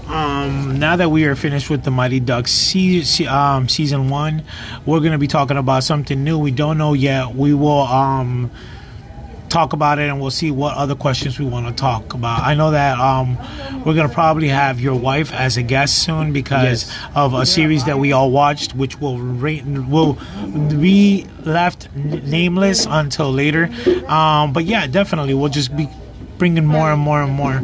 Um, 0.08 0.80
now 0.80 0.96
that 0.96 1.10
we 1.10 1.24
are 1.26 1.36
finished 1.36 1.70
with 1.70 1.84
the 1.84 1.92
Mighty 1.92 2.18
Ducks 2.18 2.50
se- 2.50 3.26
um, 3.26 3.68
season 3.68 4.10
one, 4.10 4.42
we're 4.84 4.98
going 4.98 5.12
to 5.12 5.18
be 5.18 5.28
talking 5.28 5.56
about 5.56 5.84
something 5.84 6.24
new. 6.24 6.36
We 6.36 6.50
don't 6.50 6.78
know 6.78 6.94
yet. 6.94 7.36
We 7.36 7.54
will 7.54 7.82
um, 7.82 8.50
talk 9.50 9.72
about 9.72 9.98
it 9.98 10.08
and 10.08 10.20
we'll 10.20 10.30
see 10.30 10.50
what 10.50 10.76
other 10.76 10.94
questions 10.94 11.38
we 11.38 11.44
want 11.44 11.66
to 11.66 11.72
talk 11.72 12.14
about. 12.14 12.42
I 12.42 12.54
know 12.54 12.70
that 12.70 12.98
um, 12.98 13.36
we're 13.84 13.94
going 13.94 14.08
to 14.08 14.14
probably 14.14 14.48
have 14.48 14.80
your 14.80 14.94
wife 14.94 15.32
as 15.32 15.56
a 15.56 15.62
guest 15.62 16.02
soon 16.02 16.32
because 16.32 16.88
yes. 16.88 16.98
of 17.14 17.34
a 17.34 17.44
series 17.44 17.84
that 17.84 17.98
we 17.98 18.12
all 18.12 18.30
watched, 18.30 18.74
which 18.74 19.00
will 19.00 19.18
rate, 19.18 19.64
will 19.64 20.18
be 20.80 21.26
left 21.44 21.88
n- 21.94 22.22
nameless 22.30 22.86
until 22.88 23.30
later. 23.30 23.68
Um, 24.06 24.52
but 24.52 24.64
yeah, 24.64 24.86
definitely, 24.86 25.34
we'll 25.34 25.50
just 25.50 25.76
be 25.76 25.88
bringing 26.38 26.64
more 26.64 26.90
and 26.90 27.00
more 27.00 27.22
and 27.22 27.32
more. 27.32 27.60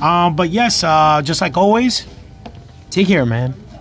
Um, 0.00 0.36
but 0.36 0.50
yes, 0.50 0.84
uh, 0.84 1.20
just 1.24 1.40
like 1.40 1.56
always, 1.56 2.06
take 2.90 3.08
care, 3.08 3.26
man. 3.26 3.59